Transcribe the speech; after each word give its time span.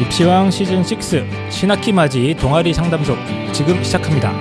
입시왕 0.00 0.50
시즌 0.50 0.78
6 0.80 1.52
신학기 1.52 1.92
맞이 1.92 2.34
동아리 2.34 2.74
상담소 2.74 3.14
지금 3.52 3.82
시작합니다. 3.84 4.32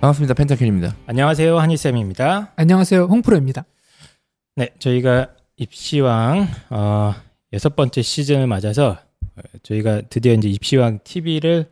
반갑습니다. 0.00 0.34
펜타킬입니다. 0.34 0.96
안녕하세요. 1.06 1.58
한희쌤입니다. 1.58 2.52
안녕하세요. 2.56 3.04
홍프로입니다. 3.04 3.64
네, 4.54 4.70
저희가 4.78 5.34
입시왕 5.56 6.48
어, 6.70 7.14
여섯 7.52 7.76
번째 7.76 8.00
시즌을 8.00 8.46
맞아서 8.46 8.98
어, 9.36 9.40
저희가 9.62 10.02
드디어 10.08 10.32
이제 10.32 10.48
입시왕 10.48 11.00
TV를 11.04 11.70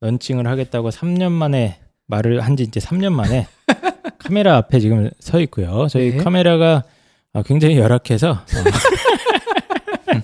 런칭을 0.00 0.46
하겠다고 0.48 0.90
3년 0.90 1.30
만에 1.30 1.83
말을 2.06 2.40
한 2.40 2.56
지 2.56 2.64
이제 2.64 2.80
3년 2.80 3.12
만에 3.12 3.46
카메라 4.18 4.56
앞에 4.56 4.80
지금 4.80 5.10
서 5.20 5.40
있고요. 5.40 5.86
저희 5.90 6.12
네. 6.12 6.16
카메라가 6.18 6.84
어, 7.32 7.42
굉장히 7.42 7.78
열악해서 7.78 8.30
어, 8.30 8.44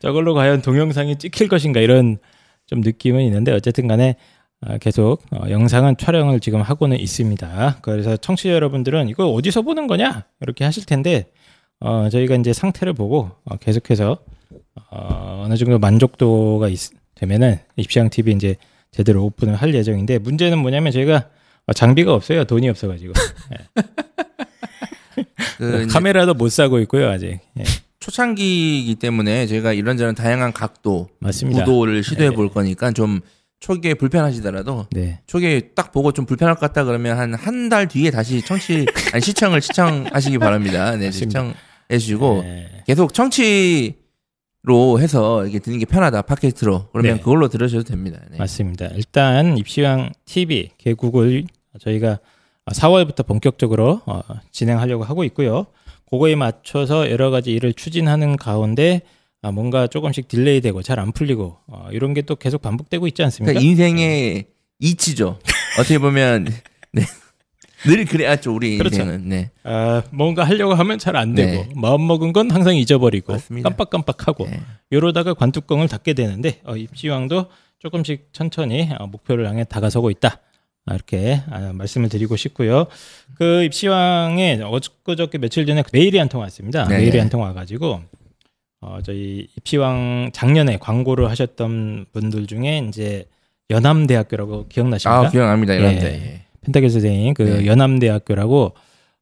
저걸로 0.00 0.34
과연 0.34 0.62
동영상이 0.62 1.16
찍힐 1.16 1.48
것인가 1.48 1.80
이런 1.80 2.18
좀 2.66 2.80
느낌은 2.80 3.22
있는데 3.22 3.52
어쨌든 3.52 3.86
간에 3.86 4.16
어, 4.66 4.78
계속 4.78 5.22
어, 5.32 5.48
영상은 5.50 5.96
촬영을 5.96 6.40
지금 6.40 6.62
하고는 6.62 6.98
있습니다. 6.98 7.78
그래서 7.82 8.16
청취자 8.16 8.50
여러분들은 8.54 9.08
이거 9.08 9.28
어디서 9.30 9.62
보는 9.62 9.86
거냐 9.86 10.24
이렇게 10.40 10.64
하실 10.64 10.84
텐데 10.86 11.26
어, 11.80 12.08
저희가 12.10 12.36
이제 12.36 12.52
상태를 12.52 12.94
보고 12.94 13.30
어, 13.44 13.56
계속해서 13.56 14.18
어, 14.90 15.42
어느 15.44 15.56
정도 15.56 15.78
만족도가 15.78 16.68
있, 16.68 16.90
되면은 17.14 17.58
입시왕 17.76 18.10
TV 18.10 18.34
이제 18.34 18.56
제대로 18.96 19.24
오픈을 19.24 19.54
할 19.56 19.74
예정인데 19.74 20.18
문제는 20.18 20.58
뭐냐면 20.58 20.90
저희가 20.92 21.28
어, 21.66 21.72
장비가 21.72 22.14
없어요. 22.14 22.44
돈이 22.44 22.68
없어가지고 22.68 23.12
그 25.58 25.82
이제 25.82 25.86
카메라도 25.92 26.34
못 26.34 26.50
사고 26.50 26.78
있고요 26.80 27.08
아직. 27.10 27.40
예, 27.58 27.64
초창기이기 28.00 28.96
때문에 28.96 29.46
저희가 29.46 29.72
이런저런 29.72 30.14
다양한 30.14 30.52
각도, 30.52 31.08
맞습니다. 31.18 31.64
구도를 31.64 32.02
시도해 32.02 32.30
네. 32.30 32.34
볼 32.34 32.48
거니까 32.50 32.90
좀 32.92 33.20
초기에 33.58 33.94
불편하시더라도 33.94 34.86
네. 34.92 35.20
초기에 35.26 35.70
딱 35.74 35.90
보고 35.92 36.12
좀 36.12 36.26
불편할 36.26 36.54
것 36.56 36.60
같다 36.60 36.84
그러면 36.84 37.18
한 37.18 37.34
한 37.34 37.68
달 37.70 37.88
뒤에 37.88 38.10
다시 38.10 38.42
청취 38.42 38.86
아니 39.12 39.22
시청을 39.22 39.60
시청하시기 39.62 40.38
바랍니다. 40.38 40.94
네, 40.96 41.06
맞습니다. 41.06 41.12
시청해 41.12 41.98
주시고 41.98 42.42
네. 42.44 42.82
계속 42.86 43.12
청취 43.14 43.96
로 44.66 44.98
해서 44.98 45.44
이렇게 45.44 45.60
듣는 45.60 45.78
게 45.78 45.84
편하다 45.84 46.22
팟캐스트로 46.22 46.88
그러면 46.92 47.16
네. 47.18 47.22
그걸로 47.22 47.46
들으셔도 47.48 47.84
됩니다. 47.84 48.18
네. 48.32 48.36
맞습니다. 48.38 48.86
일단 48.96 49.56
입시왕 49.56 50.10
TV 50.24 50.70
개국을 50.76 51.44
저희가 51.78 52.18
4월부터 52.72 53.24
본격적으로 53.24 54.00
어, 54.06 54.22
진행하려고 54.50 55.04
하고 55.04 55.22
있고요. 55.22 55.66
그거에 56.10 56.34
맞춰서 56.34 57.08
여러 57.12 57.30
가지 57.30 57.52
일을 57.52 57.74
추진하는 57.74 58.36
가운데 58.36 59.02
아, 59.40 59.52
뭔가 59.52 59.86
조금씩 59.86 60.26
딜레이되고 60.26 60.82
잘 60.82 60.98
안 60.98 61.12
풀리고 61.12 61.58
어, 61.68 61.88
이런 61.92 62.12
게 62.12 62.22
또 62.22 62.34
계속 62.34 62.60
반복되고 62.60 63.06
있지 63.06 63.22
않습니까? 63.22 63.52
그러니까 63.52 63.70
인생의 63.70 64.46
이치죠. 64.80 65.38
어떻게 65.78 65.98
보면 66.00 66.48
네. 66.92 67.02
늘 67.86 68.04
그래야죠 68.04 68.54
우리 68.54 68.78
그렇죠. 68.78 69.02
인생은. 69.02 69.28
네. 69.28 69.50
아, 69.64 70.02
뭔가 70.10 70.44
하려고 70.44 70.74
하면 70.74 70.98
잘 70.98 71.16
안 71.16 71.34
되고 71.34 71.64
네. 71.64 71.68
마음 71.74 72.06
먹은 72.06 72.32
건 72.32 72.50
항상 72.50 72.76
잊어버리고 72.76 73.32
맞습니다. 73.32 73.68
깜빡깜빡하고 73.68 74.46
네. 74.48 74.60
이러다가 74.90 75.34
관뚜껑을 75.34 75.88
닫게 75.88 76.12
되는데 76.14 76.60
어, 76.64 76.76
입시왕도 76.76 77.46
조금씩 77.78 78.28
천천히 78.32 78.88
어, 78.98 79.06
목표를 79.06 79.46
향해 79.48 79.64
다가서고 79.64 80.10
있다. 80.10 80.40
아, 80.88 80.94
이렇게 80.94 81.42
아, 81.50 81.72
말씀을 81.74 82.08
드리고 82.08 82.36
싶고요. 82.36 82.86
그 83.36 83.64
입시왕에 83.64 84.60
엊그저께 84.62 85.38
며칠 85.38 85.66
전에 85.66 85.82
메일이 85.92 86.18
한 86.18 86.28
통 86.28 86.40
왔습니다. 86.42 86.86
네, 86.86 86.98
메일이 86.98 87.12
네. 87.12 87.18
한통 87.20 87.42
와가지고 87.42 88.02
어, 88.82 88.98
저희 89.04 89.48
입시왕 89.56 90.30
작년에 90.32 90.78
광고를 90.78 91.28
하셨던 91.30 92.06
분들 92.12 92.46
중에 92.46 92.84
이제 92.88 93.24
연암대학교라고 93.70 94.68
기억나십니까? 94.68 95.26
아 95.26 95.30
기억납니다. 95.30 95.74
데. 95.76 96.04
예. 96.04 96.45
펜타길 96.66 96.90
선생님 96.90 97.34
그 97.34 97.42
네. 97.42 97.66
연암대학교라고 97.66 98.74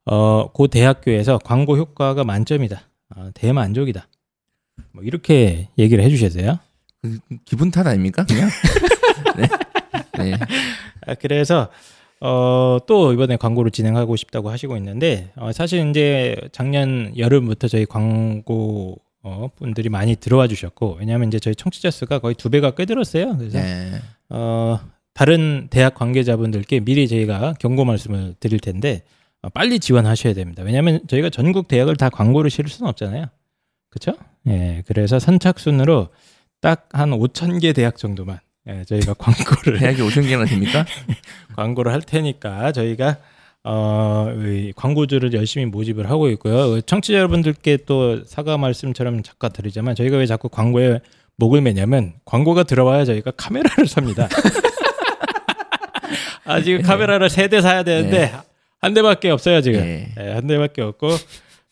어, 0.07 0.53
그 0.53 0.69
대학교에서 0.69 1.39
광고 1.39 1.77
효과가 1.77 2.25
만점이다. 2.25 2.83
아, 3.17 3.31
대만족이다. 3.35 4.07
뭐 4.93 5.05
이렇게 5.05 5.69
얘기를 5.79 6.03
해주셨어요. 6.05 6.59
그, 7.03 7.19
기분 7.45 7.71
탓 7.71 7.87
아닙니까 7.87 8.25
그냥? 8.25 8.49
네. 9.37 9.49
네. 10.19 10.37
아, 11.07 11.15
그래서 11.15 11.69
어, 12.21 12.79
또 12.87 13.13
이번에 13.13 13.37
광고를 13.37 13.71
진행하고 13.71 14.17
싶다고 14.17 14.51
하시고 14.51 14.77
있는데 14.79 15.31
어, 15.37 15.53
사실 15.53 15.89
이제 15.91 16.37
작년 16.53 17.13
여름부터 17.17 17.69
저희 17.69 17.85
광고 17.85 18.97
어, 19.23 19.49
분들이 19.57 19.89
많이 19.89 20.17
들어와 20.17 20.47
주셨고 20.47 20.99
왜냐하면 21.01 21.29
이제 21.29 21.39
저희 21.39 21.55
청취자 21.55 21.91
수가 21.91 22.19
거의 22.19 22.35
두 22.35 22.51
배가 22.51 22.73
꿰들었어요. 22.73 23.37
그래서 23.37 23.59
네. 23.59 24.01
어, 24.31 24.79
다른 25.15 25.69
대학 25.71 25.95
관계자분들께 25.95 26.81
미리 26.81 27.07
저희가 27.09 27.55
경고 27.61 27.85
말씀을 27.85 28.35
드릴 28.41 28.59
텐데 28.61 29.03
어, 29.43 29.49
빨리 29.49 29.79
지원하셔야 29.79 30.35
됩니다. 30.35 30.63
왜냐하면 30.65 31.01
저희가 31.09 31.31
전국 31.31 31.69
대학을 31.69 31.97
다 31.97 32.09
광고를 32.09 32.51
실을 32.51 32.69
수는 32.69 32.89
없잖아요. 32.91 33.27
그렇죠? 33.91 34.19
예, 34.49 34.83
그래서 34.87 35.19
선착순으로 35.19 36.09
딱 36.61 36.89
한 36.93 37.11
5천 37.11 37.61
개 37.61 37.73
대학 37.73 37.97
정도만 37.97 38.41
예, 38.69 38.85
저희가 38.85 39.15
광고를 39.19 39.79
대학이 39.79 40.03
5천 40.03 40.27
개나 40.27 40.47
됩니까? 40.47 40.85
광고를 41.57 41.93
할 41.93 42.01
테니까 42.03 42.73
저희가 42.73 43.19
어, 43.63 44.29
이 44.45 44.73
광고주를 44.77 45.33
열심히 45.33 45.65
모집을 45.67 46.11
하고 46.11 46.29
있고요. 46.31 46.81
청취자 46.83 47.17
여러분들께 47.19 47.79
또 47.87 48.25
사과 48.25 48.59
말씀처럼 48.59 49.23
잠깐 49.23 49.53
드리자면 49.53 49.95
저희가 49.95 50.17
왜 50.19 50.27
자꾸 50.27 50.49
광고에 50.49 51.01
목을 51.37 51.61
매냐면 51.63 52.15
광고가 52.25 52.65
들어와야 52.65 53.05
저희가 53.05 53.31
카메라를 53.33 53.87
삽니다. 53.87 54.29
아 56.45 56.61
지금 56.61 56.83
카메라를 56.83 57.31
세 57.31 57.49
대 57.49 57.61
사야 57.61 57.83
되는데 57.83 58.33
한 58.81 58.95
대밖에 58.95 59.31
없어요 59.31 59.61
지금. 59.61 59.81
네. 59.81 60.13
예, 60.21 60.33
한 60.33 60.47
대밖에 60.47 60.83
없고 60.83 61.09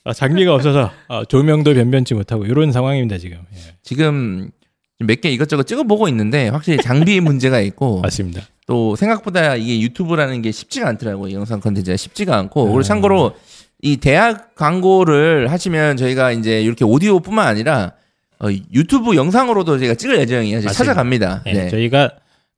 어, 0.05 0.13
장비가 0.13 0.55
없어서 0.55 0.91
어, 1.09 1.25
조명도 1.25 1.75
변변치 1.75 2.15
못하고 2.15 2.45
이런 2.47 2.73
상황입니다 2.73 3.19
지금. 3.19 3.39
예, 3.55 3.59
지금 3.83 4.51
몇 4.99 5.21
개 5.21 5.31
이것저것 5.31 5.65
찍어보고 5.67 6.09
있는데 6.09 6.49
확실히 6.49 6.79
장비 6.83 7.19
문제가 7.21 7.61
있고 7.61 8.01
맞습니다. 8.01 8.43
또 8.67 8.95
생각보다 8.97 9.57
이게 9.57 9.81
유튜브라는 9.81 10.41
게 10.43 10.53
쉽지가 10.53 10.89
않더라고요. 10.89 11.29
이 11.29 11.35
영상 11.35 11.61
컨텐츠가 11.61 11.97
쉽지가 11.97 12.37
않고 12.37 12.63
음. 12.65 12.67
그리고 12.69 12.83
참고로 12.83 13.35
이 13.83 13.97
대학 13.97 14.55
광고를 14.55 15.51
하시면 15.51 15.97
저희가 15.97 16.31
이제 16.33 16.63
이렇게 16.63 16.85
오디오뿐만 16.85 17.47
아니라 17.47 17.93
어, 18.39 18.47
유튜브 18.73 19.17
영상으로도 19.17 19.79
저희가 19.79 19.95
찍을 19.95 20.19
예정이에요. 20.21 20.57
맞습니다. 20.59 20.73
찾아갑니다. 20.73 21.43
예, 21.47 21.53
네. 21.53 21.69
저희가 21.69 22.11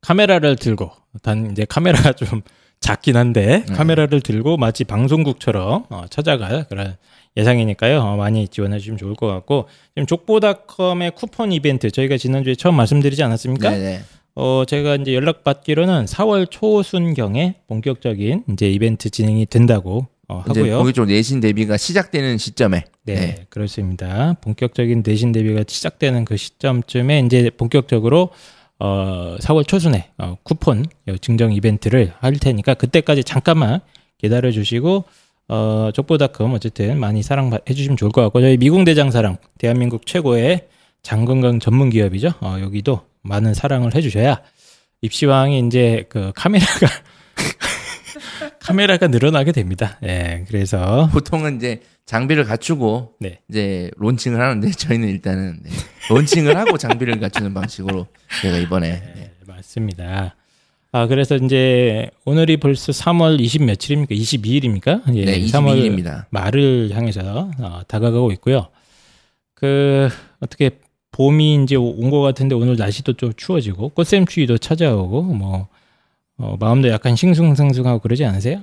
카메라를 0.05 0.57
들고 0.57 0.91
단 1.23 1.51
이제 1.51 1.65
카메라가 1.65 2.13
좀 2.15 2.43
작긴 2.81 3.17
한데 3.17 3.65
네. 3.67 3.75
카메라를 3.75 4.21
들고 4.21 4.59
마치 4.59 4.85
방송국처럼 4.85 5.87
어, 5.89 6.05
찾아갈 6.11 6.67
그런 6.69 6.97
예상이니까요. 7.37 8.01
어, 8.01 8.17
많이 8.17 8.47
지원해 8.49 8.79
주시면 8.79 8.99
좋을 8.99 9.15
것 9.15 9.27
같고 9.27 9.67
지금 9.95 10.07
족보닷컴의 10.07 11.13
쿠폰 11.13 11.53
이벤트 11.53 11.91
저희가 11.91 12.19
지난주에 12.19 12.55
처음 12.55 12.77
말씀드리지 12.77 13.23
않았습니까? 13.23 13.71
네네. 13.71 14.01
어 14.37 14.65
제가 14.67 14.97
이제 14.97 15.15
연락 15.15 15.45
받기로는 15.45 16.07
4월 16.07 16.51
초순경에 16.51 17.55
본격적인 17.69 18.45
이제 18.53 18.69
이벤트 18.69 19.09
진행이 19.09 19.47
된다고 19.47 20.09
어, 20.29 20.43
하고요. 20.47 20.79
거기 20.79 20.93
쪽 20.93 21.07
내신 21.07 21.41
대비가 21.41 21.77
시작되는 21.77 22.39
시점에 22.39 22.85
네, 23.05 23.15
네. 23.15 23.47
그렇습니다. 23.49 24.35
본격적인 24.41 25.03
내신 25.07 25.33
대비가 25.33 25.63
시작되는 25.67 26.25
그 26.25 26.37
시점쯤에 26.37 27.21
이제 27.21 27.51
본격적으로 27.57 28.31
어 28.79 29.37
4월 29.41 29.67
초순에 29.67 30.11
어, 30.19 30.37
쿠폰 30.43 30.85
요 31.09 31.17
증정 31.19 31.53
이벤트를 31.53 32.13
할 32.19 32.35
테니까 32.35 32.75
그때까지 32.75 33.25
잠깐만 33.25 33.81
기다려 34.19 34.51
주시고 34.51 35.05
어 35.49 35.91
족보닷컴 35.95 36.55
어쨌든 36.55 36.99
많이 36.99 37.23
사랑해 37.23 37.59
주시면 37.67 37.97
좋을 37.97 38.11
것 38.11 38.23
같고 38.23 38.41
저희 38.41 38.57
미궁 38.57 38.85
대장사랑 38.85 39.37
대한민국 39.59 40.07
최고의 40.07 40.67
장건강 41.03 41.61
전문 41.61 41.91
기업이죠. 41.91 42.33
어 42.41 42.57
여기도 42.61 43.03
많은 43.23 43.55
사랑을 43.55 43.95
해 43.95 44.01
주셔야 44.01 44.41
입시왕이 45.03 45.67
이제 45.67 46.07
그 46.09 46.33
카메라가 46.35 46.87
카메라가 48.59 49.09
늘어나게 49.09 49.53
됩니다. 49.53 49.99
예. 50.03 50.45
그래서 50.49 51.09
보통은 51.13 51.57
이제 51.57 51.83
장비를 52.07 52.45
갖추고 52.45 53.15
네. 53.21 53.41
이제 53.49 53.91
론칭을 53.97 54.41
하는데 54.41 54.71
저희는 54.73 55.09
일단은 55.09 55.61
네. 55.63 55.71
론칭을 56.11 56.57
하고 56.57 56.77
장비를 56.77 57.19
갖추는 57.21 57.55
방식으로 57.55 58.07
제가 58.43 58.59
이번에 58.59 58.91
네. 58.91 59.13
네, 59.17 59.33
맞습니다. 59.47 60.37
아, 60.93 61.07
그래서 61.09 61.35
이제 61.37 62.09
오늘이 62.25 62.59
벌써 62.59 62.93
3월 62.93 63.41
20 63.41 63.65
며칠입니까? 63.65 64.15
22일입니까? 64.15 65.03
예, 65.17 65.25
네, 65.25 65.41
3월 65.47 65.77
22일입니다. 65.77 66.27
말을 66.31 66.91
향해서 66.95 67.51
어, 67.59 67.81
다가가고 67.89 68.31
있고요. 68.33 68.69
그 69.55 70.09
어떻게 70.41 70.71
봄이 71.11 71.63
이제 71.65 71.75
온 71.77 72.11
것 72.11 72.21
같은데 72.21 72.55
오늘 72.55 72.77
날씨도 72.77 73.15
좀 73.15 73.33
추워지고 73.37 73.89
꽃샘추위도 73.91 74.59
찾아오고 74.59 75.23
뭐 75.23 75.69
어, 76.37 76.57
마음도 76.61 76.89
약간 76.91 77.17
싱숭생숭하고 77.17 78.01
그러지 78.01 78.25
않으세요? 78.25 78.63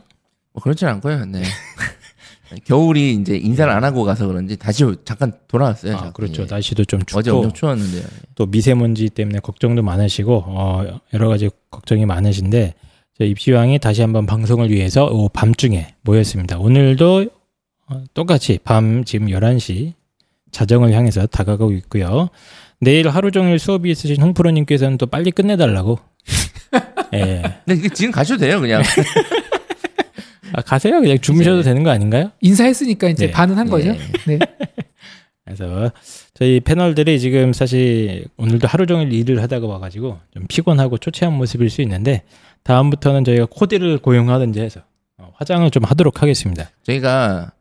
뭐 0.54 0.62
그렇진 0.62 0.88
않고요. 0.88 1.26
네. 1.26 1.42
겨울이 2.66 3.14
이제 3.14 3.36
인사를 3.36 3.72
안 3.72 3.84
하고 3.84 4.04
가서 4.04 4.28
그런지 4.28 4.58
다시 4.58 4.84
잠깐 5.06 5.34
돌아왔어요. 5.48 5.96
아. 5.96 6.12
그렇죠. 6.12 6.44
예. 6.44 6.48
날씨도 6.50 6.86
좀 6.86 7.00
춥고 7.06 7.20
어제 7.20 7.32
엄청 7.32 7.54
추웠는데요. 7.54 8.04
또 8.36 8.46
미세먼지 8.46 9.10
때문에 9.10 9.40
걱정도 9.40 9.82
많으시고 9.82 10.44
어, 10.48 11.00
여러 11.14 11.30
가지 11.30 11.50
걱정이 11.70 12.06
많으신데 12.06 12.74
저 13.18 13.24
입시왕이 13.24 13.80
다시 13.80 14.02
한번 14.02 14.26
방송을 14.26 14.70
위해서 14.70 15.06
오, 15.06 15.30
밤중에 15.30 15.96
모였습니다. 16.02 16.58
오늘도 16.58 17.30
어, 17.88 18.04
똑같이 18.14 18.60
밤 18.64 19.04
지금 19.04 19.28
11시 19.28 19.94
자정을 20.52 20.94
향해서 20.94 21.28
다가가고 21.28 21.72
있고요. 21.74 22.30
내일 22.80 23.08
하루 23.10 23.32
종일 23.32 23.60
수업이 23.60 23.92
있으신 23.92 24.22
홍프로님께서는 24.22 24.98
또 24.98 25.06
빨리 25.06 25.32
끝내달라고. 25.32 26.00
예. 27.14 27.44
근데 27.66 27.90
지금 27.90 28.12
가셔도 28.12 28.40
돼요, 28.40 28.60
그냥. 28.60 28.82
아, 30.54 30.62
가세요. 30.62 31.00
그냥 31.02 31.20
주무셔도 31.20 31.58
네. 31.58 31.64
되는 31.64 31.84
거 31.84 31.90
아닌가요? 31.92 32.32
인사했으니까 32.42 33.10
이제 33.10 33.28
네. 33.28 33.32
반은 33.32 33.58
한 33.58 33.70
거죠. 33.70 33.92
네. 33.94 34.00
네. 34.28 34.40
그래서 35.46 35.92
저희 36.34 36.60
패널들이 36.60 37.20
지금 37.20 37.52
사실 37.52 38.26
오늘도 38.38 38.68
하루 38.68 38.86
종일 38.86 39.12
일을 39.12 39.42
하다가 39.42 39.68
와가지고 39.68 40.20
좀 40.34 40.46
피곤하고 40.48 40.98
초췌한 40.98 41.34
모습일 41.36 41.70
수 41.70 41.82
있는데 41.82 42.24
다음부터는 42.64 43.24
저희가 43.26 43.48
코디를 43.50 43.98
고용하든지 43.98 44.62
해서 44.62 44.82
어, 45.18 45.32
화장을 45.36 45.70
좀 45.72 45.84
하도록 45.84 46.22
하겠습니다. 46.22 46.70
저희가 46.84 47.52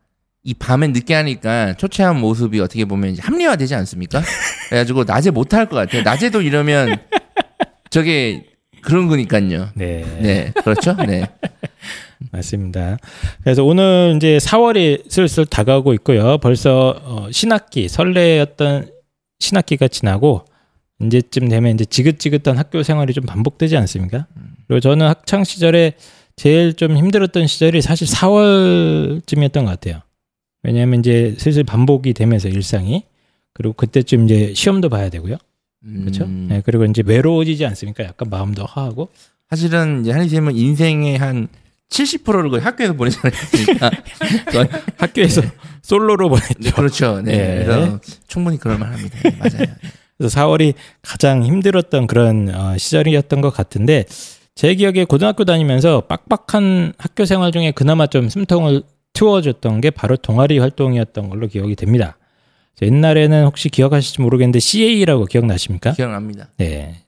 이 0.43 0.53
밤에 0.53 0.87
늦게 0.87 1.13
하니까 1.13 1.73
초췌한 1.73 2.19
모습이 2.19 2.59
어떻게 2.61 2.85
보면 2.85 3.11
이제 3.11 3.21
합리화되지 3.23 3.75
않습니까? 3.75 4.21
그래가지고 4.69 5.03
낮에 5.03 5.31
못 5.31 5.53
할 5.53 5.67
것 5.67 5.75
같아요. 5.75 6.03
낮에도 6.03 6.41
이러면 6.41 6.97
저게 7.89 8.45
그런 8.81 9.07
거니까요. 9.07 9.69
네, 9.75 10.05
네, 10.21 10.51
그렇죠. 10.63 10.95
네. 10.95 11.27
맞습니다. 12.31 12.97
그래서 13.43 13.63
오늘 13.63 14.13
이제 14.15 14.37
4월이 14.37 15.09
슬슬 15.09 15.45
다가오고 15.45 15.93
있고요. 15.95 16.37
벌써 16.37 16.99
어, 17.03 17.27
신학기 17.31 17.87
설레였던 17.87 18.89
신학기가 19.39 19.87
지나고 19.87 20.45
이제쯤 21.01 21.49
되면 21.49 21.73
이제 21.73 21.83
지긋지긋한 21.85 22.57
학교 22.57 22.83
생활이 22.83 23.13
좀 23.13 23.25
반복되지 23.25 23.75
않습니까? 23.77 24.27
그리고 24.67 24.79
저는 24.79 25.07
학창 25.07 25.43
시절에 25.43 25.93
제일 26.35 26.73
좀 26.73 26.95
힘들었던 26.95 27.47
시절이 27.47 27.81
사실 27.81 28.07
4월쯤이었던 28.07 29.53
것 29.53 29.65
같아요. 29.65 30.01
왜냐하면 30.63 30.99
이제 30.99 31.35
슬슬 31.37 31.63
반복이 31.63 32.13
되면서 32.13 32.47
일상이 32.47 33.03
그리고 33.53 33.73
그때쯤 33.73 34.25
이제 34.25 34.53
시험도 34.53 34.89
봐야 34.89 35.09
되고요. 35.09 35.37
그렇죠? 35.83 36.25
음, 36.25 36.47
네, 36.49 36.61
그리고 36.63 36.85
이제 36.85 37.01
외로워지지 37.03 37.65
않습니까? 37.65 38.03
약간 38.03 38.29
마음도 38.29 38.63
허하고. 38.63 39.09
사실은 39.49 40.01
이제 40.01 40.11
한희쌤은 40.11 40.55
인생의 40.55 41.17
한 41.17 41.47
70%를 41.91 42.49
거의 42.49 42.61
학교에서 42.61 42.93
않았습니까? 43.23 43.91
거의- 44.51 44.69
학교에서 44.97 45.41
솔로로 45.83 46.29
보냈죠. 46.29 46.53
네, 46.59 46.71
그렇죠. 46.71 47.21
네. 47.21 47.31
네. 47.37 47.65
그래서 47.65 47.99
충분히 48.27 48.57
그럴 48.57 48.77
만합니다. 48.79 49.19
네, 49.29 49.35
맞아요. 49.37 49.65
그래서 50.17 50.39
4월이 50.39 50.73
가장 51.01 51.43
힘들었던 51.43 52.07
그런 52.07 52.49
어, 52.53 52.77
시절이었던 52.77 53.41
것 53.41 53.49
같은데 53.51 54.05
제 54.55 54.73
기억에 54.75 55.03
고등학교 55.05 55.45
다니면서 55.45 56.01
빡빡한 56.01 56.93
학교 56.97 57.25
생활 57.25 57.51
중에 57.51 57.71
그나마 57.71 58.07
좀 58.07 58.29
숨통을 58.29 58.83
트워줬던 59.13 59.81
게 59.81 59.89
바로 59.89 60.15
동아리 60.15 60.59
활동이었던 60.59 61.29
걸로 61.29 61.47
기억이 61.47 61.75
됩니다. 61.75 62.17
옛날에는 62.81 63.45
혹시 63.45 63.69
기억하실지 63.69 64.21
모르겠는데 64.21 64.59
CA라고 64.59 65.25
기억나십니까? 65.25 65.91
기억납니다. 65.93 66.49
네. 66.57 67.03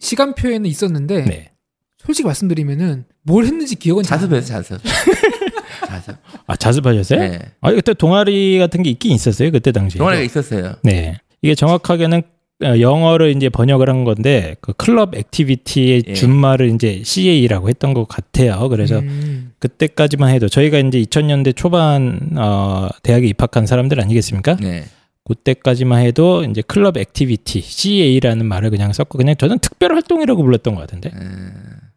시간표에는 0.00 0.66
있었는데 0.66 1.24
네. 1.24 1.50
솔직히 1.98 2.26
말씀드리면은 2.26 3.04
뭘 3.22 3.44
했는지 3.44 3.76
기억은. 3.76 4.02
자습해서 4.02 4.46
자습. 4.46 4.80
자습. 5.86 6.16
아, 6.46 6.56
자습하셨어요? 6.56 7.20
네. 7.20 7.38
아, 7.60 7.72
그때 7.72 7.94
동아리 7.94 8.58
같은 8.58 8.82
게 8.82 8.90
있긴 8.90 9.12
있었어요. 9.12 9.50
그때 9.50 9.72
당시에. 9.72 9.98
동아리가 9.98 10.22
있었어요. 10.22 10.74
네. 10.82 11.16
이게 11.42 11.54
정확하게는 11.54 12.22
어, 12.64 12.80
영어를 12.80 13.36
이제 13.36 13.50
번역을 13.50 13.90
한 13.90 14.04
건데 14.04 14.56
그 14.62 14.72
club 14.72 15.14
activity의 15.14 16.04
예. 16.06 16.14
준말을 16.14 16.70
이제 16.74 17.02
CA라고 17.04 17.68
했던 17.68 17.92
것 17.92 18.08
같아요. 18.08 18.68
그래서 18.70 19.00
음. 19.00 19.52
그때까지만 19.58 20.30
해도 20.30 20.48
저희가 20.48 20.78
이제 20.78 21.02
2000년대 21.02 21.54
초반 21.54 22.30
어, 22.36 22.88
대학에 23.02 23.26
입학한 23.26 23.66
사람들 23.66 24.00
아니겠습니까? 24.00 24.56
네. 24.56 24.84
그때까지만 25.24 26.00
해도 26.02 26.44
이제 26.44 26.62
club 26.66 26.96
activity 26.96 27.60
CA라는 27.60 28.46
말을 28.46 28.70
그냥 28.70 28.92
썼고 28.92 29.18
그냥 29.18 29.36
저는 29.36 29.58
특별 29.58 29.92
활동이라고 29.94 30.42
불렀던 30.42 30.76
것 30.76 30.80
같은데 30.82 31.10
음, 31.14 31.52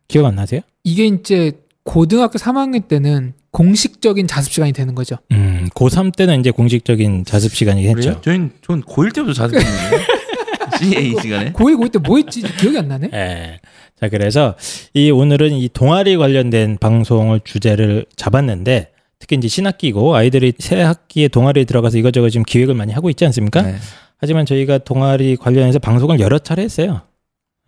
기억 0.09 0.25
안 0.25 0.35
나세요? 0.35 0.61
이게 0.83 1.05
이제 1.05 1.53
고등학교 1.83 2.37
3학년 2.37 2.87
때는 2.89 3.33
공식적인 3.51 4.27
자습 4.27 4.51
시간이 4.51 4.73
되는 4.73 4.93
거죠. 4.95 5.15
음, 5.31 5.69
고3 5.73 6.15
때는 6.15 6.41
이제 6.41 6.51
공식적인 6.51 7.25
자습 7.25 7.51
그래요? 7.55 7.97
했죠. 7.97 8.21
저희는 8.21 8.51
전 8.65 8.83
고1 8.83 9.13
때부터 9.13 9.33
자습했는데. 9.33 10.05
CA 10.79 11.15
시간에. 11.21 11.53
고1 11.53 11.77
고2 11.79 12.03
때뭐 12.03 12.17
했지 12.17 12.41
기억이 12.41 12.77
안 12.77 12.87
나네. 12.89 13.09
예. 13.13 13.59
자, 13.99 14.09
그래서 14.09 14.55
이 14.93 15.09
오늘은 15.11 15.51
이 15.53 15.69
동아리 15.69 16.17
관련된 16.17 16.77
방송을 16.79 17.41
주제를 17.43 18.05
잡았는데 18.15 18.91
특히 19.19 19.35
이제 19.35 19.47
신학기고 19.47 20.15
아이들이 20.15 20.53
새 20.59 20.81
학기에 20.81 21.27
동아리에 21.27 21.65
들어가서 21.65 21.97
이것저것 21.97 22.29
지금 22.29 22.43
기획을 22.43 22.73
많이 22.75 22.93
하고 22.93 23.09
있지 23.09 23.25
않습니까? 23.25 23.61
네. 23.63 23.75
하지만 24.17 24.45
저희가 24.45 24.79
동아리 24.79 25.35
관련해서 25.37 25.79
방송을 25.79 26.19
여러 26.19 26.39
차례 26.39 26.61
했어요. 26.63 27.01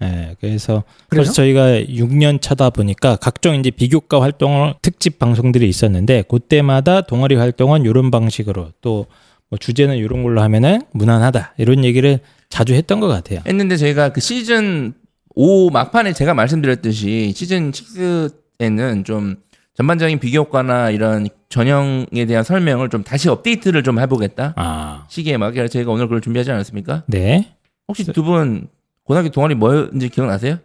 예, 0.02 0.36
그래서 0.40 0.84
그래요? 1.10 1.24
벌써 1.24 1.34
저희가 1.34 1.82
6년 1.82 2.42
차다 2.42 2.70
보니까 2.72 3.16
각종 3.18 3.56
이제 3.56 3.70
비교과 3.72 4.22
활동을 4.22 4.74
특집 4.82 5.20
방송들이 5.20 5.68
있었는데 5.70 6.24
그때마다 6.30 7.02
동아리 7.02 7.36
활동은 7.36 7.84
이런 7.86 8.12
방식으로 8.12 8.72
또 8.82 9.06
뭐 9.52 9.58
주제는 9.58 9.98
이런 9.98 10.24
걸로 10.24 10.42
하면은 10.44 10.82
무난하다 10.94 11.56
이런 11.58 11.84
얘기를 11.84 12.20
자주 12.48 12.74
했던 12.74 13.02
것 13.02 13.10
같아요. 13.10 13.42
했는데 13.46 13.76
저희가 13.76 14.14
그 14.14 14.22
시즌 14.22 14.94
5 15.36 15.70
막판에 15.72 16.14
제가 16.14 16.34
말씀드렸듯이 16.34 17.34
시즌 17.36 17.72
6에는 17.74 19.04
좀 19.04 19.36
전반적인 19.76 20.20
비교과나 20.20 20.92
이런 20.92 21.28
전형에 21.50 22.26
대한 22.28 22.46
설명을 22.46 22.88
좀 22.88 23.04
다시 23.04 23.28
업데이트를 23.28 23.84
좀 23.84 24.00
해보겠다 24.00 24.54
아, 24.56 25.06
시기에 25.10 25.36
맞게 25.36 25.56
그래서 25.56 25.74
저희가 25.74 25.92
오늘 25.92 26.06
그걸 26.06 26.22
준비하지 26.22 26.50
않았습니까? 26.52 27.04
네. 27.08 27.50
혹시 27.90 28.06
두 28.06 28.24
분 28.24 28.70
고등학교 29.12 29.30
동아리 29.30 29.56
뭐였는지 29.56 30.08
기억나세요? 30.08 30.60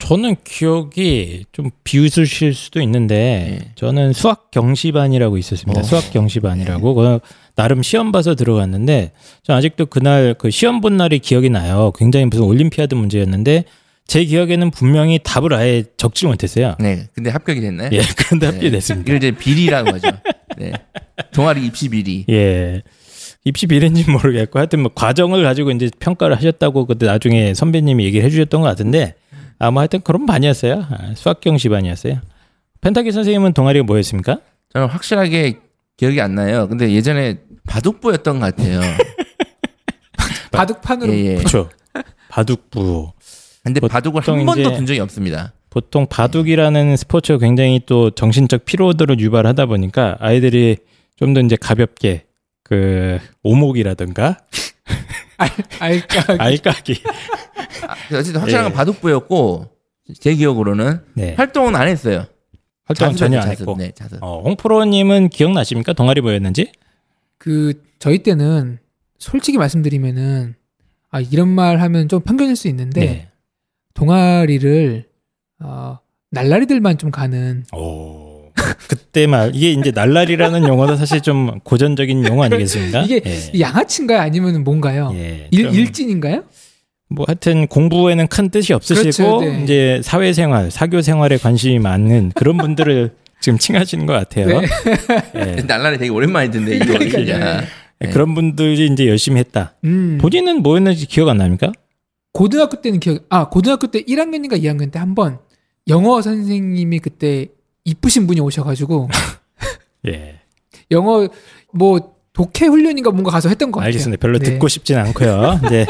저는 0.00 0.34
기억이 0.42 1.44
좀 1.52 1.70
비웃으실 1.84 2.52
수도 2.52 2.80
있는데 2.82 3.58
네. 3.60 3.70
저는 3.76 4.12
수학 4.12 4.50
경시반이라고 4.50 5.38
있었습니다. 5.38 5.80
어. 5.80 5.84
수학 5.84 6.10
경시반이라고 6.12 6.94
그 6.94 7.20
나름 7.54 7.84
시험 7.84 8.10
봐서 8.10 8.34
들어갔는데 8.34 9.12
저 9.44 9.52
아직도 9.54 9.86
그날 9.86 10.34
그 10.36 10.50
시험 10.50 10.80
본 10.80 10.96
날이 10.96 11.20
기억이 11.20 11.50
나요. 11.50 11.92
굉장히 11.96 12.26
무슨 12.26 12.42
올림피아드 12.42 12.96
문제였는데 12.96 13.64
제 14.08 14.24
기억에는 14.24 14.72
분명히 14.72 15.20
답을 15.22 15.54
아예 15.54 15.84
적지 15.96 16.26
못했어요. 16.26 16.74
네. 16.80 17.06
근데 17.14 17.30
합격이 17.30 17.60
됐나요? 17.60 17.90
예, 17.92 18.00
그런데 18.18 18.48
네. 18.48 18.54
합격됐습니다. 18.54 19.04
이걸 19.08 19.16
이제 19.18 19.30
비리라고 19.30 19.92
하죠. 19.94 20.08
네. 20.58 20.72
동아리 21.32 21.64
입시 21.64 21.88
비리. 21.88 22.24
예. 22.28 22.82
입시 23.44 23.66
비례인지 23.66 24.10
모르겠고 24.10 24.58
하여튼 24.58 24.80
뭐 24.80 24.90
과정을 24.94 25.42
가지고 25.42 25.70
이제 25.70 25.90
평가를 26.00 26.36
하셨다고 26.36 26.86
그때 26.86 27.06
나중에 27.06 27.52
선배님이 27.54 28.04
얘기를 28.04 28.24
해주셨던 28.24 28.60
것 28.62 28.66
같은데 28.66 29.14
아마 29.58 29.80
하여튼 29.82 30.00
그런 30.00 30.26
반이었어요. 30.26 30.86
아, 30.90 31.12
수학 31.14 31.40
경시 31.40 31.68
반이었어요. 31.68 32.20
펜타기 32.80 33.12
선생님은 33.12 33.52
동아리가 33.52 33.84
뭐였습니까? 33.84 34.40
저는 34.72 34.88
확실하게 34.88 35.58
기억이 35.96 36.20
안 36.20 36.34
나요. 36.34 36.66
근데 36.68 36.90
예전에 36.92 37.38
바둑부였던 37.66 38.40
것 38.40 38.56
같아요. 38.56 38.80
바둑판으로 40.52 41.12
예, 41.12 41.24
예. 41.24 41.34
그렇죠. 41.36 41.68
바둑부. 42.28 43.12
근데 43.62 43.80
바둑을 43.80 44.22
한 44.26 44.44
번도 44.44 44.60
이제- 44.60 44.72
둔 44.76 44.86
적이 44.86 45.00
없습니다. 45.00 45.52
보통 45.70 46.06
바둑이라는 46.08 46.96
스포츠가 46.96 47.38
굉장히 47.38 47.80
또 47.86 48.10
정신적 48.10 48.64
피로도를 48.64 49.18
유발하다 49.18 49.66
보니까 49.66 50.16
아이들이 50.20 50.76
좀 51.16 51.34
더 51.34 51.40
이제 51.40 51.56
가볍게 51.56 52.24
그 52.64 53.18
오목이라든가 53.42 54.38
알까 55.78 56.36
알까기 56.38 57.02
아, 57.86 58.16
어쨌든 58.16 58.40
확실한 58.40 58.64
건 58.64 58.72
예. 58.72 58.76
바둑부였고 58.76 59.68
제 60.18 60.34
기억으로는 60.34 61.00
네. 61.14 61.34
활동은 61.34 61.76
안 61.76 61.88
했어요. 61.88 62.26
활동 62.86 63.14
전혀 63.14 63.38
안 63.38 63.48
자습, 63.48 63.60
했고 63.60 63.76
네, 63.78 63.92
자습. 63.92 64.22
어, 64.22 64.42
홍프로님은 64.42 65.28
기억나십니까 65.28 65.92
동아리 65.92 66.20
뭐였는지? 66.20 66.72
그 67.38 67.82
저희 67.98 68.22
때는 68.22 68.78
솔직히 69.18 69.58
말씀드리면은 69.58 70.54
아 71.10 71.20
이런 71.20 71.48
말 71.48 71.80
하면 71.80 72.08
좀 72.08 72.20
편견일 72.20 72.56
수 72.56 72.68
있는데 72.68 73.00
네. 73.00 73.28
동아리를 73.94 75.04
어, 75.60 75.98
날라리들만 76.30 76.98
좀 76.98 77.10
가는 77.10 77.64
오. 77.72 78.23
그때 78.88 79.26
말 79.26 79.50
이게 79.54 79.72
이제 79.72 79.90
날라리라는 79.90 80.66
용어도 80.68 80.96
사실 80.96 81.20
좀 81.20 81.58
고전적인 81.64 82.26
용어 82.26 82.44
아니겠습니까? 82.44 83.02
이게 83.02 83.20
예. 83.26 83.60
양아치인가요 83.60 84.18
아니면 84.20 84.62
뭔가요? 84.64 85.10
예, 85.14 85.48
일, 85.50 85.64
좀 85.64 85.74
일진인가요? 85.74 86.44
뭐 87.08 87.24
하여튼 87.28 87.66
공부에는 87.66 88.26
큰 88.28 88.48
뜻이 88.50 88.72
없으시고 88.72 89.38
그렇죠, 89.38 89.52
네. 89.52 89.62
이제 89.62 90.00
사회생활, 90.02 90.70
사교 90.70 91.02
생활에 91.02 91.36
관심이 91.36 91.78
많은 91.78 92.32
그런 92.34 92.56
분들을 92.56 93.10
지금 93.40 93.58
칭하시는 93.58 94.06
것 94.06 94.12
같아요. 94.14 94.60
네. 94.60 94.66
예. 95.36 95.62
날라리 95.62 95.98
되게 95.98 96.10
오랜만에 96.10 96.50
듣네 96.50 96.76
이거 96.76 96.86
그러니까요. 96.86 97.24
진짜. 97.26 97.64
예, 98.02 98.08
그런 98.08 98.34
분들이 98.34 98.86
이제 98.86 99.06
열심히 99.06 99.38
했다. 99.38 99.74
음. 99.84 100.18
본인은 100.20 100.62
뭐였는지 100.62 101.06
기억 101.06 101.28
안 101.28 101.36
납니까? 101.38 101.72
고등학교 102.32 102.80
때는 102.80 102.98
기억, 103.00 103.24
아, 103.28 103.48
고등학교 103.48 103.86
때 103.88 104.00
1학년인가 104.02 104.60
2학년 104.62 104.90
때 104.90 104.98
한 104.98 105.14
번 105.14 105.38
영어 105.88 106.22
선생님이 106.22 106.98
그때 107.00 107.48
이쁘신 107.84 108.26
분이 108.26 108.40
오셔가지고 108.40 109.08
예. 110.08 110.40
영어 110.90 111.28
뭐 111.72 112.14
독해 112.32 112.66
훈련인가 112.66 113.10
뭔가 113.10 113.30
가서 113.30 113.48
했던 113.48 113.70
것 113.70 113.80
같아요. 113.80 113.88
알겠습니다. 113.88 114.20
별로 114.20 114.38
네. 114.38 114.44
듣고 114.44 114.68
싶진 114.68 114.96
않고요. 114.96 115.60
이제 115.66 115.86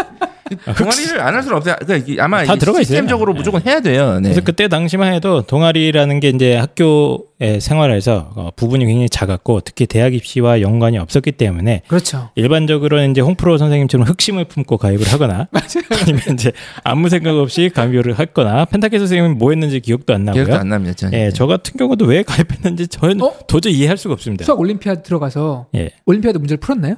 동아리를 0.77 1.21
안 1.21 1.35
할 1.35 1.43
수는 1.43 1.57
없어요. 1.57 1.75
그러니까 1.85 2.25
아마 2.25 2.45
다 2.45 2.55
들어가 2.57 2.81
있어요. 2.81 2.85
시스템적으로 2.97 3.33
네. 3.33 3.39
무조건 3.39 3.63
해야 3.67 3.81
돼요. 3.81 4.15
네. 4.21 4.29
그래서 4.29 4.41
그때 4.43 4.69
당시만 4.69 5.13
해도 5.15 5.43
동아리라는 5.43 6.21
게 6.21 6.29
이제 6.29 6.57
학교의 6.57 7.61
생활에서 7.61 8.31
어, 8.37 8.51
부분이 8.55 8.85
굉장히 8.87 9.09
작았고 9.09 9.61
특히 9.61 9.87
대학 9.87 10.15
입시와 10.15 10.61
연관이 10.61 10.99
없었기 10.99 11.33
때문에 11.33 11.83
그렇죠. 11.89 12.31
일반적으로는 12.35 13.11
이제 13.13 13.21
홍프로 13.21 13.59
선생님처럼 13.59 14.07
흑심을 14.07 14.45
품고 14.47 14.77
가입을 14.79 15.07
하거나 15.13 15.49
아니면 16.03 16.21
이제 16.35 16.53
아무 16.85 17.09
생각 17.09 17.37
없이 17.37 17.71
가입을 17.75 18.19
했거나 18.19 18.67
펜타케 18.67 18.99
선생님은 18.99 19.39
뭐 19.39 19.51
했는지 19.51 19.81
기억도 19.81 20.15
안 20.15 20.25
나고요. 20.25 20.45
기억도 20.45 20.61
안 20.61 20.69
납니다. 20.69 20.95
저는. 20.95 21.19
예, 21.19 21.31
저 21.31 21.47
같은 21.47 21.77
경우도 21.79 22.05
왜 22.05 22.23
가입했는지 22.23 22.89
저는 22.89 23.21
어? 23.23 23.33
도저히 23.49 23.75
이해할 23.75 23.97
수가 23.97 24.15
없습니다. 24.15 24.45
수학 24.45 24.61
올림피아드 24.61 25.03
들어가서 25.03 25.67
예. 25.75 25.91
올림피아드 26.07 26.39
문제를 26.39 26.61
풀었나요? 26.61 26.97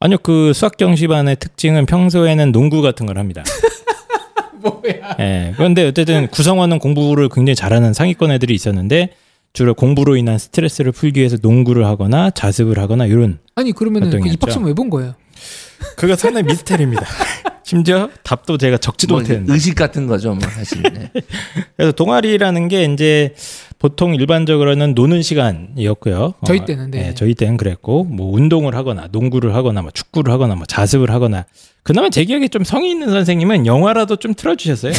아니요, 0.00 0.18
그 0.22 0.52
수학 0.54 0.76
경시반의 0.76 1.36
특징은 1.36 1.86
평소에는 1.86 2.52
농구 2.52 2.82
같은 2.82 3.06
걸 3.06 3.18
합니다. 3.18 3.42
뭐야? 4.62 5.16
예. 5.20 5.52
그런데 5.56 5.86
어쨌든 5.86 6.28
구성원은 6.28 6.78
공부를 6.78 7.28
굉장히 7.28 7.54
잘하는 7.56 7.92
상위권 7.94 8.30
애들이 8.32 8.54
있었는데 8.54 9.10
주로 9.52 9.74
공부로 9.74 10.16
인한 10.16 10.38
스트레스를 10.38 10.92
풀기 10.92 11.20
위해서 11.20 11.36
농구를 11.40 11.84
하거나 11.86 12.30
자습을 12.30 12.78
하거나 12.78 13.06
이런 13.06 13.38
아니 13.56 13.72
그러면은 13.72 14.10
그. 14.10 14.28
입학점 14.28 14.64
왜 14.64 14.74
본 14.74 14.90
거예요? 14.90 15.14
그거 15.96 16.14
상당히 16.16 16.46
미스테리입니다. 16.48 17.04
심지어 17.64 18.08
답도 18.22 18.56
제가 18.58 18.78
적지도 18.78 19.14
뭐 19.14 19.20
못했는데. 19.20 19.52
의식 19.52 19.74
같은 19.74 20.06
거죠, 20.06 20.34
뭐 20.34 20.48
사실. 20.48 20.82
네. 20.82 21.10
그래서 21.76 21.92
동아리라는 21.92 22.68
게 22.68 22.84
이제 22.84 23.34
보통 23.78 24.14
일반적으로는 24.14 24.94
노는 24.94 25.22
시간이었고요. 25.22 26.34
저희 26.44 26.58
어, 26.60 26.64
때는, 26.64 26.90
네. 26.90 27.08
예, 27.08 27.14
저희 27.14 27.34
때는 27.34 27.56
그랬고 27.56 28.04
뭐 28.04 28.34
운동을 28.34 28.74
하거나 28.74 29.08
농구를 29.12 29.54
하거나 29.54 29.82
뭐 29.82 29.90
축구를 29.92 30.32
하거나 30.32 30.56
뭐 30.56 30.66
자습을 30.66 31.10
하거나 31.10 31.44
그나마 31.84 32.10
제 32.10 32.24
기억에 32.24 32.48
좀 32.48 32.64
성의 32.64 32.90
있는 32.90 33.08
선생님은 33.08 33.66
영화라도 33.66 34.16
좀 34.16 34.34
틀어주셨어요. 34.34 34.92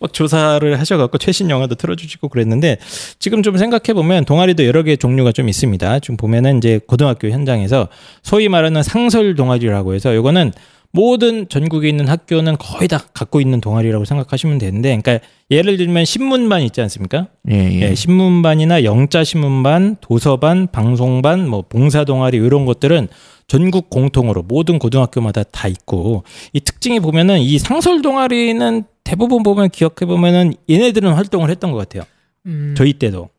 막 0.00 0.12
조사를 0.12 0.78
하셔갖고 0.78 1.18
최신 1.18 1.50
영화도 1.50 1.74
틀어주시고 1.74 2.28
그랬는데 2.28 2.78
지금 3.18 3.42
좀 3.42 3.58
생각해 3.58 3.92
보면 3.92 4.24
동아리도 4.24 4.64
여러 4.64 4.82
개의 4.82 4.96
종류가 4.96 5.32
좀 5.32 5.48
있습니다. 5.48 5.98
지금 6.00 6.16
보면은 6.16 6.58
이제 6.58 6.80
고등학교 6.86 7.28
현장에서 7.28 7.88
소위 8.22 8.48
말하는 8.48 8.82
상설 8.82 9.34
동아리라고 9.34 9.94
해서 9.94 10.14
이거는 10.14 10.52
모든 10.94 11.48
전국에 11.48 11.88
있는 11.88 12.06
학교는 12.06 12.56
거의 12.56 12.86
다 12.86 13.04
갖고 13.12 13.40
있는 13.40 13.60
동아리라고 13.60 14.04
생각하시면 14.04 14.58
되는데, 14.58 14.96
그러니까 14.96 15.18
예를 15.50 15.76
들면 15.76 16.04
신문반 16.04 16.62
있지 16.62 16.80
않습니까? 16.82 17.26
예, 17.50 17.56
예. 17.56 17.80
예, 17.90 17.94
신문반이나 17.96 18.84
영자 18.84 19.24
신문반, 19.24 19.96
도서반, 20.00 20.68
방송반, 20.70 21.48
뭐 21.48 21.64
봉사 21.68 22.04
동아리 22.04 22.36
이런 22.36 22.64
것들은 22.64 23.08
전국 23.48 23.90
공통으로 23.90 24.42
모든 24.44 24.78
고등학교마다 24.78 25.42
다 25.42 25.66
있고 25.66 26.22
이 26.52 26.60
특징이 26.60 27.00
보면은 27.00 27.40
이 27.40 27.58
상설 27.58 28.00
동아리는 28.00 28.84
대부분 29.02 29.42
보면 29.42 29.70
기억해 29.70 30.06
보면은 30.06 30.54
얘네들은 30.70 31.12
활동을 31.12 31.50
했던 31.50 31.72
것 31.72 31.78
같아요. 31.78 32.04
음, 32.46 32.74
저희 32.78 32.92
때도. 32.92 33.30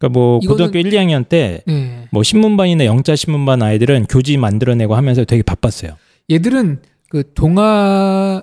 그러니까 0.00 0.18
뭐 0.18 0.40
이거는- 0.40 0.48
고등학교 0.48 0.78
1, 0.80 0.90
2학년 0.90 1.28
때 1.28 1.62
네. 1.64 2.06
뭐 2.10 2.24
신문반이나 2.24 2.84
영자 2.86 3.14
신문반 3.14 3.62
아이들은 3.62 4.06
교지 4.06 4.36
만들어내고 4.36 4.96
하면서 4.96 5.24
되게 5.24 5.42
바빴어요. 5.42 5.92
얘들은 6.30 6.82
그 7.08 7.32
동아리를 7.34 8.42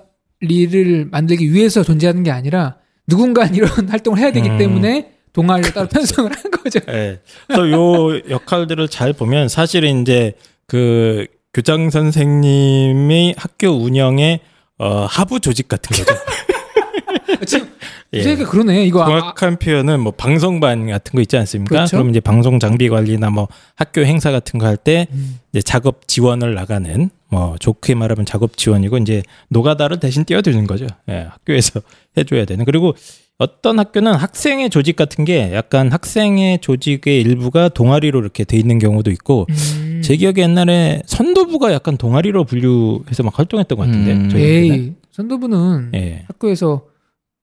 만들기 1.10 1.52
위해서 1.52 1.82
존재하는 1.82 2.22
게 2.22 2.30
아니라 2.30 2.76
누군가 3.06 3.46
이런 3.52 3.88
활동을 3.88 4.18
해야 4.18 4.32
되기 4.32 4.48
음. 4.48 4.58
때문에 4.58 5.12
동아리를 5.32 5.72
따로 5.72 5.86
편성을 5.92 6.30
한 6.32 6.50
거죠. 6.50 6.80
예. 6.88 7.20
그래서 7.46 7.70
요 7.70 8.20
역할들을 8.28 8.88
잘 8.88 9.12
보면 9.12 9.48
사실은 9.48 10.02
이제 10.02 10.34
그 10.66 11.26
교장 11.54 11.90
선생님이 11.90 13.34
학교 13.36 13.68
운영의 13.68 14.40
어, 14.78 15.06
하부 15.08 15.40
조직 15.40 15.68
같은 15.68 15.96
거죠. 15.96 16.18
지금 17.46 17.68
예. 18.12 18.22
세가 18.22 18.48
그러네. 18.48 18.86
이거 18.86 19.02
아, 19.02 19.06
정확한 19.06 19.58
표현은 19.58 20.00
뭐 20.00 20.12
방송반 20.12 20.86
같은 20.88 21.12
거 21.12 21.20
있지 21.20 21.36
않습니까? 21.36 21.74
그렇죠. 21.74 21.96
그럼 21.96 22.10
이제 22.10 22.20
방송 22.20 22.58
장비 22.58 22.88
관리나 22.88 23.30
뭐 23.30 23.48
학교 23.74 24.02
행사 24.02 24.30
같은 24.30 24.58
거 24.58 24.66
할때 24.66 25.06
음. 25.12 25.38
이제 25.52 25.62
작업 25.62 26.06
지원을 26.08 26.54
나가는 26.54 27.10
뭐 27.28 27.56
좋게 27.58 27.94
말하면 27.94 28.24
작업 28.26 28.56
지원이고 28.56 28.98
이제 28.98 29.22
노가다를 29.48 29.98
대신 30.00 30.24
띄워드리는 30.24 30.66
거죠. 30.66 30.86
예, 31.08 31.26
학교에서 31.30 31.80
해줘야 32.16 32.44
되는. 32.44 32.64
그리고 32.64 32.94
어떤 33.38 33.78
학교는 33.78 34.14
학생의 34.14 34.70
조직 34.70 34.96
같은 34.96 35.24
게 35.26 35.52
약간 35.52 35.92
학생의 35.92 36.60
조직의 36.60 37.20
일부가 37.20 37.68
동아리로 37.68 38.18
이렇게 38.20 38.44
돼 38.44 38.56
있는 38.56 38.78
경우도 38.78 39.10
있고 39.10 39.46
음. 39.50 40.00
제 40.02 40.16
기억에 40.16 40.42
옛날에 40.42 41.02
선도부가 41.06 41.72
약간 41.72 41.98
동아리로 41.98 42.44
분류해서 42.44 43.22
막 43.24 43.38
활동했던 43.38 43.76
것 43.76 43.86
같은데. 43.86 44.12
음. 44.12 44.28
저희 44.30 44.94
선도부는 45.16 45.92
예. 45.94 46.24
학교에서 46.28 46.84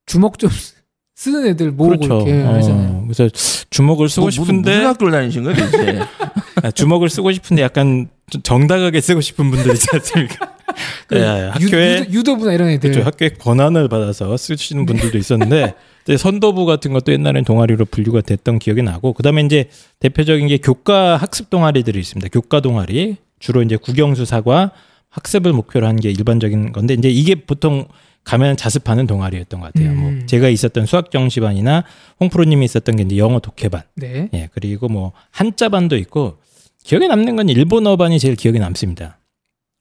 주먹 0.05 0.37
좀 0.37 0.49
쓰는 1.15 1.47
애들 1.47 1.71
모으고 1.71 1.97
그렇죠. 1.97 2.27
이렇게 2.27 2.41
하잖아요. 2.41 2.89
어, 2.89 3.03
그래서 3.03 3.29
주먹을 3.69 4.09
쓰고 4.09 4.21
뭐, 4.21 4.27
무슨, 4.27 4.43
싶은데 4.43 4.71
무슨 4.71 4.85
학교를 4.87 5.11
다니신 5.11 5.43
거예요, 5.43 5.57
도대체? 5.57 5.99
아, 6.63 6.71
주먹을 6.71 7.09
쓰고 7.09 7.31
싶은데 7.31 7.61
약간 7.61 8.09
좀 8.29 8.41
정당하게 8.41 8.99
쓰고 8.99 9.21
싶은 9.21 9.51
분들 9.51 9.73
있지 9.73 9.87
않습니까? 9.93 10.53
그 11.07 11.17
예, 11.17 11.19
유, 11.19 11.65
학교에 11.65 11.99
유도, 11.99 12.11
유도부나 12.11 12.53
이런 12.53 12.69
애들. 12.69 12.91
그렇죠. 12.91 13.05
학교에 13.05 13.29
권한을 13.29 13.89
받아서 13.89 14.35
쓰시는 14.35 14.85
분들도 14.85 15.17
있었는데 15.17 15.73
이제 16.03 16.17
선도부 16.17 16.65
같은 16.65 16.93
것도 16.93 17.11
옛날엔 17.11 17.43
동아리로 17.43 17.85
분류가 17.85 18.21
됐던 18.21 18.59
기억이 18.59 18.81
나고 18.81 19.13
그다음에 19.13 19.43
이제 19.43 19.69
대표적인 19.99 20.47
게 20.47 20.57
교과 20.57 21.17
학습 21.17 21.49
동아리들이 21.49 21.99
있습니다. 21.99 22.29
교과 22.29 22.59
동아리 22.61 23.17
주로 23.39 23.61
이제 23.61 23.77
국영수사과 23.77 24.71
학습을 25.13 25.53
목표로 25.53 25.87
한 25.87 25.95
게 25.97 26.09
일반적인 26.11 26.71
건데 26.73 26.95
이제 26.95 27.09
이게 27.09 27.35
보통 27.35 27.85
가면 28.23 28.57
자습하는 28.57 29.05
동아리였던 29.07 29.59
것 29.59 29.71
같아요. 29.73 29.91
음. 29.91 29.97
뭐 29.97 30.25
제가 30.25 30.49
있었던 30.49 30.85
수학 30.85 31.11
정시반이나 31.11 31.83
홍프로님이 32.19 32.65
있었던 32.65 32.95
게 32.95 33.03
이제 33.03 33.17
영어 33.17 33.39
독해반, 33.39 33.83
네. 33.95 34.29
예 34.33 34.49
그리고 34.53 34.87
뭐 34.87 35.11
한자반도 35.31 35.97
있고 35.97 36.37
기억에 36.83 37.07
남는 37.07 37.35
건 37.35 37.49
일본어반이 37.49 38.19
제일 38.19 38.35
기억에 38.35 38.59
남습니다. 38.59 39.17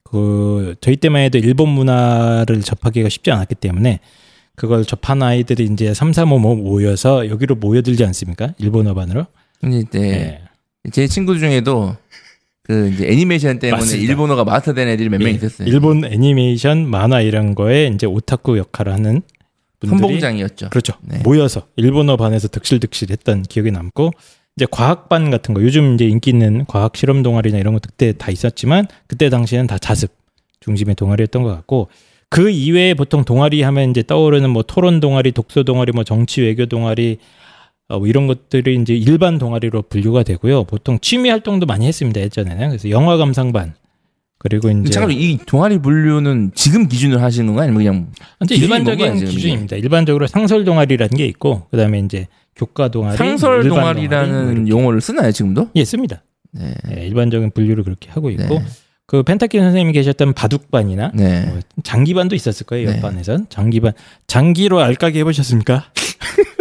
그 0.04 0.74
저희 0.80 0.96
때만 0.96 1.22
해도 1.22 1.38
일본 1.38 1.70
문화를 1.70 2.60
접하기가 2.60 3.08
쉽지 3.08 3.30
않았기 3.30 3.54
때문에 3.56 4.00
그걸 4.56 4.84
접한 4.84 5.22
아이들이 5.22 5.64
이제 5.72 5.94
3, 5.94 6.12
4, 6.12 6.24
5 6.24 6.38
모여서 6.38 7.28
여기로 7.30 7.54
모여들지 7.54 8.04
않습니까? 8.04 8.54
일본어반으로. 8.58 9.26
근데 9.60 9.78
이제 9.78 9.98
예. 10.84 10.90
제 10.90 11.06
친구 11.06 11.38
중에도 11.38 11.96
그 12.62 12.90
이제 12.94 13.08
애니메이션 13.08 13.58
때문에 13.58 13.80
맞습니다. 13.80 14.10
일본어가 14.10 14.44
마스터된 14.44 14.88
애들이 14.88 15.08
몇명 15.08 15.28
예. 15.28 15.32
있었어요. 15.32 15.68
일본 15.68 16.04
애니메이션 16.04 16.88
만화 16.88 17.20
이런 17.20 17.54
거에 17.54 17.88
이제 17.88 18.06
오타쿠 18.06 18.56
역할을 18.58 18.92
하는 18.92 19.22
분들이 19.80 20.00
선봉장이었죠. 20.00 20.70
그렇죠. 20.70 20.94
네. 21.02 21.18
모여서 21.24 21.66
일본어 21.76 22.16
반에서 22.16 22.48
득실득실 22.48 23.10
했던 23.10 23.42
기억이 23.42 23.72
남고 23.72 24.12
이제 24.56 24.66
과학반 24.70 25.30
같은 25.30 25.54
거 25.54 25.62
요즘 25.62 25.94
이제 25.94 26.06
인기 26.06 26.30
있는 26.30 26.64
과학 26.66 26.96
실험 26.96 27.22
동아리나 27.22 27.58
이런 27.58 27.74
거 27.74 27.80
그때 27.80 28.12
다 28.12 28.30
있었지만 28.30 28.86
그때 29.08 29.28
당시에는 29.28 29.66
다 29.66 29.78
자습 29.78 30.12
중심의 30.60 30.94
동아리였던 30.94 31.42
것 31.42 31.48
같고 31.48 31.88
그 32.28 32.48
이외에 32.48 32.94
보통 32.94 33.24
동아리 33.24 33.60
하면 33.62 33.90
이제 33.90 34.02
떠오르는 34.02 34.48
뭐 34.50 34.62
토론 34.62 35.00
동아리, 35.00 35.32
독서 35.32 35.64
동아리, 35.64 35.92
뭐 35.92 36.04
정치 36.04 36.40
외교 36.40 36.64
동아리 36.64 37.18
어, 37.92 37.98
뭐 37.98 38.08
이런 38.08 38.26
것들이 38.26 38.76
이제 38.80 38.94
일반 38.94 39.36
동아리로 39.36 39.82
분류가 39.82 40.22
되고요. 40.22 40.64
보통 40.64 40.98
취미 41.00 41.28
활동도 41.28 41.66
많이 41.66 41.86
했습니다 41.86 42.20
예전에는 42.22 42.68
그래서 42.70 42.88
영화 42.88 43.18
감상반 43.18 43.74
그리고 44.38 44.70
이제 44.70 44.90
잠깐 44.90 45.12
이 45.12 45.38
동아리 45.46 45.78
분류는 45.78 46.52
지금 46.54 46.88
기준으로 46.88 47.20
하시는 47.20 47.46
건가요? 47.46 47.68
아니면 47.68 47.78
그냥 47.78 48.06
이제 48.44 48.66
뭔가요, 48.66 48.94
일반적인 48.94 49.16
이게? 49.18 49.26
기준입니다. 49.26 49.76
일반적으로 49.76 50.26
상설 50.26 50.64
동아리라는 50.64 51.16
게 51.16 51.26
있고 51.26 51.66
그다음에 51.70 52.00
이제 52.00 52.26
교과 52.56 52.88
동아리, 52.88 53.16
상설 53.18 53.68
동아리라는 53.68 54.32
동아리 54.32 54.60
뭐. 54.60 54.68
용어를 54.68 55.00
쓰나요 55.00 55.30
지금도? 55.30 55.68
예 55.76 55.84
씁니다. 55.84 56.24
네. 56.50 56.74
예, 56.96 57.06
일반적인 57.06 57.50
분류를 57.50 57.84
그렇게 57.84 58.10
하고 58.10 58.30
있고 58.30 58.42
네. 58.42 58.64
그 59.06 59.22
펜타키 59.22 59.58
선생님이 59.58 59.92
계셨던 59.92 60.32
바둑반이나 60.32 61.12
네. 61.14 61.44
뭐 61.46 61.60
장기반도 61.82 62.34
있었을 62.34 62.64
거예요. 62.64 62.88
네. 62.88 62.96
옆반에선 62.96 63.46
장기반 63.50 63.92
장기로 64.26 64.80
알까기 64.80 65.18
해보셨습니까? 65.18 65.84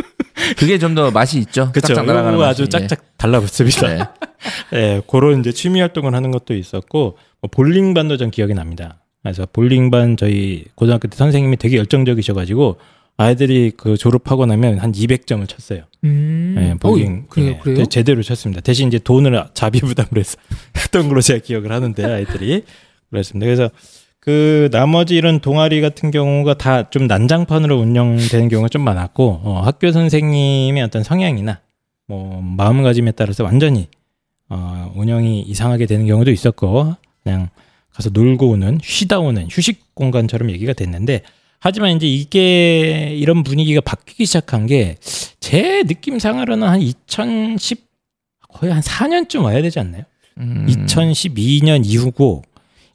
그게 0.58 0.78
좀 0.78 0.96
더 0.96 1.12
맛이 1.12 1.40
있죠. 1.40 1.72
그렇죠. 1.72 1.94
짝짝. 1.94 2.10
아주 2.42 2.68
짝짝 2.68 3.18
달라붙습니다. 3.18 3.88
네. 3.88 4.00
예, 4.74 5.02
그런 5.10 5.40
이제 5.40 5.52
취미 5.52 5.80
활동을 5.80 6.14
하는 6.14 6.32
것도 6.32 6.54
있었고 6.56 7.18
뭐 7.42 7.50
볼링반도 7.52 8.18
전 8.18 8.32
기억이 8.32 8.54
납니다. 8.54 9.02
그래서 9.24 9.46
볼링반 9.52 10.18
저희 10.18 10.66
고등학교 10.76 11.08
때 11.08 11.16
선생님이 11.16 11.58
되게 11.58 11.78
열정적이셔가지고 11.78 12.78
아이들이 13.18 13.72
그 13.78 13.98
졸업하고 13.98 14.46
나면 14.48 14.80
한 14.80 14.92
200점을 14.92 15.48
쳤어요. 15.48 15.84
음. 16.04 16.56
예, 16.58 16.74
볼링 16.80 17.26
어, 17.26 17.30
그래요, 17.30 17.52
예, 17.52 17.60
그래요? 17.60 17.86
제대로 17.86 18.24
쳤습니다. 18.24 18.62
대신 18.62 18.88
이제 18.88 18.98
돈을 18.98 19.44
자비 19.54 19.80
부담을 19.80 20.10
해서 20.18 20.38
했던 20.76 21.08
걸로 21.08 21.22
제가 21.22 21.40
기억을 21.40 21.72
하는데 21.72 22.04
아이들이 22.04 22.64
그렇습니다. 23.12 23.46
그래서 23.46 23.70
그 24.22 24.70
나머지 24.72 25.16
이런 25.16 25.40
동아리 25.42 25.82
같은 25.82 26.12
경우가 26.12 26.54
다 26.54 26.90
좀 26.92 27.08
난장판으로 27.08 27.78
운영되는 27.78 28.48
경우가 28.50 28.70
좀 28.70 28.84
많았고 28.84 29.42
어, 29.44 29.62
학교 29.66 29.92
선생님의 29.92 30.82
어떤 30.84 31.04
성향이나 31.04 31.60
뭐 32.08 32.40
마음가짐에 32.42 33.12
따라서 33.12 33.44
완전히 33.44 33.88
어, 34.48 34.92
운영이 34.96 35.42
이상하게 35.42 35.86
되는 35.88 36.06
경우도 36.08 36.32
있었고 36.32 36.96
그냥 37.24 37.50
가서 37.94 38.10
놀고 38.14 38.50
오는 38.50 38.80
쉬다 38.82 39.20
오는 39.20 39.48
휴식 39.50 39.94
공간처럼 39.96 40.52
얘기가 40.52 40.74
됐는데 40.74 41.24
하지만 41.60 41.92
이제 41.98 42.08
이게 42.08 43.14
이런 43.16 43.44
분위기가 43.44 43.82
바뀌기 43.82 44.26
시작한 44.26 44.66
게 44.68 44.96
제 45.42 45.84
느낌상으로는 45.86 46.68
한 46.68 46.80
2010 46.80 47.84
거의 48.48 48.72
한 48.72 48.82
4년쯤 48.82 49.44
와야 49.44 49.62
되지 49.62 49.80
않나요? 49.80 50.04
음. 50.38 50.66
2012년 50.70 51.82
이후고 51.84 52.44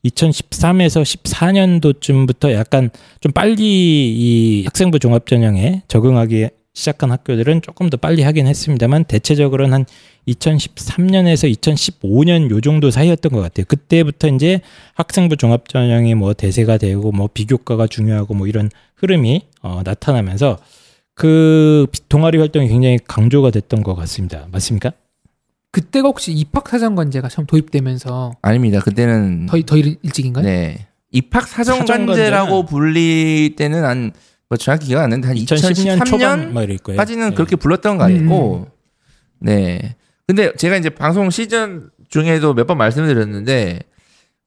2013에서 0.08 1.02
14년도쯤부터 1.02 2.52
약간 2.52 2.90
좀 3.20 3.32
빨리 3.32 3.56
이 3.60 4.64
학생부 4.64 4.98
종합 4.98 5.26
전형에 5.26 5.82
적응하기 5.88 6.48
시작한 6.76 7.10
학교들은 7.10 7.62
조금 7.62 7.88
더 7.88 7.96
빨리 7.96 8.22
하긴 8.22 8.46
했습니다만 8.46 9.04
대체적으로는 9.04 9.72
한 9.72 9.86
2013년에서 10.28 11.50
2015년 11.56 12.50
요 12.50 12.60
정도 12.60 12.90
사이였던 12.90 13.32
것 13.32 13.40
같아요. 13.40 13.64
그때부터 13.66 14.28
이제 14.28 14.60
학생부 14.94 15.36
종합 15.36 15.68
전형이 15.68 16.14
뭐 16.14 16.34
대세가 16.34 16.76
되고 16.76 17.12
뭐 17.12 17.28
비교과가 17.32 17.86
중요하고 17.86 18.34
뭐 18.34 18.46
이런 18.46 18.70
흐름이 18.96 19.42
어, 19.62 19.80
나타나면서 19.84 20.58
그 21.14 21.86
동아리 22.10 22.36
활동이 22.36 22.68
굉장히 22.68 22.98
강조가 23.06 23.50
됐던 23.50 23.82
것 23.82 23.94
같습니다. 23.94 24.46
맞습니까? 24.52 24.92
그때가 25.76 26.08
혹시 26.08 26.32
입학사정관제가 26.32 27.28
처음 27.28 27.44
도입되면서 27.44 28.32
아닙니다. 28.40 28.80
그때는 28.80 29.44
더, 29.44 29.60
더 29.66 29.76
일- 29.76 29.98
일찍인가요? 30.02 30.42
네. 30.42 30.86
입학 31.12 31.46
사정관제는 31.46 32.06
사정관제라고 32.06 32.64
불릴 32.64 33.56
때는 33.56 33.84
한, 33.84 34.12
뭐 34.48 34.56
정확히 34.56 34.86
기억 34.86 35.02
안 35.02 35.10
나는데 35.10 35.28
한 35.28 35.36
2010년 35.36 36.06
초반 36.06 36.40
2013년까지는 36.46 36.52
뭐 36.52 36.62
이럴 36.62 36.78
거예요. 36.78 36.98
예. 37.02 37.30
그렇게 37.34 37.56
불렀던 37.56 37.98
거 37.98 38.04
아니고, 38.04 38.68
네. 39.38 39.96
근데 40.26 40.50
제가 40.56 40.76
이제 40.78 40.88
방송 40.88 41.28
시즌 41.28 41.90
중에도 42.08 42.54
몇 42.54 42.66
번 42.66 42.78
말씀을 42.78 43.08
드렸는데, 43.08 43.80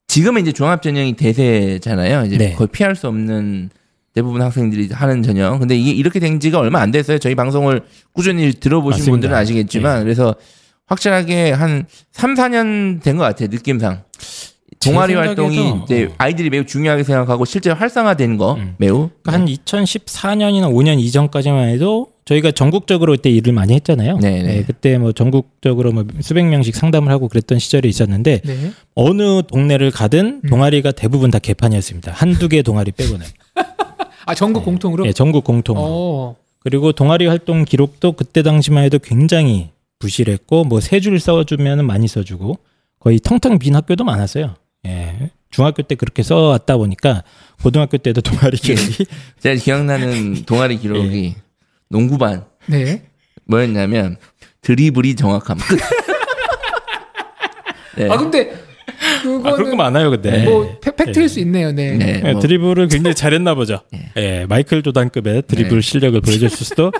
지금은 0.07 0.41
이제 0.41 0.51
종합전형이 0.51 1.13
대세잖아요. 1.13 2.25
이제 2.25 2.38
네. 2.39 2.53
거의 2.53 2.69
피할 2.71 2.95
수 2.95 3.07
없는 3.07 3.69
대부분 4.15 4.41
학생들이 4.41 4.89
하는 4.93 5.21
전형. 5.21 5.59
근데 5.59 5.77
이게 5.77 5.91
이렇게 5.91 6.19
된 6.19 6.39
지가 6.39 6.57
얼마 6.57 6.81
안 6.81 6.89
됐어요. 6.89 7.19
저희 7.19 7.36
방송을 7.36 7.83
꾸준히 8.13 8.51
들어보신 8.51 9.01
맞습니다. 9.01 9.12
분들은 9.12 9.36
아시겠지만, 9.36 10.01
그래서 10.03 10.33
확실하게 10.89 11.51
한 11.51 11.86
3, 12.12 12.34
4년 12.36 13.01
된 13.01 13.17
것 13.17 13.24
같아요. 13.24 13.48
느낌상. 13.51 14.03
제 14.79 14.91
동아리 14.91 15.13
활동이 15.13 15.74
이제 15.84 16.05
어. 16.05 16.15
아이들이 16.17 16.50
매우 16.50 16.65
중요하게 16.65 17.03
생각하고 17.03 17.43
실제 17.43 17.69
활성화된 17.69 18.38
거 18.38 18.53
음. 18.53 18.75
매우 18.77 19.10
그러니까 19.24 19.34
한 19.34 19.46
2014년이나 19.46 20.72
5년 20.72 21.00
이전까지만 21.01 21.67
해도 21.69 22.08
저희가 22.24 22.51
전국적으로 22.51 23.12
그때 23.13 23.29
일을 23.29 23.51
많이 23.51 23.74
했잖아요. 23.74 24.19
네, 24.19 24.41
네. 24.41 24.63
그때 24.65 24.98
뭐 24.98 25.12
전국적으로 25.12 25.91
뭐 25.91 26.05
수백 26.22 26.46
명씩 26.46 26.75
상담을 26.75 27.12
하고 27.12 27.27
그랬던 27.27 27.60
시절이 27.60 27.89
있었는데 27.89 28.41
네. 28.46 28.72
어느 28.96 29.41
동네를 29.43 29.91
가든 29.91 30.41
음. 30.46 30.50
동아리가 30.50 30.91
대부분 30.93 31.29
다 31.31 31.39
개판이었습니다. 31.39 32.13
한두 32.13 32.48
개 32.48 32.62
동아리 32.62 32.91
빼고는. 32.91 33.25
아 34.27 34.36
전국 34.36 34.63
공통으로. 34.63 35.05
예, 35.08 35.12
전국 35.12 35.43
공통으로. 35.43 35.86
어. 35.86 36.36
그리고 36.60 36.91
동아리 36.93 37.25
활동 37.25 37.65
기록도 37.65 38.13
그때 38.13 38.43
당시만 38.43 38.84
해도 38.84 39.00
굉장히 39.00 39.70
부실했고 40.00 40.64
뭐 40.64 40.79
세 40.79 41.00
줄 41.00 41.20
써주면은 41.20 41.85
많이 41.85 42.07
써주고 42.07 42.57
거의 43.00 43.20
텅텅 43.20 43.59
빈 43.59 43.75
학교도 43.75 44.03
많았어요. 44.03 44.55
예. 44.88 45.31
중학교 45.51 45.81
때 45.83 45.96
그렇게 45.96 46.24
써왔다 46.24 46.77
보니까 46.77 47.24
고등학교 47.62 47.98
때도 47.98 48.22
동아리 48.22 48.57
기록이 48.57 49.05
제가 49.40 49.55
기억나는 49.62 50.46
동아리 50.46 50.77
기록이 50.77 51.25
예. 51.25 51.35
농구반 51.90 52.46
네. 52.68 53.03
뭐였냐면 53.46 54.18
드리블이 54.62 55.16
정확함 55.16 55.57
끝. 55.57 55.79
네. 57.98 58.09
아 58.09 58.18
근데 58.18 58.53
그거는 59.24 59.48
아, 59.48 59.55
그런 59.55 59.70
거 59.72 59.75
많아요, 59.75 60.09
근데. 60.12 60.44
뭐 60.46 60.77
팩- 60.79 60.96
팩트일 60.96 61.27
수 61.29 61.40
있네요. 61.42 61.72
네. 61.72 61.98
네. 61.98 62.22
예, 62.25 62.31
뭐. 62.33 62.42
드리블을 62.42 62.88
굉장히 62.88 63.16
잘했나 63.16 63.55
보죠. 63.55 63.81
예, 64.18 64.46
마이클 64.48 64.81
조단급의 64.83 65.44
드리블 65.48 65.81
네. 65.81 65.83
실력을 65.90 66.20
보여줬을 66.22 66.57
수도 66.66 66.92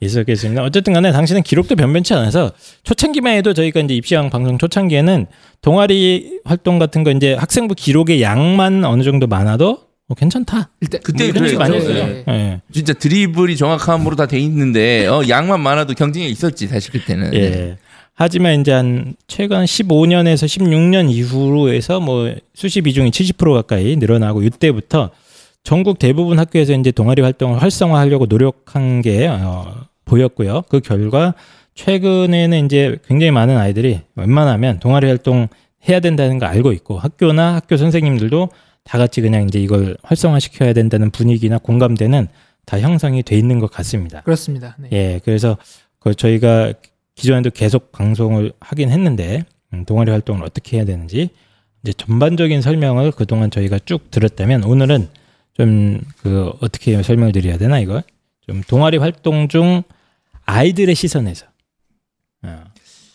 있었겠습니다. 0.00 0.62
어쨌든 0.62 0.92
간에 0.92 1.12
당신은 1.12 1.42
기록도 1.42 1.76
변변치 1.76 2.14
않아서 2.14 2.52
초창기만 2.82 3.34
해도 3.34 3.52
저희가 3.54 3.80
이제 3.80 3.94
입시왕 3.94 4.30
방송 4.30 4.58
초창기에는 4.58 5.26
동아리 5.62 6.40
활동 6.44 6.78
같은 6.78 7.04
거 7.04 7.10
이제 7.10 7.34
학생부 7.34 7.74
기록의 7.74 8.22
양만 8.22 8.84
어느 8.84 9.02
정도 9.02 9.26
많아도 9.26 9.78
어, 10.08 10.14
괜찮다. 10.14 10.68
일단 10.82 11.00
그때 11.02 11.26
이런 11.26 11.56
많이 11.58 11.76
했어요. 11.76 12.06
네. 12.06 12.24
예. 12.28 12.60
진짜 12.72 12.92
드리블이 12.92 13.56
정확함으로 13.56 14.16
다 14.16 14.26
돼 14.26 14.38
있는데 14.40 15.06
어, 15.06 15.22
양만 15.28 15.60
많아도 15.60 15.94
경쟁이 15.94 16.28
있었지 16.28 16.66
사실 16.66 16.92
그때는. 16.92 17.32
예. 17.34 17.78
하지만 18.16 18.60
이제 18.60 18.70
한 18.70 19.16
최근 19.26 19.64
15년에서 19.64 20.44
16년 20.46 21.10
이후로 21.10 21.72
해서 21.72 21.98
뭐 22.00 22.32
수시 22.54 22.80
비중이 22.82 23.10
70% 23.10 23.54
가까이 23.54 23.96
늘어나고 23.96 24.42
이때부터 24.42 25.10
전국 25.64 25.98
대부분 25.98 26.38
학교에서 26.38 26.74
이제 26.74 26.92
동아리 26.92 27.22
활동을 27.22 27.60
활성화하려고 27.62 28.26
노력한 28.26 29.00
게 29.00 29.26
어, 29.26 29.86
보였고요. 30.04 30.62
그 30.68 30.80
결과 30.80 31.34
최근에는 31.74 32.66
이제 32.66 32.98
굉장히 33.08 33.30
많은 33.30 33.56
아이들이 33.56 34.00
웬만하면 34.14 34.78
동아리 34.78 35.06
활동 35.06 35.48
해야 35.88 36.00
된다는 36.00 36.38
걸 36.38 36.50
알고 36.50 36.72
있고 36.72 36.98
학교나 36.98 37.54
학교 37.54 37.78
선생님들도 37.78 38.50
다 38.84 38.98
같이 38.98 39.22
그냥 39.22 39.48
이제 39.48 39.58
이걸 39.58 39.96
활성화시켜야 40.02 40.74
된다는 40.74 41.10
분위기나 41.10 41.56
공감대는 41.56 42.28
다 42.66 42.78
형성이 42.78 43.22
돼 43.22 43.36
있는 43.36 43.58
것 43.58 43.70
같습니다. 43.70 44.20
그렇습니다. 44.20 44.76
네. 44.78 44.88
예, 44.92 45.20
그래서 45.24 45.56
그 45.98 46.14
저희가 46.14 46.74
기존에도 47.14 47.48
계속 47.48 47.90
방송을 47.90 48.52
하긴 48.60 48.90
했는데 48.90 49.44
음, 49.72 49.86
동아리 49.86 50.10
활동을 50.10 50.44
어떻게 50.44 50.76
해야 50.76 50.84
되는지 50.84 51.30
이제 51.82 51.92
전반적인 51.94 52.60
설명을 52.60 53.12
그동안 53.12 53.50
저희가 53.50 53.78
쭉 53.86 54.10
들었다면 54.10 54.64
오늘은 54.64 55.08
좀 55.56 56.00
그 56.22 56.52
어떻게 56.60 57.02
설명을 57.02 57.32
드려야 57.32 57.58
되나 57.58 57.78
이거 57.78 58.02
좀 58.46 58.62
동아리 58.66 58.96
활동 58.96 59.48
중 59.48 59.82
아이들의 60.46 60.94
시선에서 60.94 61.46
어, 62.42 62.64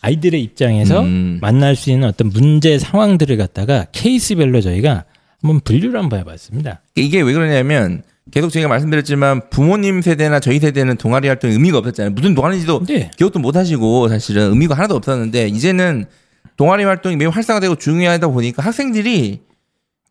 아이들의 0.00 0.42
입장에서 0.42 1.02
음. 1.02 1.38
만날 1.40 1.76
수 1.76 1.90
있는 1.90 2.08
어떤 2.08 2.28
문제 2.28 2.78
상황들을 2.78 3.36
갖다가 3.36 3.86
케이스별로 3.92 4.60
저희가 4.60 5.04
한번 5.40 5.60
분류를 5.60 5.98
한번 5.98 6.20
해봤습니다. 6.20 6.82
이게 6.96 7.20
왜 7.20 7.32
그러냐면 7.32 8.02
계속 8.30 8.50
제가 8.50 8.68
말씀드렸지만 8.68 9.50
부모님 9.50 10.02
세대나 10.02 10.40
저희 10.40 10.58
세대는 10.60 10.96
동아리 10.96 11.28
활동 11.28 11.50
의미가 11.50 11.78
없었잖아요. 11.78 12.12
무슨 12.12 12.34
동아리인지도 12.34 12.84
네. 12.86 13.10
기억도 13.16 13.38
못 13.38 13.56
하시고 13.56 14.08
사실은 14.08 14.50
의미가 14.50 14.76
하나도 14.76 14.94
없었는데 14.96 15.48
이제는 15.48 16.06
동아리 16.56 16.84
활동이 16.84 17.16
매우 17.16 17.30
활성화되고 17.30 17.76
중요하다 17.76 18.28
보니까 18.28 18.62
학생들이 18.62 19.40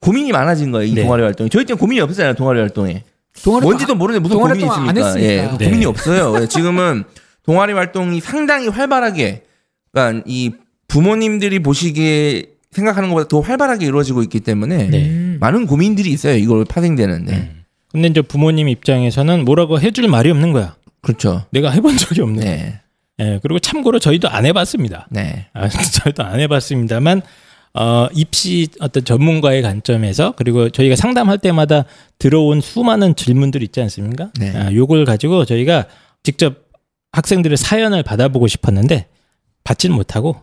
고민이 0.02 0.32
많아진 0.32 0.72
거예요. 0.72 0.88
이 0.92 0.94
네. 0.94 1.04
동아리 1.04 1.24
활동이. 1.24 1.50
저희 1.50 1.66
때는 1.66 1.78
고민이 1.78 2.02
없었잖아요. 2.02 2.36
동아리 2.36 2.60
활동에. 2.60 3.04
동아리 3.44 3.64
뭔지도 3.64 3.96
모르는데 3.96 4.22
무슨 4.22 4.38
고민이 4.38 4.66
있습니까? 4.66 5.20
예, 5.22 5.50
네. 5.58 5.66
고민이 5.66 5.86
없어요. 5.86 6.42
예, 6.42 6.48
지금은 6.50 7.04
동아리 7.44 7.74
활동이 7.74 8.20
상당히 8.22 8.68
활발하게, 8.68 9.44
그러니까 9.92 10.24
이 10.26 10.52
부모님들이 10.88 11.60
보시기에 11.60 12.46
생각하는 12.72 13.10
것보다 13.10 13.28
더 13.28 13.40
활발하게 13.40 13.86
이루어지고 13.86 14.22
있기 14.24 14.40
때문에 14.42 14.90
네. 14.90 15.10
음. 15.10 15.38
많은 15.40 15.66
고민들이 15.68 16.12
있어요. 16.12 16.36
이걸 16.36 16.66
파생되는데. 16.66 17.34
음. 17.34 17.64
근데 17.92 18.08
이제 18.08 18.22
부모님 18.22 18.68
입장에서는 18.68 19.46
뭐라고 19.46 19.80
해줄 19.80 20.08
말이 20.08 20.30
없는 20.30 20.52
거야. 20.52 20.76
그렇죠. 21.02 21.46
내가 21.52 21.72
해본 21.72 21.98
적이 21.98 22.22
없네. 22.22 22.44
네. 22.46 22.82
예, 23.22 23.40
그리고 23.42 23.60
참고로 23.60 24.00
저희도 24.00 24.30
안 24.30 24.46
해봤습니다. 24.46 25.08
네. 25.10 25.48
아, 25.54 25.68
저희도 25.68 26.24
안 26.24 26.40
해봤습니다만, 26.40 27.22
어, 27.74 28.08
입시 28.14 28.68
어떤 28.80 29.06
전문가의 29.06 29.62
관점에서 29.62 30.34
그리고 30.36 30.70
저희가 30.70 30.96
상담할 30.96 31.38
때마다 31.38 31.86
들어온 32.18 32.62
수많은 32.62 33.16
질문들 33.16 33.62
있지 33.64 33.82
않습니까? 33.82 34.32
네. 34.40 34.56
아, 34.56 34.74
요걸 34.74 35.06
가지고 35.06 35.46
저희가 35.46 35.86
직접 36.24 36.70
학생들의 37.12 37.58
사연을 37.58 38.04
받아보고 38.04 38.48
싶었는데 38.48 39.08
받지는 39.64 39.96
못하고 39.96 40.38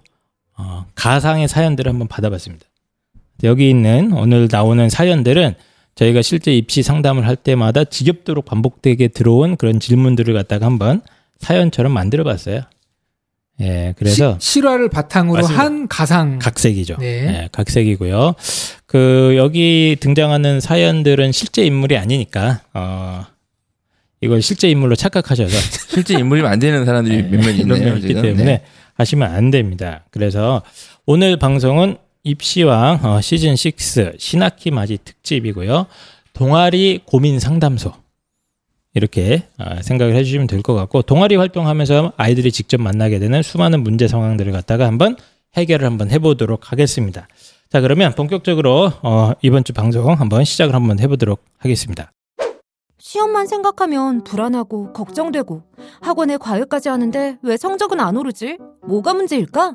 어, 0.57 0.87
가상의 0.95 1.49
사연들을 1.49 1.91
한번 1.91 2.09
받아봤습니다. 2.09 2.65
여기 3.45 3.69
있는 3.69 4.13
오늘 4.13 4.49
나오는 4.51 4.89
사연들은 4.89 5.55
저희가 5.95 6.23
실제 6.23 6.55
입시 6.55 6.83
상담을 6.83 7.27
할 7.27 7.37
때마다 7.37 7.85
지겹도록 7.85 8.45
반복되게 8.45 9.09
들어온 9.09 9.57
그런 9.57 9.81
질문들을 9.81 10.33
갖다가 10.35 10.67
한번 10.67 11.03
사연처럼 11.39 11.93
만들어 11.93 12.25
봤어요. 12.25 12.63
예, 13.61 13.95
그래서 13.97 14.37
시- 14.39 14.53
실화를 14.53 14.89
바탕으로 14.91 15.41
맞습니다. 15.41 15.65
한 15.65 15.89
가상. 15.89 16.39
각색이죠. 16.39 16.97
네. 16.99 17.07
예, 17.45 17.49
각색이고요. 17.53 18.35
그 18.87 19.35
여기 19.37 19.97
등장하는 20.01 20.61
사연들은 20.61 21.33
실제 21.33 21.65
인물이 21.65 21.97
아니니까 21.97 22.61
어 22.75 23.25
이걸 24.21 24.43
실제 24.43 24.69
인물로 24.69 24.95
착각하셔서 24.97 25.57
실제 25.89 26.19
인물이면 26.19 26.51
안 26.51 26.59
되는 26.59 26.85
사람들이 26.85 27.23
몇몇 27.25 27.51
이런 27.51 27.69
면 27.69 27.77
있네요. 27.79 27.97
있기. 27.97 28.15
때문에 28.15 28.45
네. 28.45 28.63
하시면 28.95 29.31
안 29.31 29.51
됩니다. 29.51 30.05
그래서 30.11 30.63
오늘 31.07 31.39
방송은 31.39 31.97
입시왕 32.25 33.01
어, 33.05 33.21
시즌 33.21 33.53
6 33.53 34.17
신학기 34.19 34.71
맞이 34.71 34.99
특집이고요. 35.05 35.87
동아리 36.33 37.01
고민 37.07 37.39
상담소 37.39 37.93
이렇게 38.97 39.43
아, 39.59 39.83
생각을 39.83 40.17
해주시면 40.17 40.47
될 40.47 40.63
것 40.63 40.75
같고 40.75 41.03
동아리 41.03 41.37
활동하면서 41.37 42.15
아이들이 42.17 42.51
직접 42.51 42.81
만나게 42.81 43.19
되는 43.19 43.43
수많은 43.43 43.83
문제 43.83 44.09
상황들을 44.09 44.51
갖다가 44.53 44.87
한번 44.87 45.17
해결을 45.55 45.87
한번 45.87 46.11
해보도록 46.11 46.73
하겠습니다. 46.73 47.29
자 47.71 47.81
그러면 47.81 48.15
본격적으로 48.15 48.91
어, 49.03 49.33
이번 49.43 49.65
주 49.65 49.73
방송 49.73 50.13
한번 50.19 50.45
시작을 50.45 50.75
한번 50.75 50.99
해보도록 50.99 51.45
하겠습니다. 51.59 52.11
시험만 52.99 53.47
생각하면 53.47 54.25
불안하고 54.25 54.93
걱정되고 54.93 55.63
학원에 56.01 56.39
과외까지 56.39 56.89
하는데 56.89 57.37
왜 57.43 57.57
성적은 57.57 58.01
안 58.01 58.17
오르지? 58.17 58.59
뭐가 58.87 59.15
문제일까? 59.15 59.75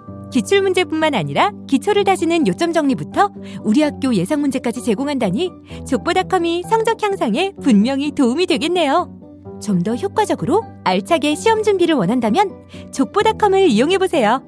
기출 0.31 0.61
문제뿐만 0.61 1.13
아니라 1.13 1.51
기초를 1.67 2.03
다지는 2.03 2.47
요점 2.47 2.73
정리부터 2.73 3.31
우리 3.63 3.81
학교 3.81 4.13
예상 4.15 4.41
문제까지 4.41 4.83
제공한다니 4.83 5.51
족보닷컴이 5.87 6.63
성적 6.63 7.01
향상에 7.03 7.53
분명히 7.61 8.11
도움이 8.11 8.45
되겠네요. 8.47 9.17
좀 9.61 9.83
더 9.83 9.95
효과적으로 9.95 10.63
알차게 10.83 11.35
시험 11.35 11.63
준비를 11.63 11.95
원한다면 11.95 12.65
족보닷컴을 12.91 13.67
이용해 13.69 13.97
보세요. 13.99 14.43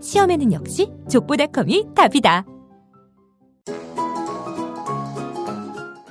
시험에는 0.00 0.52
역시 0.52 0.90
족보닷컴이 1.08 1.86
답이다. 1.94 2.44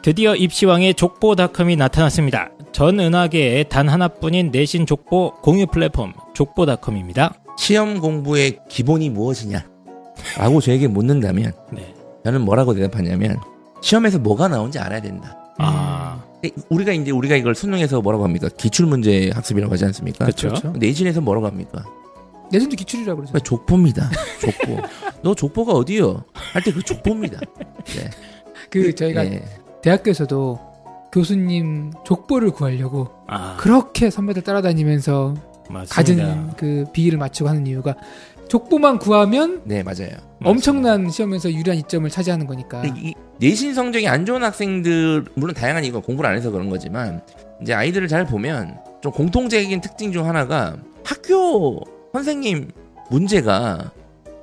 드디어 0.01 0.35
입시왕의 0.35 0.93
족보닷컴이 0.93 1.75
나타났습니다. 1.75 2.51
전 2.71 2.99
은하계의 2.99 3.69
단 3.69 3.89
하나뿐인 3.89 4.51
내신 4.51 4.85
족보 4.85 5.35
공유 5.41 5.65
플랫폼 5.65 6.13
족보닷컴입니다. 6.33 7.44
시험 7.57 7.99
공부의 7.99 8.59
기본이 8.69 9.09
무엇이냐? 9.09 9.65
라고 10.37 10.61
저에게 10.61 10.87
묻는다면 10.87 11.53
네. 11.71 11.93
저는 12.23 12.41
뭐라고 12.41 12.73
대답하냐면 12.73 13.37
시험에서 13.81 14.19
뭐가 14.19 14.47
나온지 14.47 14.79
알아야 14.79 15.01
된다. 15.01 15.37
아, 15.57 16.23
우리가 16.69 16.91
이제 16.91 17.11
우리가 17.11 17.35
이걸 17.35 17.55
수능에서 17.55 18.01
뭐라고 18.01 18.23
합니까? 18.23 18.49
기출 18.57 18.85
문제 18.87 19.31
학습이라고 19.33 19.71
하지 19.73 19.85
않습니까? 19.85 20.25
그렇죠. 20.25 20.49
그렇죠. 20.49 20.71
내신에서 20.77 21.21
뭐라고 21.21 21.47
합니까? 21.47 21.83
내신도 22.51 22.75
기출이라고 22.75 23.17
그러죠. 23.21 23.31
그러니까 23.33 23.47
족보입니다. 23.49 24.09
족보. 24.41 24.81
너 25.23 25.33
족보가 25.35 25.73
어디요? 25.73 26.23
할 26.33 26.63
때 26.63 26.71
그 26.71 26.81
족보입니다. 26.83 27.39
네. 27.39 28.09
그 28.69 28.93
저희가 28.93 29.23
네. 29.23 29.43
대학교에서도 29.81 30.59
교수님 31.11 31.93
족보를 32.05 32.51
구하려고 32.51 33.09
아 33.27 33.55
그렇게 33.59 34.09
선배들 34.09 34.41
따라다니면서 34.41 35.35
맞습니다. 35.69 35.95
가진 35.95 36.51
그 36.57 36.85
비위를 36.93 37.17
맞추고 37.17 37.49
하는 37.49 37.65
이유가 37.67 37.95
족보만 38.47 38.99
구하면 38.99 39.61
네, 39.65 39.83
맞아요. 39.83 40.11
엄청난 40.43 41.09
시험에서 41.09 41.51
유리한 41.51 41.77
이점을 41.79 42.07
차지하는 42.09 42.45
거니까. 42.45 42.83
이 42.85 43.13
내신 43.39 43.73
성적이 43.73 44.07
안 44.07 44.25
좋은 44.25 44.43
학생들 44.43 45.25
물론 45.35 45.55
다양한 45.55 45.83
이거 45.83 45.99
공부를 45.99 46.29
안 46.29 46.37
해서 46.37 46.51
그런 46.51 46.69
거지만 46.69 47.21
이제 47.61 47.73
아이들을 47.73 48.07
잘 48.07 48.25
보면 48.25 48.77
좀 49.01 49.11
공통적인 49.11 49.81
특징 49.81 50.11
중 50.11 50.27
하나가 50.27 50.77
학교 51.03 51.81
선생님 52.13 52.71
문제가 53.09 53.91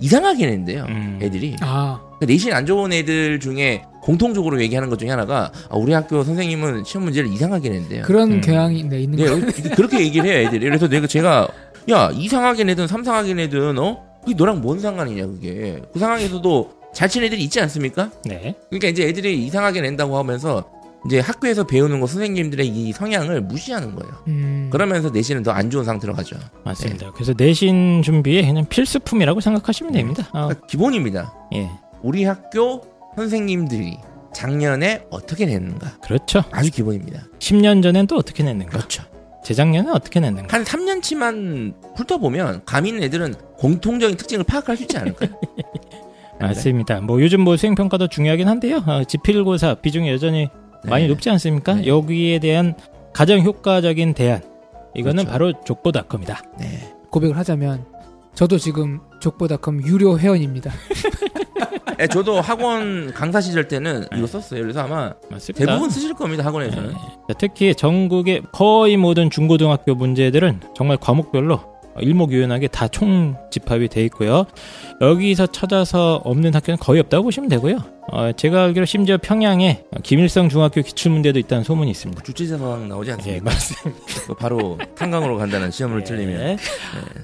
이상하게 0.00 0.46
낸대요. 0.46 0.86
음. 0.88 1.18
애들이 1.22 1.56
아, 1.60 2.00
내신 2.20 2.52
안 2.52 2.66
좋은 2.66 2.92
애들 2.92 3.38
중에 3.40 3.84
공통적으로 4.02 4.60
얘기하는 4.60 4.90
것 4.90 4.98
중에 4.98 5.10
하나가 5.10 5.50
아, 5.70 5.76
우리 5.76 5.92
학교 5.92 6.22
선생님은 6.24 6.84
시험 6.84 7.04
문제를 7.04 7.32
이상하게 7.32 7.68
낸대요. 7.70 8.02
그런 8.02 8.32
음. 8.32 8.40
경향이 8.40 8.82
네, 8.84 9.00
있는 9.02 9.16
네, 9.18 9.24
거. 9.26 9.34
어, 9.36 9.74
그렇게 9.76 10.00
얘기를 10.00 10.28
해요, 10.28 10.46
애들이. 10.48 10.66
그래서 10.66 10.88
내가 10.88 11.06
제가 11.06 11.48
야 11.90 12.10
이상하게 12.12 12.64
내든 12.64 12.86
삼상하게 12.86 13.34
내든 13.34 13.78
어 13.78 14.02
그게 14.24 14.34
너랑 14.36 14.60
뭔 14.60 14.78
상관이냐 14.78 15.26
그게 15.26 15.80
그 15.92 15.98
상황에서도 15.98 16.70
잘 16.92 17.08
치는 17.08 17.26
애들이 17.28 17.42
있지 17.44 17.60
않습니까? 17.60 18.10
네. 18.24 18.54
그러니까 18.68 18.88
이제 18.88 19.04
애들이 19.08 19.44
이상하게 19.46 19.80
낸다고 19.80 20.18
하면서 20.18 20.64
이제 21.06 21.18
학교에서 21.18 21.64
배우는 21.66 21.98
거 22.00 22.06
선생님들의 22.06 22.68
이 22.68 22.92
성향을 22.92 23.40
무시하는 23.40 23.94
거예요. 23.96 24.12
음. 24.28 24.68
그러면서 24.70 25.10
내신은 25.10 25.42
더 25.42 25.50
안 25.52 25.70
좋은 25.70 25.84
상태로 25.84 26.12
가죠. 26.12 26.36
맞습니다. 26.64 27.10
그래서 27.12 27.34
내신 27.36 28.02
준비에 28.02 28.46
그냥 28.46 28.64
필수품이라고 28.68 29.40
생각하시면 29.40 29.92
됩니다. 29.92 30.28
아, 30.32 30.46
그러니까 30.46 30.66
기본입니다. 30.66 31.34
예, 31.54 31.68
우리 32.02 32.22
학교 32.24 32.82
선생님들이 33.16 33.98
작년에 34.32 35.04
어떻게 35.10 35.46
냈는가 35.46 35.98
그렇죠. 36.00 36.42
아주 36.50 36.70
기본입니다. 36.70 37.22
10년 37.38 37.82
전엔 37.82 38.06
또 38.06 38.16
어떻게 38.16 38.42
냈는가? 38.42 38.70
그렇죠. 38.78 39.02
재작년에 39.44 39.90
어떻게 39.90 40.20
냈는가? 40.20 40.56
한 40.56 40.64
3년치만 40.64 41.74
훑어보면 41.96 42.62
감 42.64 42.86
있는 42.86 43.02
애들은 43.04 43.34
공통적인 43.58 44.16
특징을 44.16 44.44
파악할 44.44 44.76
수 44.76 44.84
있지 44.84 44.96
않을까요? 44.96 45.30
맞습니다. 46.40 47.00
뭐 47.00 47.20
요즘 47.20 47.42
뭐 47.42 47.56
수행 47.56 47.74
평가도 47.74 48.08
중요하긴 48.08 48.48
한데요. 48.48 48.82
어, 48.86 49.04
지필고사 49.04 49.74
비중이 49.76 50.10
여전히 50.10 50.48
많이 50.84 51.04
네. 51.04 51.08
높지 51.08 51.30
않습니까? 51.30 51.74
네. 51.74 51.86
여기에 51.86 52.38
대한 52.40 52.74
가장 53.12 53.42
효과적인 53.42 54.14
대안 54.14 54.42
이거는 54.94 55.24
그렇죠. 55.24 55.30
바로 55.30 55.52
족보닷컴이다. 55.64 56.42
네. 56.58 56.92
고백을 57.10 57.36
하자면 57.36 57.84
저도 58.34 58.58
지금 58.58 59.00
족보닷컴 59.20 59.82
유료 59.84 60.18
회원입니다. 60.18 60.72
예, 62.00 62.06
저도 62.06 62.40
학원 62.40 63.12
강사 63.12 63.40
시절 63.40 63.68
때는 63.68 64.06
이거 64.16 64.26
썼어요. 64.26 64.62
그래서 64.62 64.80
아마 64.80 65.12
맞습니다. 65.30 65.66
대부분 65.66 65.90
쓰실 65.90 66.14
겁니다. 66.14 66.44
학원에서는. 66.44 66.88
네. 66.88 66.94
자, 66.94 67.34
특히 67.38 67.74
전국의 67.74 68.42
거의 68.52 68.96
모든 68.96 69.30
중고등학교 69.30 69.94
문제들은 69.94 70.60
정말 70.74 70.96
과목별로 70.96 71.60
일목요연하게 72.00 72.68
다 72.68 72.88
총집합이 72.88 73.88
돼 73.88 74.04
있고요. 74.06 74.46
여기서 75.00 75.46
찾아서 75.46 76.22
없는 76.24 76.54
학교는 76.54 76.78
거의 76.78 77.00
없다고 77.00 77.24
보시면 77.24 77.50
되고요. 77.50 77.78
어, 78.10 78.32
제가 78.32 78.64
알기로 78.64 78.84
심지어 78.84 79.16
평양에 79.16 79.84
김일성 80.02 80.48
중학교 80.48 80.82
기출문제도 80.82 81.38
있다는 81.38 81.64
소문이 81.64 81.90
있습니다. 81.92 82.22
주체자 82.22 82.58
상황 82.58 82.88
나오지 82.88 83.10
예, 83.10 83.14
않습니까? 83.14 83.44
맞습니다. 83.44 84.00
그 84.26 84.34
바로 84.34 84.78
탄광으로 84.96 85.38
간다는 85.38 85.70
시험을 85.70 86.02
틀리면. 86.02 86.40
예. 86.40 86.56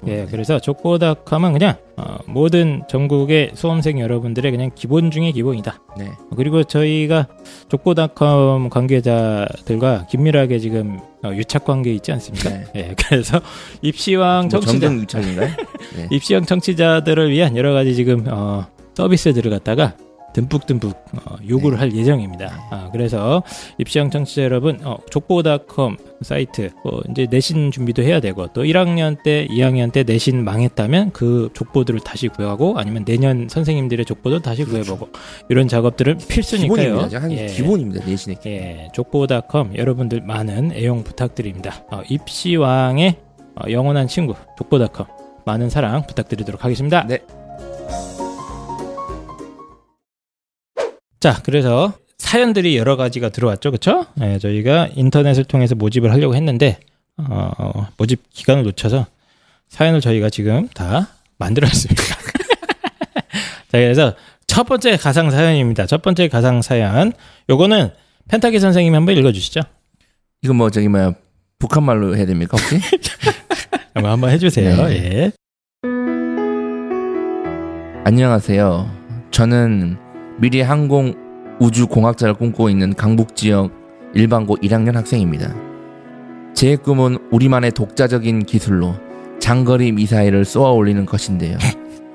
예, 0.07 0.27
그래서 0.31 0.61
족보닷컴은 0.61 1.53
그냥 1.53 1.77
어, 1.97 2.19
모든 2.27 2.83
전국의 2.89 3.53
수험생 3.55 3.99
여러분들의 3.99 4.51
그냥 4.53 4.71
기본 4.75 5.11
중의 5.11 5.33
기본이다. 5.33 5.83
네. 5.99 6.13
그리고 6.37 6.63
저희가 6.63 7.27
족보닷컴 7.69 8.71
관계자들과 8.71 10.07
긴밀하게 10.09 10.61
지금 10.61 11.01
어, 11.25 11.33
유착 11.35 11.65
관계 11.65 11.93
있지 11.93 12.13
않습니까? 12.13 12.51
네. 12.51 12.65
예, 12.77 12.95
그래서 12.97 13.41
입시왕 13.83 14.43
뭐 14.43 14.61
청취자, 14.61 14.73
정정 14.73 15.01
유착인가요? 15.01 15.51
네. 15.97 16.09
입시왕 16.13 16.47
청취자들을 16.47 17.31
위한 17.31 17.57
여러 17.57 17.73
가지 17.73 17.97
지금 17.97 18.25
어, 18.29 18.67
서비스들을 18.95 19.51
갖다가 19.51 19.95
듬뿍듬뿍 20.39 20.91
어, 20.91 21.37
요구를 21.49 21.81
할 21.81 21.93
예정입니다. 21.93 22.69
아, 22.71 22.91
그래서 22.93 23.43
입시형 23.79 24.11
청취자 24.11 24.43
여러분, 24.43 24.79
어, 24.85 24.99
족보닷컴 25.11 25.97
사이트 26.23 26.71
어, 26.85 27.01
이제 27.11 27.27
내신 27.29 27.73
준비도 27.73 28.03
해야 28.03 28.21
되고 28.21 28.47
또 28.49 28.63
1학년 28.63 29.21
때, 29.23 29.49
2학년 29.51 29.91
때 29.91 30.05
내신 30.05 30.45
망했다면 30.45 31.11
그 31.11 31.51
족보들을 31.55 32.01
다시 32.01 32.29
구하고 32.29 32.79
아니면 32.79 33.05
내년 33.05 33.49
선생님들의 33.49 34.05
족보도 34.05 34.39
다시 34.41 34.65
구해보고 34.65 35.09
이런 35.49 35.67
작업들은 35.67 36.19
필수니까요. 36.29 36.77
기본입니다. 36.77 37.21
한 37.21 37.33
예. 37.33 37.47
기본입니다. 37.47 38.07
내신의 38.07 38.37
기본. 38.37 38.53
예, 38.53 38.89
족보닷컴 38.95 39.77
여러분들 39.77 40.21
많은 40.21 40.73
애용 40.73 41.03
부탁드립니다. 41.03 41.85
어, 41.91 42.03
입시왕의 42.09 43.17
어, 43.57 43.71
영원한 43.71 44.07
친구 44.07 44.35
족보닷컴 44.57 45.07
많은 45.45 45.69
사랑 45.71 46.07
부탁드리도록 46.07 46.65
하겠습니다. 46.65 47.07
네. 47.09 47.19
자, 51.21 51.41
그래서 51.45 51.95
사연들이 52.19 52.77
여러 52.77 52.97
가지가 52.97 53.31
들어왔죠, 53.31 53.71
그렇죠? 53.71 54.07
예, 54.23 54.39
저희가 54.39 54.89
인터넷을 54.95 55.45
통해서 55.45 55.75
모집을 55.75 56.13
하려고 56.13 56.35
했는데 56.35 56.79
어, 57.17 57.87
모집 57.97 58.23
기간을 58.31 58.63
놓쳐서 58.65 59.07
사연을 59.69 60.01
저희가 60.01 60.31
지금 60.31 60.69
다 60.69 61.09
만들었습니다. 61.39 62.03
자, 63.69 63.79
그래서 63.79 64.15
첫 64.47 64.65
번째 64.65 64.97
가상 64.97 65.31
사연입니다. 65.31 65.87
첫 65.87 66.03
번째 66.03 66.29
가상 66.29 66.63
사연. 66.63 67.13
요거는 67.51 67.91
펜타키 68.29 68.59
선생님이 68.61 68.95
한번 68.95 69.17
읽어주시죠. 69.17 69.61
이거 70.43 70.55
뭐 70.55 70.71
저기 70.71 70.89
뭐야 70.89 71.15
북한 71.59 71.83
말로 71.83 72.17
해야 72.17 72.27
됩니까 72.27 72.57
혹시? 72.57 72.81
한번 73.95 74.13
한번 74.13 74.31
해주세요. 74.31 74.87
네. 74.87 74.95
예. 74.95 75.33
안녕하세요. 78.05 79.29
저는 79.31 80.08
미래 80.41 80.63
항공 80.63 81.15
우주 81.59 81.89
공학자를 81.89 82.35
꿈꾸고 82.35 82.71
있는 82.71 82.95
강북 82.95 83.35
지역 83.35 83.73
일반고 84.15 84.57
1학년 84.59 84.93
학생입니다. 84.93 85.53
제 86.55 86.77
꿈은 86.77 87.19
우리만의 87.33 87.73
독자적인 87.73 88.45
기술로 88.45 88.95
장거리 89.41 89.91
미사일을 89.91 90.45
쏘아 90.45 90.71
올리는 90.71 91.05
것인데요. 91.05 91.59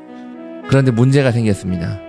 그런데 0.70 0.92
문제가 0.92 1.32
생겼습니다. 1.32 2.00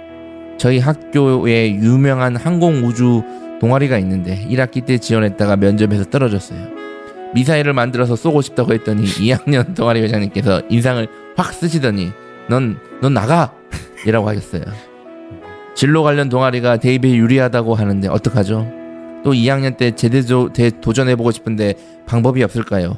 저희 0.56 0.78
학교에 0.78 1.74
유명한 1.74 2.36
항공 2.36 2.84
우주 2.84 3.22
동아리가 3.60 3.98
있는데 3.98 4.46
1학기 4.48 4.84
때 4.84 4.98
지원했다가 4.98 5.56
면접에서 5.56 6.04
떨어졌어요. 6.04 6.68
미사일을 7.34 7.72
만들어서 7.72 8.14
쏘고 8.14 8.40
싶다고 8.42 8.72
했더니 8.72 9.04
2학년 9.04 9.74
동아리 9.74 10.00
회장님께서 10.02 10.62
인상을 10.68 11.08
확 11.36 11.52
쓰시더니 11.52 12.12
넌, 12.48 12.78
넌 13.02 13.14
나가! 13.14 13.52
이라고 14.06 14.28
하셨어요. 14.28 14.93
진로 15.74 16.02
관련 16.02 16.28
동아리가 16.28 16.76
대입에 16.78 17.14
유리하다고 17.14 17.74
하는데 17.74 18.08
어떡하죠? 18.08 18.66
또 19.24 19.32
2학년 19.32 19.76
때 19.76 19.94
제대로 19.94 20.52
대- 20.52 20.70
도전해보고 20.80 21.30
싶은데 21.32 21.74
방법이 22.06 22.42
없을까요? 22.42 22.96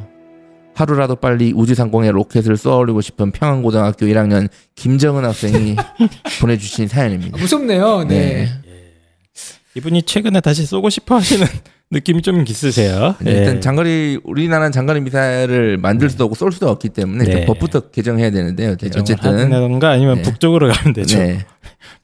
하루라도 0.74 1.16
빨리 1.16 1.52
우주상공에 1.54 2.10
로켓을 2.10 2.56
쏘아올리고 2.58 3.00
싶은 3.00 3.30
평안고등학교 3.30 4.04
1학년 4.06 4.48
김정은 4.74 5.24
학생이 5.24 5.76
보내주신 6.40 6.88
사연입니다. 6.88 7.38
아, 7.38 7.40
무섭네요. 7.40 8.04
네. 8.04 8.44
네. 8.44 8.48
이분이 9.74 10.02
최근에 10.02 10.40
다시 10.40 10.66
쏘고 10.66 10.90
싶어 10.90 11.16
하시는 11.16 11.46
느낌이 11.90 12.20
좀 12.20 12.44
있으세요. 12.46 13.14
네, 13.20 13.30
일단 13.32 13.60
장거리 13.60 14.18
우리나라는 14.24 14.72
장거리 14.72 15.00
미사일을 15.02 15.78
만들 15.78 16.10
수도 16.10 16.24
없고 16.24 16.34
쏠 16.34 16.50
수도 16.52 16.68
없기 16.68 16.88
때문에 16.90 17.24
네. 17.24 17.44
법부터 17.46 17.90
개정해야 17.90 18.30
되는데요. 18.30 18.74
개정을 18.76 19.02
어쨌든 19.02 19.52
하든가 19.52 19.90
아니면 19.90 20.16
네. 20.16 20.22
북쪽으로 20.22 20.70
가면 20.72 20.94
되죠. 20.94 21.18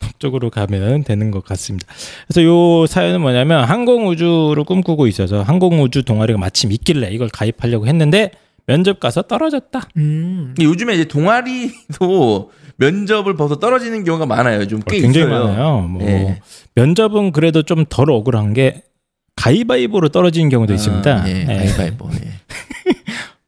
네. 0.01 0.07
북쪽으로 0.09 0.51
가면 0.51 1.05
되는 1.05 1.31
것 1.31 1.45
같습니다. 1.45 1.87
그래서 2.27 2.45
요 2.45 2.87
사연은 2.87 3.21
뭐냐면 3.21 3.65
항공 3.65 4.09
우주를 4.09 4.65
꿈꾸고 4.65 5.07
있어서 5.07 5.43
항공 5.43 5.83
우주 5.83 6.03
동아리가 6.03 6.39
마침 6.39 6.73
있길래 6.73 7.11
이걸 7.11 7.29
가입하려고 7.29 7.87
했는데 7.87 8.31
면접 8.67 9.01
가서 9.01 9.23
떨어졌다. 9.23 9.81
음. 9.97 10.55
요즘에 10.61 10.95
이제 10.95 11.05
동아리도 11.05 12.51
면접을 12.77 13.35
벌써 13.37 13.57
떨어지는 13.59 14.05
경우가 14.05 14.27
많아요. 14.27 14.61
요즘 14.61 14.81
꽤 14.89 15.01
굉장히 15.01 15.27
있어요. 15.27 15.45
많아요. 15.47 15.79
뭐 15.81 16.03
네. 16.05 16.41
면접은 16.75 17.33
그래도 17.33 17.63
좀 17.63 17.85
덜 17.89 18.11
억울한 18.11 18.55
게 18.55 18.83
가위바위보로 19.37 20.11
떨어지는 20.11 20.49
경우도 20.49 20.75
있습니다. 20.75 21.23
아, 21.23 21.29
예, 21.29 21.41
예. 21.41 21.45
가위바위보. 21.45 22.09
예. 22.15 22.29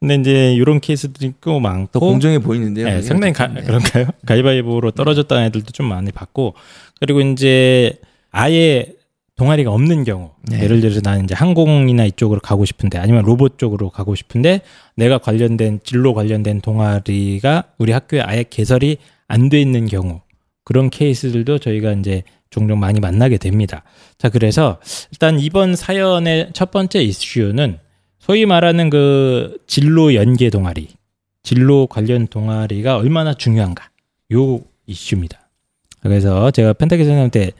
근데 0.07 0.15
이제 0.21 0.53
이런 0.53 0.79
케이스도 0.79 1.25
있고 1.25 1.59
많고 1.59 1.89
더 1.91 1.99
공정해 1.99 2.37
보이는데요. 2.37 2.85
네, 2.85 3.01
상당히 3.01 3.33
가. 3.33 3.47
네. 3.47 3.61
그런가요? 3.61 4.05
가위바위보로 4.27 4.91
떨어졌다는 4.91 5.45
애들도 5.45 5.71
좀 5.71 5.87
많이 5.87 6.11
봤고 6.11 6.53
그리고 6.99 7.21
이제 7.21 7.93
아예 8.29 8.93
동아리가 9.35 9.71
없는 9.71 10.03
경우 10.03 10.31
네. 10.43 10.61
예를 10.63 10.79
들어서 10.79 11.01
나는 11.03 11.23
이제 11.23 11.33
항공이나 11.33 12.05
이쪽으로 12.05 12.39
가고 12.39 12.65
싶은데 12.65 12.99
아니면 12.99 13.23
로봇 13.25 13.57
쪽으로 13.57 13.89
가고 13.89 14.13
싶은데 14.13 14.61
내가 14.95 15.17
관련된 15.17 15.79
진로 15.83 16.13
관련된 16.13 16.61
동아리가 16.61 17.63
우리 17.79 17.91
학교에 17.91 18.21
아예 18.21 18.45
개설이 18.47 18.97
안 19.27 19.49
돼 19.49 19.59
있는 19.59 19.87
경우 19.87 20.21
그런 20.63 20.89
케이스들도 20.91 21.57
저희가 21.57 21.93
이제 21.93 22.21
종종 22.51 22.79
많이 22.79 22.99
만나게 22.99 23.37
됩니다. 23.37 23.83
자, 24.17 24.29
그래서 24.29 24.79
일단 25.11 25.39
이번 25.39 25.75
사연의 25.75 26.51
첫 26.53 26.69
번째 26.71 27.01
이슈는 27.01 27.79
소위 28.25 28.47
말하는 28.47 28.89
그 28.89 29.59
진로 29.67 30.15
연계 30.15 30.49
동아리, 30.49 30.87
진로 31.43 31.85
관련 31.85 32.25
동아리가 32.25 32.97
얼마나 32.97 33.35
중요한가 33.35 33.89
요 34.33 34.61
이슈입니다. 34.87 35.47
그래서 36.01 36.49
제가 36.49 36.73
펜타키 36.73 37.03
선생님한테 37.03 37.51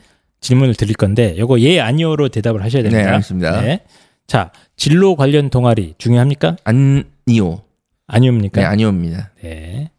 질문을 0.41 0.73
드릴 0.73 0.95
건데 0.95 1.35
요거 1.37 1.59
예 1.59 1.79
아니오로 1.81 2.29
대답을 2.29 2.63
하셔야 2.63 2.81
됩니다. 2.81 3.03
네, 3.03 3.09
알겠습니다. 3.09 3.61
네. 3.61 3.81
자, 4.25 4.51
진로 4.75 5.15
관련 5.15 5.51
동아리 5.51 5.93
중요합니까? 5.99 6.55
아니요. 6.63 7.61
아니옵니까? 8.07 8.61
네, 8.61 8.65
아니옵니다. 8.65 9.33
네. 9.43 9.91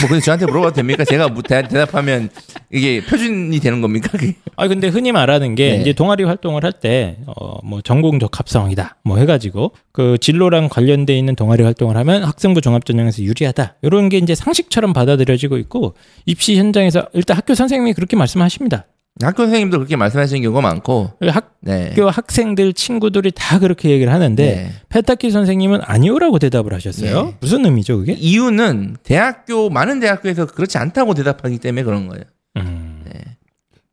뭐 0.00 0.08
근데 0.08 0.20
저한테 0.22 0.46
물어봐도 0.46 0.76
됩니까? 0.76 1.04
제가 1.04 1.28
뭐 1.28 1.42
대- 1.42 1.62
대답하면 1.68 2.30
이게 2.72 3.04
표준이 3.04 3.60
되는 3.60 3.82
겁니까? 3.82 4.08
아 4.56 4.66
근데 4.68 4.88
흔히 4.88 5.12
말하는 5.12 5.54
게 5.54 5.72
네. 5.76 5.80
이제 5.82 5.92
동아리 5.92 6.24
활동을 6.24 6.64
할 6.64 6.72
때 6.80 7.16
어 7.26 7.60
뭐 7.62 7.82
전공적 7.82 8.38
합성이다 8.38 8.96
뭐 9.04 9.18
해가지고 9.18 9.72
그 9.92 10.16
진로랑 10.18 10.68
관련돼 10.70 11.16
있는 11.18 11.36
동아리 11.36 11.62
활동을 11.62 11.96
하면 11.98 12.24
학생부 12.24 12.62
종합 12.62 12.86
전형에서 12.86 13.22
유리하다 13.22 13.76
이런 13.82 14.08
게 14.08 14.16
이제 14.18 14.34
상식처럼 14.34 14.92
받아들여지고 14.94 15.58
있고 15.58 15.94
입시 16.24 16.56
현장에서 16.56 17.06
일단 17.12 17.36
학교 17.36 17.54
선생님이 17.54 17.92
그렇게 17.92 18.16
말씀하십니다. 18.16 18.86
학교 19.22 19.42
선생님도 19.44 19.78
그렇게 19.78 19.96
말씀하시는 19.96 20.42
경우가 20.42 20.60
많고. 20.60 21.12
학교 21.28 21.48
네. 21.62 21.94
학생들 21.96 22.72
친구들이 22.72 23.32
다 23.34 23.58
그렇게 23.58 23.90
얘기를 23.90 24.12
하는데 24.12 24.42
네. 24.44 24.72
펜타키 24.88 25.30
선생님은 25.30 25.80
아니오라고 25.82 26.38
대답을 26.38 26.72
하셨어요. 26.74 27.22
네. 27.26 27.36
무슨 27.40 27.64
의미죠 27.64 27.98
그게? 27.98 28.12
이유는 28.14 28.96
대학교 29.02 29.68
많은 29.70 30.00
대학교에서 30.00 30.46
그렇지 30.46 30.78
않다고 30.78 31.14
대답하기 31.14 31.58
때문에 31.58 31.82
그런 31.82 32.08
거예요. 32.08 32.24
음. 32.56 33.04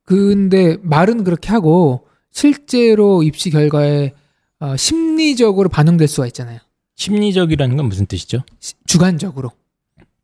근데 0.04 0.78
말은 0.82 1.24
그렇게 1.24 1.50
하고 1.50 2.08
실제로 2.32 3.24
입시 3.24 3.50
결과에 3.50 4.14
어, 4.60 4.76
심리적으로 4.78 5.70
반영될 5.70 6.08
수가 6.08 6.28
있잖아요. 6.28 6.60
심리적이라는 6.96 7.76
건 7.78 7.88
무슨 7.88 8.06
뜻이죠? 8.06 8.44
시- 8.60 8.74
주관적으로. 8.86 9.52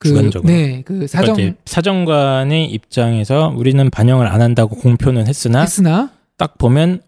그, 0.04 0.10
주관적으로? 0.10 0.54
네, 0.54 0.84
그 0.86 1.08
사정 1.08 1.36
그러니까 1.36 1.58
사정관의 1.66 2.66
입장에서 2.72 3.54
우리는 3.56 3.90
반영을 3.90 4.28
안 4.28 4.42
한다고 4.42 4.76
공표는 4.76 5.28
했으나 5.28 5.62
했으나 5.62 6.12
딱 6.38 6.58
보면 6.58 7.02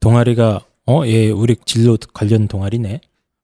동아리가 0.00 0.60
어, 0.86 1.02
얘 1.06 1.30
우리 1.30 1.56
진로 1.64 1.98
관련 2.14 2.48
동아리네. 2.48 3.00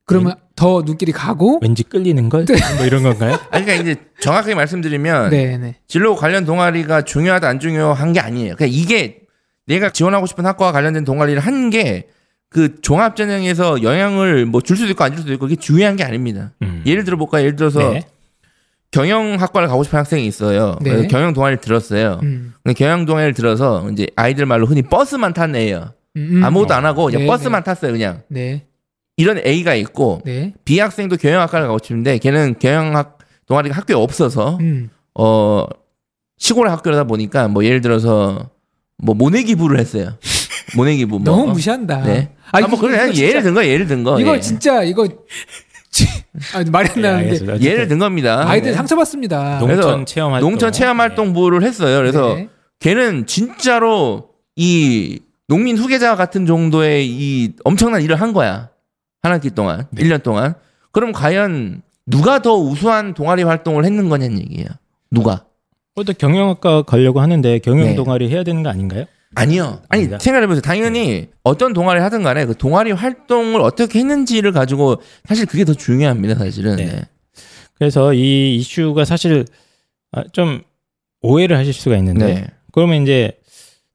그러면 0.07 0.35
더 0.55 0.83
눈길이 0.85 1.13
가고 1.13 1.59
왠지 1.63 1.83
끌리는 1.83 2.29
걸? 2.29 2.45
뭐 2.77 2.87
이런 2.87 3.03
건가요? 3.03 3.39
아니, 3.51 3.65
그러니까 3.65 3.75
이제 3.91 4.01
정확하게 4.21 4.55
말씀드리면 4.55 5.31
네, 5.31 5.57
네. 5.59 5.77
진로 5.89 6.15
관련 6.15 6.45
동아리가 6.45 7.03
중요하다 7.03 7.49
안 7.49 7.59
중요한 7.59 8.13
게 8.13 8.21
아니에요. 8.21 8.55
그러니까 8.57 8.67
이게 8.67 9.21
내가 9.67 9.91
지원하고 9.91 10.27
싶은 10.27 10.45
학과와 10.45 10.73
관련된 10.73 11.05
동아리를 11.05 11.41
한 11.41 11.71
게 11.71 12.09
그 12.55 12.81
종합 12.83 13.17
전형에서 13.17 13.83
영향을 13.83 14.47
뭐 14.47 14.61
줄 14.61 14.77
수도 14.77 14.91
있고 14.91 15.03
안 15.03 15.11
줄 15.11 15.23
수도 15.23 15.33
있고 15.33 15.47
그게 15.47 15.57
중요한 15.57 15.97
게 15.97 16.05
아닙니다. 16.05 16.53
음. 16.63 16.85
예를 16.87 17.03
들어 17.03 17.17
볼까요? 17.17 17.43
예를 17.43 17.57
들어서 17.57 17.81
네. 17.93 18.05
경영학과를 18.95 19.67
가고 19.69 19.83
싶은 19.83 19.99
학생이 19.99 20.25
있어요. 20.27 20.79
네. 20.81 20.91
그래서 20.91 21.09
경영 21.09 21.33
동아리를 21.33 21.61
들었어요. 21.61 22.21
음. 22.23 22.55
근데 22.63 22.75
경영 22.75 23.05
동아리를 23.05 23.35
들어서 23.35 23.89
이제 23.91 24.07
아이들 24.17 24.47
말로 24.47 24.67
흔히 24.67 24.83
버스만 24.83 25.35
탄 25.35 25.55
애예요. 25.57 25.93
음, 26.17 26.29
음. 26.37 26.45
아무것도 26.45 26.75
안 26.75 26.85
하고 26.87 27.07
그냥 27.07 27.23
네, 27.23 27.27
버스만 27.27 27.65
탔어요, 27.65 27.93
그냥. 27.93 28.23
네. 28.29 28.67
이런 29.17 29.39
A가 29.45 29.75
있고 29.75 30.23
네. 30.25 30.55
B 30.65 30.79
학생도 30.79 31.17
경영학과를 31.17 31.67
가고 31.67 31.79
싶은데 31.83 32.19
걔는 32.19 32.57
경영학 32.59 33.19
동아리가 33.47 33.77
학교에 33.77 33.97
없어서 33.97 34.59
음. 34.61 34.91
어 35.15 35.65
시골 36.39 36.69
학교다 36.69 37.05
보니까 37.05 37.49
뭐 37.49 37.65
예를 37.65 37.81
들어서 37.81 38.51
뭐 38.99 39.15
모내기부를 39.15 39.79
했어요. 39.79 40.19
모내기부 40.77 41.19
뭐. 41.19 41.25
너무 41.37 41.53
무시한다. 41.53 42.03
네. 42.03 42.31
아, 42.53 42.59
아, 42.59 42.67
뭐 42.69 42.79
그래 42.79 43.11
예를 43.15 43.43
든 43.43 43.55
거 43.55 43.65
예를 43.67 43.87
든 43.87 44.03
거. 44.05 44.21
이거 44.21 44.37
예. 44.37 44.41
진짜 44.41 44.83
이거 44.83 45.07
아, 46.55 46.65
말이 46.71 46.89
안 46.89 46.97
예, 46.97 47.01
나는데 47.01 47.25
알겠습니다. 47.27 47.61
예를 47.61 47.89
든 47.89 47.99
겁니다. 47.99 48.45
아이들 48.49 48.71
네. 48.71 48.77
상처받습니다. 48.77 49.59
농촌 49.61 50.07
체험 50.07 50.33
활동. 50.33 50.51
농촌 50.51 50.73
체험 50.73 51.01
활동부를 51.01 51.63
했어요. 51.63 51.97
그래서 51.99 52.35
네. 52.35 52.49
걔는 52.81 53.27
진짜로 53.27 54.31
이 54.57 55.21
농민 55.47 55.77
후계자 55.79 56.17
같은 56.17 56.47
정도의 56.47 57.07
이 57.07 57.53
엄청난 57.65 58.03
일을 58.03 58.21
한 58.21 58.33
거야. 58.33 58.71
한 59.23 59.33
학기 59.33 59.51
동안, 59.51 59.87
네. 59.91 60.05
1년 60.05 60.23
동안. 60.23 60.55
그럼 60.93 61.13
과연 61.13 61.83
누가 62.07 62.41
더 62.43 62.55
우수한 62.55 63.15
동아리 63.15 63.43
활동을 63.43 63.85
했는 63.85 64.09
거냐는 64.09 64.39
얘기예요. 64.39 64.69
누가? 65.11 65.45
또 65.95 66.03
경영학과 66.13 66.83
가려고 66.83 67.21
하는데 67.21 67.59
경영 67.61 67.87
네. 67.87 67.95
동아리 67.95 68.29
해야 68.29 68.43
되는 68.43 68.63
거 68.63 68.69
아닌가요? 68.69 69.05
아니요. 69.35 69.83
아니, 69.89 70.03
아니다. 70.03 70.19
생각해보세요. 70.19 70.63
당연히 70.63 71.29
어떤 71.43 71.73
동아리 71.73 72.01
하든 72.01 72.23
간에 72.23 72.47
그 72.47 72.55
동아리 72.57 72.93
활동을 72.93 73.61
어떻게 73.61 73.99
했는지를 73.99 74.53
가지고 74.53 75.01
사실 75.29 75.47
그게 75.47 75.65
더 75.65 75.75
중요합니다, 75.75 76.37
사실은. 76.37 76.77
네. 76.77 76.87
네. 76.87 77.03
그래서 77.79 78.13
이 78.15 78.57
이슈가 78.57 79.05
사실 79.05 79.45
아, 80.13 80.23
좀 80.33 80.63
오해를 81.21 81.57
하실 81.59 81.73
수가 81.73 81.97
있는데 81.97 82.27
네. 82.27 82.47
그러면 82.73 83.03
이제 83.03 83.33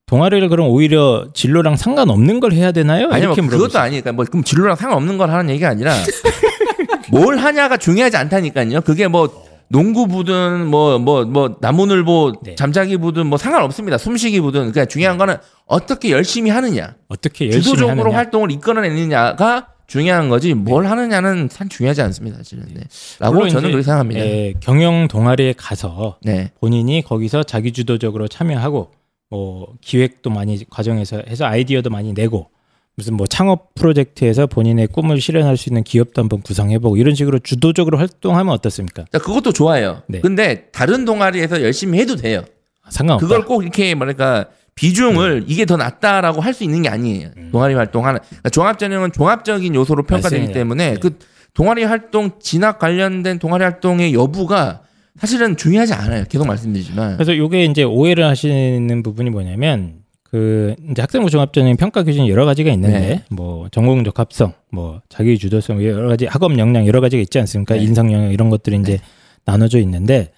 동아리를 0.06 0.48
그럼 0.48 0.68
오히려 0.68 1.28
진로랑 1.34 1.76
상관없는 1.76 2.40
걸 2.40 2.52
해야 2.52 2.72
되나요? 2.72 3.08
아니요, 3.10 3.28
뭐 3.34 3.36
그것도. 3.36 3.78
아니니까 3.78 4.12
뭐 4.12 4.24
그럼 4.24 4.42
진로랑 4.42 4.76
상관없는 4.76 5.16
걸 5.18 5.30
하는 5.30 5.48
얘기가 5.50 5.68
아니라 5.68 5.94
뭘 7.10 7.38
하냐가 7.38 7.76
중요하지 7.76 8.16
않다니까요. 8.16 8.80
그게 8.82 9.06
뭐 9.08 9.46
농구 9.70 10.08
부든 10.08 10.66
뭐뭐 10.66 11.24
뭐 11.26 11.56
나무늘보 11.60 12.32
네. 12.42 12.54
잠자기 12.56 12.96
부든 12.96 13.28
뭐 13.28 13.38
상관없습니다. 13.38 13.98
숨쉬기 13.98 14.40
부든 14.40 14.72
그러니까 14.72 14.84
중요한 14.84 15.16
거는 15.16 15.36
어떻게 15.64 16.10
열심히 16.10 16.50
하느냐. 16.50 16.96
어떻게 17.08 17.46
열심히 17.46 17.62
주도적으로 17.62 18.06
하느냐. 18.06 18.16
활동을 18.16 18.50
이끌어내느냐가 18.50 19.68
중요한 19.86 20.28
거지 20.28 20.54
뭘 20.54 20.86
하느냐는 20.86 21.48
참 21.48 21.68
중요하지 21.68 22.02
않습니다. 22.02 22.38
사실은. 22.38 22.66
네. 22.74 22.82
라고 23.20 23.48
저는 23.48 23.70
그렇게 23.70 23.84
생각합니다. 23.84 24.20
예, 24.20 24.54
경영 24.58 25.06
동아리에 25.06 25.54
가서 25.56 26.18
네. 26.22 26.50
본인이 26.60 27.02
거기서 27.02 27.44
자기 27.44 27.70
주도적으로 27.70 28.26
참여하고 28.26 28.90
뭐 29.30 29.74
기획도 29.80 30.30
많이 30.30 30.64
과정에서 30.68 31.22
해서 31.28 31.44
아이디어도 31.44 31.90
많이 31.90 32.12
내고 32.12 32.50
무슨 33.00 33.14
뭐 33.14 33.26
창업 33.26 33.74
프로젝트에서 33.74 34.46
본인의 34.46 34.88
꿈을 34.88 35.22
실현할 35.22 35.56
수 35.56 35.70
있는 35.70 35.82
기업도 35.82 36.20
한번 36.20 36.42
구성해보고 36.42 36.98
이런 36.98 37.14
식으로 37.14 37.38
주도적으로 37.38 37.96
활동하면 37.96 38.52
어떻습니까? 38.52 39.06
자, 39.10 39.18
그것도 39.18 39.52
좋아요. 39.52 40.02
네. 40.06 40.20
근데 40.20 40.66
다른 40.70 41.06
동아리에서 41.06 41.62
열심히 41.62 41.98
해도 41.98 42.14
돼요. 42.16 42.44
상관없다. 42.90 43.26
그걸 43.26 43.46
꼭 43.46 43.62
이렇게 43.62 43.94
뭐랄까 43.94 44.46
비중을 44.74 45.44
이게 45.46 45.64
더 45.64 45.76
낫다라고 45.78 46.42
할 46.42 46.52
수 46.52 46.62
있는 46.64 46.82
게 46.82 46.90
아니에요. 46.90 47.30
동아리 47.52 47.72
활동하는 47.74 48.20
그러니까 48.28 48.50
종합 48.50 48.78
전형은 48.78 49.12
종합적인 49.12 49.74
요소로 49.74 50.02
평가되기 50.02 50.40
맞습니다. 50.40 50.52
때문에 50.52 50.90
네. 50.92 50.96
그 51.00 51.16
동아리 51.54 51.84
활동 51.84 52.32
진학 52.38 52.78
관련된 52.78 53.38
동아리 53.38 53.64
활동의 53.64 54.12
여부가 54.12 54.82
사실은 55.18 55.56
중요하지 55.56 55.94
않아요. 55.94 56.24
계속 56.28 56.46
말씀드리지만 56.46 57.14
그래서 57.16 57.34
요게 57.36 57.64
이제 57.64 57.82
오해를 57.82 58.24
하시는 58.26 59.02
부분이 59.02 59.30
뭐냐면 59.30 59.99
그 60.30 60.76
이제 60.90 61.02
학생부 61.02 61.28
종합전형 61.28 61.76
평가 61.76 62.02
기준이 62.04 62.30
여러 62.30 62.44
가지가 62.44 62.70
있는데 62.72 63.00
네. 63.00 63.24
뭐 63.30 63.68
전공 63.70 64.04
적합성, 64.04 64.52
뭐 64.70 65.00
자기 65.08 65.36
주도성 65.36 65.84
여러 65.84 66.08
가지 66.08 66.26
학업 66.26 66.56
역량 66.56 66.86
여러 66.86 67.00
가지가 67.00 67.20
있지 67.20 67.38
않습니까? 67.40 67.74
네. 67.74 67.82
인성 67.82 68.12
영역 68.12 68.32
이런 68.32 68.48
것들이 68.48 68.76
이제 68.76 69.00
나눠져 69.44 69.80
있는데 69.80 70.30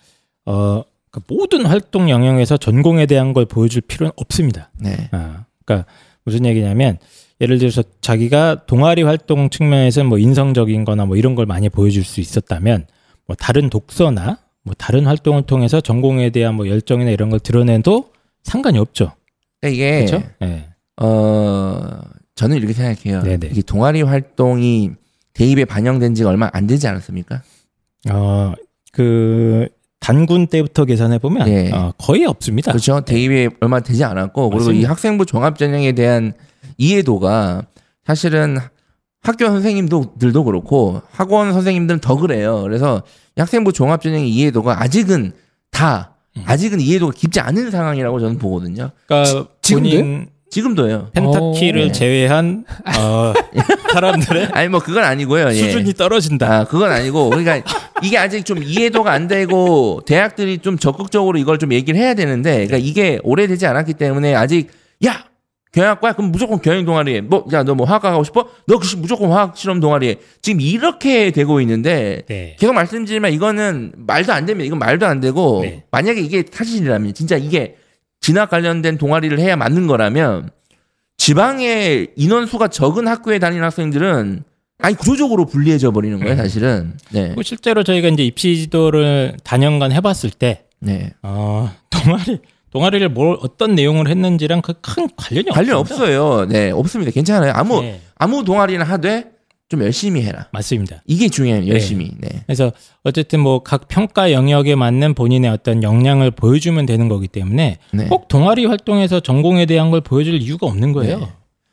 어그 0.46 1.20
모든 1.28 1.66
활동 1.66 2.08
영역에서 2.08 2.56
전공에 2.56 3.04
대한 3.04 3.34
걸 3.34 3.44
보여줄 3.44 3.82
필요는 3.82 4.12
없습니다. 4.16 4.70
네. 4.80 5.10
아, 5.12 5.44
그러니까 5.64 5.86
무슨 6.24 6.46
얘기냐면 6.46 6.98
예를 7.42 7.58
들어서 7.58 7.82
자기가 8.00 8.64
동아리 8.66 9.02
활동 9.02 9.50
측면에서 9.50 10.04
뭐 10.04 10.16
인성적인 10.18 10.86
거나 10.86 11.04
뭐 11.04 11.16
이런 11.16 11.34
걸 11.34 11.44
많이 11.44 11.68
보여줄 11.68 12.04
수 12.04 12.20
있었다면 12.20 12.86
뭐 13.26 13.36
다른 13.36 13.68
독서나 13.68 14.38
뭐 14.62 14.74
다른 14.78 15.04
활동을 15.06 15.42
통해서 15.42 15.82
전공에 15.82 16.30
대한 16.30 16.54
뭐 16.54 16.66
열정이나 16.66 17.10
이런 17.10 17.28
걸 17.28 17.40
드러내도 17.40 18.10
상관이 18.42 18.78
없죠. 18.78 19.12
그러니까 19.62 19.68
이게 19.68 20.04
그렇죠? 20.04 20.22
네. 20.40 20.68
어 21.00 22.00
저는 22.34 22.56
이렇게 22.58 22.72
생각해요. 22.74 23.22
네네. 23.22 23.48
이게 23.52 23.62
동아리 23.62 24.02
활동이 24.02 24.90
대입에 25.32 25.64
반영된 25.64 26.14
지가 26.14 26.28
얼마 26.28 26.50
안 26.52 26.66
되지 26.66 26.86
않았습니까? 26.88 27.42
어, 28.10 28.52
그 28.92 29.68
단군 30.00 30.48
때부터 30.48 30.84
계산해 30.84 31.18
보면 31.18 31.46
네. 31.46 31.70
어, 31.72 31.92
거의 31.96 32.26
없습니다. 32.26 32.72
그렇죠. 32.72 33.00
대입에 33.02 33.48
얼마 33.60 33.80
되지 33.80 34.04
않았고 34.04 34.50
그리고 34.50 34.64
이 34.64 34.66
맞습니다. 34.66 34.90
학생부 34.90 35.26
종합 35.26 35.56
전형에 35.58 35.92
대한 35.92 36.32
이해도가 36.76 37.62
사실은 38.04 38.58
학교 39.22 39.46
선생님들도 39.46 40.44
그렇고 40.44 41.00
학원 41.12 41.52
선생님들은 41.52 42.00
더 42.00 42.16
그래요. 42.16 42.62
그래서 42.62 43.02
이 43.36 43.40
학생부 43.40 43.72
종합 43.72 44.02
전형의 44.02 44.28
이해도가 44.28 44.82
아직은 44.82 45.32
다 45.70 46.08
음. 46.10 46.11
아직은 46.44 46.80
이해도가 46.80 47.12
깊지 47.16 47.40
않은 47.40 47.70
상황이라고 47.70 48.20
저는 48.20 48.38
보거든요. 48.38 48.90
그러니까 49.06 49.46
지 49.60 49.74
금도요? 49.74 49.92
본인 49.92 50.26
지금도요. 50.50 51.08
펜타키를 51.14 51.80
오. 51.80 51.84
네. 51.86 51.92
제외한 51.92 52.64
어, 52.98 53.32
사람들의 53.92 54.48
아니 54.52 54.68
뭐 54.68 54.80
그건 54.80 55.02
아니고요. 55.04 55.48
예. 55.48 55.54
수준이 55.54 55.94
떨어진다. 55.94 56.60
아, 56.60 56.64
그건 56.64 56.92
아니고 56.92 57.30
그러니까 57.30 57.62
이게 58.02 58.18
아직 58.18 58.44
좀 58.44 58.62
이해도가 58.62 59.10
안 59.12 59.28
되고 59.28 60.02
대학들이 60.04 60.58
좀 60.58 60.76
적극적으로 60.78 61.38
이걸 61.38 61.58
좀 61.58 61.72
얘기를 61.72 61.98
해야 61.98 62.14
되는데 62.14 62.66
그러니까 62.66 62.76
이게 62.76 63.18
오래되지 63.22 63.66
않았기 63.66 63.94
때문에 63.94 64.34
아직 64.34 64.68
야 65.06 65.24
경영학과야 65.72 66.12
그럼 66.12 66.30
무조건 66.30 66.60
경영 66.60 66.84
동아리에 66.84 67.22
뭐 67.22 67.46
야 67.52 67.62
너 67.64 67.74
뭐 67.74 67.86
화학 67.86 68.02
가고 68.02 68.22
싶어 68.24 68.46
너그 68.66 68.96
무조건 68.98 69.30
화학 69.32 69.56
실험 69.56 69.80
동아리에 69.80 70.16
지금 70.42 70.60
이렇게 70.60 71.30
되고 71.30 71.60
있는데 71.62 72.22
네. 72.28 72.56
계속 72.58 72.74
말씀드리지만 72.74 73.32
이거는 73.32 73.92
말도 73.96 74.32
안 74.32 74.44
됩니다 74.46 74.66
이건 74.66 74.78
말도 74.78 75.06
안 75.06 75.20
되고 75.20 75.60
네. 75.62 75.84
만약에 75.90 76.20
이게 76.20 76.44
사실이라면 76.50 77.14
진짜 77.14 77.36
이게 77.36 77.76
진학 78.20 78.50
관련된 78.50 78.98
동아리를 78.98 79.38
해야 79.38 79.56
맞는 79.56 79.86
거라면 79.86 80.50
지방에 81.16 82.06
인원수가 82.16 82.68
적은 82.68 83.06
학교에 83.08 83.38
다니는 83.38 83.64
학생들은 83.64 84.42
아니 84.78 84.96
구조적으로 84.96 85.46
불리해져 85.46 85.90
버리는 85.92 86.18
거예요 86.18 86.36
사실은 86.36 86.94
네. 87.10 87.30
뭐 87.34 87.42
실제로 87.42 87.82
저희가 87.84 88.08
이제 88.08 88.24
입시 88.24 88.56
지도를 88.56 89.36
단연간 89.44 89.92
해봤을 89.92 90.30
때 90.36 90.64
네. 90.80 91.12
어, 91.22 91.70
동아리 91.90 92.40
동아리를 92.72 93.08
뭘 93.10 93.36
어떤 93.42 93.74
내용을 93.74 94.08
했는지랑 94.08 94.62
그 94.62 94.72
큰 94.80 95.08
관련이 95.16 95.50
관련 95.50 95.76
없습니다. 95.78 96.04
없어요. 96.04 96.46
네, 96.48 96.70
없습니다. 96.70 97.12
괜찮아요. 97.12 97.52
아무 97.54 97.80
네, 97.82 98.00
아무 98.16 98.44
동아리나 98.44 98.84
하되 98.84 99.30
좀 99.68 99.82
열심히 99.82 100.22
해라. 100.22 100.48
맞습니다. 100.52 101.02
이게 101.06 101.28
중요해요. 101.28 101.66
열심히. 101.68 102.10
네. 102.18 102.28
그래서 102.46 102.72
어쨌든 103.04 103.40
뭐 103.40 103.60
각 103.62 103.88
평가 103.88 104.32
영역에 104.32 104.74
맞는 104.74 105.14
본인의 105.14 105.50
어떤 105.50 105.82
역량을 105.82 106.30
보여주면 106.32 106.84
되는 106.86 107.08
거기 107.08 107.28
때문에 107.28 107.78
네. 107.92 108.06
꼭 108.08 108.28
동아리 108.28 108.64
활동에서 108.66 109.20
전공에 109.20 109.66
대한 109.66 109.90
걸 109.90 110.00
보여줄 110.00 110.34
이유가 110.42 110.66
없는 110.66 110.92
거예요. 110.92 111.18
네. 111.20 111.28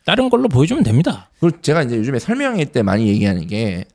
다른 0.06 0.30
걸로 0.30 0.48
보여주면 0.48 0.84
됩니다. 0.84 1.30
그리고 1.40 1.60
제가 1.62 1.84
이제 1.84 1.96
요즘에 1.98 2.20
설명회 2.20 2.66
때 2.66 2.84
많이 2.84 3.08
얘기하는 3.08 3.48
게 3.48 3.86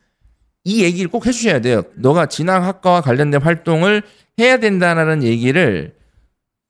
이 0.66 0.82
얘기를 0.82 1.10
꼭 1.10 1.26
해주셔야 1.26 1.60
돼요. 1.60 1.82
너가 1.96 2.24
진학 2.24 2.64
학과와 2.64 3.02
관련된 3.02 3.42
활동을 3.42 4.02
해야 4.38 4.56
된다라는 4.56 5.22
얘기를 5.22 5.92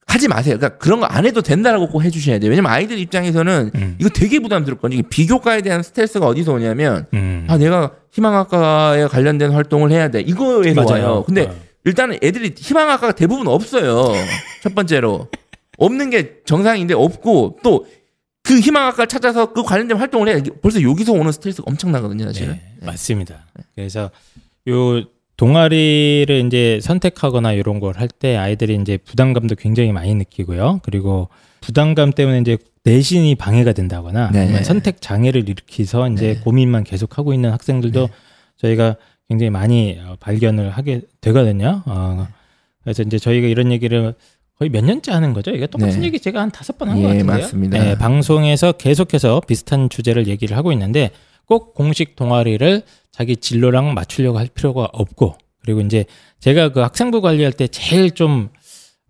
하지 0.06 0.28
마세요. 0.28 0.56
그러니까 0.58 0.78
그런 0.78 1.00
거 1.00 1.06
안 1.08 1.26
해도 1.26 1.42
된다라고 1.42 1.88
꼭 1.88 2.02
해주셔야 2.02 2.38
돼요. 2.38 2.50
왜냐면 2.50 2.70
아이들 2.72 2.98
입장에서는 2.98 3.70
음. 3.74 3.96
이거 4.00 4.08
되게 4.10 4.38
부담스럽거든요. 4.38 5.02
비교과에 5.10 5.62
대한 5.62 5.82
스트레스가 5.82 6.26
어디서 6.26 6.52
오냐면 6.52 7.06
음. 7.14 7.46
아 7.48 7.56
내가 7.56 7.92
희망학과에 8.12 9.06
관련된 9.08 9.50
활동을 9.52 9.90
해야 9.90 10.08
돼. 10.08 10.20
이거에서 10.20 10.82
맞아요. 10.82 11.02
와요. 11.04 11.24
근데 11.26 11.46
어. 11.46 11.54
일단은 11.84 12.18
애들이 12.22 12.54
희망학과가 12.56 13.12
대부분 13.12 13.46
없어요. 13.48 14.12
첫 14.62 14.74
번째로. 14.74 15.28
없는 15.78 16.10
게 16.10 16.36
정상인데 16.44 16.94
없고 16.94 17.58
또 17.62 17.84
그 18.46 18.60
희망학과를 18.60 19.08
찾아서 19.08 19.54
그 19.54 19.62
관련된 19.62 19.96
활동을 19.96 20.28
해. 20.28 20.42
벌써 20.60 20.82
여기서 20.82 21.12
오는 21.12 21.32
스트레스가 21.32 21.64
엄청나거든요, 21.66 22.26
사실은. 22.26 22.52
네, 22.52 22.86
맞습니다. 22.86 23.46
그래서 23.74 24.10
요 24.68 25.02
동아리를 25.36 26.44
이제 26.46 26.78
선택하거나 26.82 27.52
이런 27.52 27.80
걸 27.80 27.94
할 27.96 28.08
때 28.08 28.36
아이들이 28.36 28.76
이제 28.80 28.96
부담감도 28.98 29.54
굉장히 29.56 29.92
많이 29.92 30.14
느끼고요. 30.14 30.80
그리고 30.82 31.28
부담감 31.60 32.12
때문에 32.12 32.40
이제 32.40 32.56
내신이 32.84 33.34
방해가 33.36 33.72
된다거나 33.72 34.30
네. 34.30 34.62
선택 34.62 35.00
장애를 35.00 35.48
일으키서 35.48 36.10
이제 36.10 36.40
고민만 36.44 36.84
계속 36.84 37.16
하고 37.18 37.32
있는 37.32 37.50
학생들도 37.50 38.08
저희가 38.58 38.96
굉장히 39.28 39.50
많이 39.50 39.98
어, 40.04 40.16
발견을 40.20 40.70
하게 40.70 41.00
되거든요. 41.22 41.82
어, 41.86 42.28
그래서 42.82 43.02
이제 43.02 43.18
저희가 43.18 43.48
이런 43.48 43.72
얘기를 43.72 44.14
거의 44.58 44.70
몇 44.70 44.84
년째 44.84 45.12
하는 45.12 45.32
거죠. 45.32 45.50
이게 45.50 45.66
똑같은 45.66 46.00
네. 46.00 46.06
얘기 46.06 46.20
제가 46.20 46.40
한 46.42 46.50
다섯 46.50 46.76
번한 46.78 46.98
예, 46.98 47.02
것 47.02 47.08
같은데요. 47.08 47.36
맞습니다. 47.38 47.78
네, 47.82 47.98
방송에서 47.98 48.72
계속해서 48.72 49.40
비슷한 49.46 49.88
주제를 49.88 50.26
얘기를 50.28 50.56
하고 50.56 50.70
있는데 50.72 51.10
꼭 51.46 51.74
공식 51.74 52.16
동아리를 52.16 52.82
자기 53.12 53.36
진로랑 53.36 53.94
맞추려고 53.94 54.38
할 54.38 54.48
필요가 54.48 54.88
없고 54.92 55.36
그리고 55.62 55.80
이제 55.80 56.04
제가 56.40 56.70
그 56.70 56.80
학생부 56.80 57.20
관리할 57.20 57.52
때 57.52 57.66
제일 57.68 58.10
좀 58.10 58.50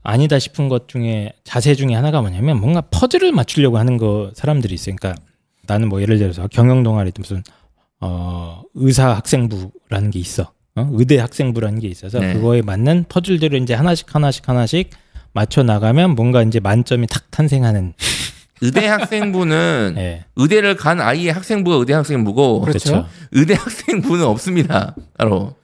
아니다 0.02 0.38
싶은 0.38 0.68
것 0.68 0.88
중에 0.88 1.32
자세 1.44 1.74
중에 1.74 1.94
하나가 1.94 2.20
뭐냐면 2.20 2.60
뭔가 2.60 2.82
퍼즐을 2.82 3.32
맞추려고 3.32 3.78
하는 3.78 3.96
거 3.96 4.30
사람들이 4.34 4.74
있어요. 4.74 4.94
그러니까 4.96 5.20
나는 5.66 5.88
뭐 5.88 6.02
예를 6.02 6.18
들어서 6.18 6.46
경영 6.48 6.82
동아리도 6.82 7.22
무슨 7.22 7.42
어 8.00 8.62
의사 8.74 9.08
학생부라는 9.16 10.10
게 10.10 10.18
있어. 10.18 10.52
어? 10.76 10.88
의대 10.92 11.18
학생부라는 11.18 11.80
게 11.80 11.88
있어서 11.88 12.18
네. 12.18 12.34
그거에 12.34 12.60
맞는 12.60 13.06
퍼즐들을 13.08 13.62
이제 13.62 13.74
하나씩 13.74 14.14
하나씩 14.14 14.48
하나씩 14.48 14.90
맞춰 15.32 15.62
나가면 15.62 16.14
뭔가 16.14 16.42
이제 16.42 16.60
만점이 16.60 17.06
탁 17.06 17.30
탄생하는 17.30 17.94
의대 18.64 18.86
학생부는 18.86 19.94
예. 19.98 20.24
의대를 20.36 20.76
간 20.76 21.00
아이의 21.00 21.32
학생부가 21.32 21.76
의대 21.76 21.92
학생부고 21.92 22.62
그렇죠. 22.62 23.06
의대 23.32 23.54
학생부는 23.54 24.24
없습니다. 24.24 24.94
따로. 25.18 25.54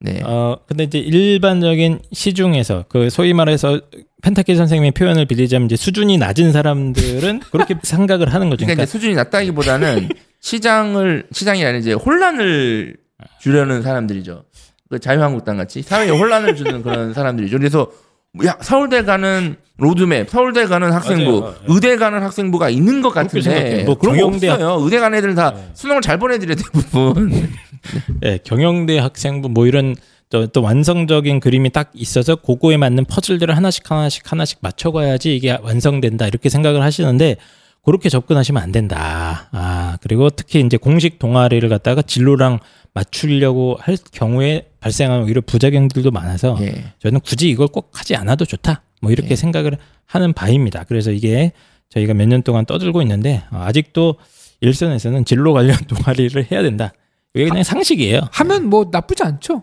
네. 0.00 0.20
어 0.24 0.58
근데 0.66 0.84
이제 0.84 0.98
일반적인 0.98 2.00
시중에서 2.12 2.84
그 2.88 3.08
소위 3.08 3.32
말해서 3.32 3.80
펜타키 4.22 4.54
선생님의 4.54 4.90
표현을 4.92 5.26
빌리자면 5.26 5.66
이제 5.66 5.76
수준이 5.76 6.18
낮은 6.18 6.52
사람들은 6.52 7.40
그렇게 7.50 7.76
생각을 7.82 8.34
하는 8.34 8.50
거죠. 8.50 8.66
그러니까 8.66 8.74
그러니까 8.74 8.82
이제 8.82 8.90
수준이 8.90 9.14
낮다기보다는 9.14 10.08
시장을 10.40 11.28
시장이 11.32 11.64
아니라 11.64 11.78
이제 11.78 11.92
혼란을 11.92 12.96
주려는 13.40 13.82
사람들이죠. 13.82 14.44
그 14.90 14.98
자유한국당 14.98 15.56
같이 15.56 15.80
사회에 15.80 16.10
혼란을 16.10 16.54
주는 16.56 16.82
그런 16.82 17.14
사람들이죠. 17.14 17.56
그래서 17.56 17.90
야 18.46 18.56
서울대 18.62 19.02
가는 19.04 19.56
로드맵, 19.76 20.30
서울대 20.30 20.64
가는 20.64 20.90
학생부, 20.90 21.40
맞아요. 21.40 21.54
의대 21.66 21.96
가는 21.96 22.22
학생부가 22.22 22.70
있는 22.70 23.02
것 23.02 23.10
같은데. 23.10 23.84
뭐 23.84 23.96
그런 23.98 24.16
거 24.16 24.22
경영대 24.22 24.48
없어요. 24.48 24.78
의대 24.82 24.98
간 25.00 25.14
애들 25.14 25.34
다 25.34 25.50
네. 25.50 25.70
수능을 25.74 26.00
잘 26.00 26.18
보내드려 26.18 26.54
대부분. 26.54 27.50
예, 28.24 28.38
경영대 28.42 28.98
학생부 28.98 29.50
뭐 29.50 29.66
이런 29.66 29.96
또, 30.30 30.46
또 30.46 30.62
완성적인 30.62 31.40
그림이 31.40 31.70
딱 31.70 31.90
있어서 31.92 32.36
그거에 32.36 32.78
맞는 32.78 33.04
퍼즐들을 33.04 33.54
하나씩 33.54 33.90
하나씩 33.90 34.32
하나씩 34.32 34.58
맞춰가야지 34.62 35.36
이게 35.36 35.58
완성된다 35.60 36.26
이렇게 36.26 36.48
생각을 36.48 36.80
하시는데 36.82 37.36
그렇게 37.84 38.08
접근하시면 38.08 38.62
안 38.62 38.72
된다. 38.72 39.48
아 39.52 39.98
그리고 40.00 40.30
특히 40.30 40.60
이제 40.60 40.78
공식 40.78 41.18
동아리를 41.18 41.68
갖다가 41.68 42.00
진로랑 42.00 42.60
맞추려고 42.94 43.76
할 43.78 43.98
경우에 44.10 44.68
발생하는 44.82 45.24
오히려 45.24 45.40
부작용들도 45.40 46.10
많아서 46.10 46.58
예. 46.60 46.92
저는 46.98 47.20
굳이 47.20 47.48
이걸 47.48 47.68
꼭 47.68 47.90
하지 47.92 48.16
않아도 48.16 48.44
좋다. 48.44 48.82
뭐 49.00 49.10
이렇게 49.12 49.30
예. 49.30 49.36
생각을 49.36 49.78
하는 50.06 50.32
바입니다. 50.32 50.84
그래서 50.88 51.10
이게 51.12 51.52
저희가 51.90 52.14
몇 52.14 52.26
년 52.26 52.42
동안 52.42 52.66
떠들고 52.66 53.00
있는데 53.02 53.42
어, 53.50 53.62
아직도 53.64 54.16
일선에서는 54.60 55.24
진로 55.24 55.52
관련 55.52 55.76
동아리를 55.88 56.46
해야 56.50 56.62
된다. 56.62 56.92
이게 57.34 57.46
그냥 57.48 57.62
상식이에요. 57.62 58.20
하면 58.32 58.66
뭐 58.66 58.88
나쁘지 58.90 59.22
않죠. 59.22 59.62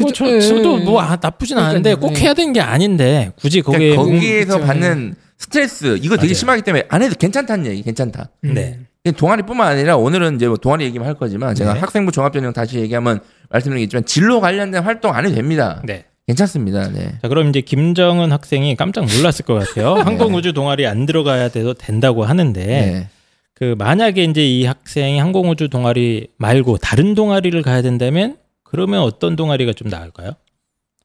뭐? 0.00 0.12
저, 0.12 0.26
예, 0.28 0.40
저도 0.40 0.80
예. 0.80 0.84
뭐 0.84 1.00
아, 1.00 1.18
나쁘진. 1.20 1.58
않은데 1.58 1.94
꼭 1.94 2.12
네. 2.14 2.20
해야 2.22 2.34
되는 2.34 2.52
게 2.52 2.60
아닌데 2.60 3.32
굳이 3.36 3.60
거기에 3.60 3.90
그러니까 3.96 4.02
거기에서 4.04 4.54
그쵸, 4.56 4.66
받는 4.66 5.14
스트레스 5.36 5.96
이거 6.00 6.16
되게 6.16 6.28
맞아요. 6.28 6.34
심하기 6.34 6.62
때문에 6.62 6.84
안 6.88 7.02
해도 7.02 7.14
괜찮다는 7.18 7.66
얘기 7.66 7.82
괜찮다. 7.82 8.30
음. 8.44 8.54
네. 8.54 8.78
동아리뿐만 9.14 9.66
아니라 9.66 9.96
오늘은 9.96 10.36
이제 10.36 10.46
뭐 10.46 10.56
동아리 10.58 10.84
얘기만 10.84 11.08
할 11.08 11.14
거지만 11.14 11.54
제가 11.54 11.72
네. 11.74 11.80
학생부 11.80 12.12
종합전형 12.12 12.52
다시 12.52 12.78
얘기하면 12.80 13.20
말씀드리겠지만 13.48 14.04
진로 14.04 14.40
관련된 14.40 14.82
활동 14.82 15.14
안 15.14 15.24
해도 15.24 15.34
됩니다. 15.34 15.80
네. 15.84 16.04
괜찮습니다. 16.26 16.88
네. 16.90 17.14
자 17.22 17.28
그럼 17.28 17.48
이제 17.48 17.62
김정은 17.62 18.30
학생이 18.30 18.76
깜짝 18.76 19.06
놀랐을 19.06 19.44
것 19.46 19.54
같아요. 19.54 19.94
항공우주 20.04 20.52
동아리 20.52 20.86
안 20.86 21.06
들어가야 21.06 21.48
돼도 21.48 21.74
된다고 21.74 22.24
하는데 22.24 22.64
네. 22.66 23.08
그 23.54 23.74
만약에 23.78 24.22
이제 24.24 24.46
이 24.46 24.66
학생이 24.66 25.18
항공우주 25.18 25.70
동아리 25.70 26.28
말고 26.36 26.76
다른 26.78 27.14
동아리를 27.14 27.60
가야 27.62 27.80
된다면 27.82 28.36
그러면 28.62 29.00
어떤 29.00 29.34
동아리가 29.34 29.72
좀 29.72 29.88
나을까요? 29.88 30.32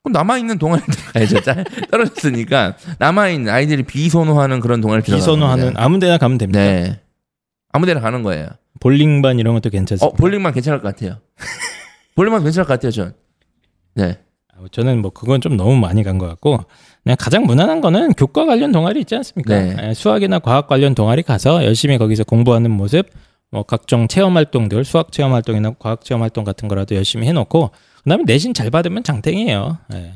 그럼 0.04 0.12
남아있는 0.14 0.60
동아리 0.60 0.82
들어가야죠. 0.84 1.42
짤- 1.42 1.64
떨어졌으니까 1.90 2.76
남아있는 3.00 3.52
아이들이 3.52 3.84
비선호하는 3.84 4.60
그런 4.60 4.82
동아리 4.82 5.02
비선호하는 5.02 5.74
아무 5.78 5.98
데나 6.00 6.18
가면 6.18 6.38
됩니다. 6.38 6.60
네. 6.60 7.00
아무데나 7.76 8.00
가는 8.00 8.24
거예요. 8.24 8.48
볼링반 8.80 9.40
이런 9.40 9.54
것도 9.54 9.70
괜찮습니다. 9.70 10.06
어, 10.06 10.14
볼링만 10.14 10.54
괜찮을 10.54 10.82
것 10.82 10.96
같아요. 10.96 11.20
볼링만 12.16 12.44
괜찮을 12.44 12.66
것 12.66 12.74
같아요, 12.74 12.92
전. 12.92 13.14
네. 13.96 14.18
아, 14.54 14.64
저는 14.72 15.02
뭐 15.02 15.12
그건 15.12 15.42
좀 15.42 15.58
너무 15.58 15.76
많이 15.76 16.04
간 16.04 16.18
것 16.18 16.28
같고 16.28 16.60
그냥 17.04 17.18
가장 17.20 17.44
무난한 17.44 17.82
거는 17.82 18.14
교과 18.14 18.46
관련 18.46 18.72
동아리 18.72 19.02
있지 19.02 19.16
않습니까? 19.16 19.60
네. 19.60 19.76
예, 19.90 19.94
수학이나 19.94 20.40
과학 20.40 20.68
관련 20.68 20.96
동아리 20.96 21.24
가서 21.24 21.64
열심히 21.66 21.98
거기서 21.98 22.24
공부하는 22.24 22.72
모습, 22.72 23.08
뭐 23.52 23.64
각종 23.64 24.08
체험 24.08 24.36
활동들, 24.38 24.84
수학 24.86 25.12
체험 25.12 25.34
활동이나 25.34 25.74
과학 25.78 26.04
체험 26.06 26.22
활동 26.24 26.44
같은 26.46 26.68
거라도 26.68 26.96
열심히 26.96 27.28
해놓고 27.28 27.72
그다음에 28.04 28.24
내신 28.26 28.54
잘 28.54 28.70
받으면 28.70 29.04
장땡이에요. 29.04 29.78
예. 29.94 30.14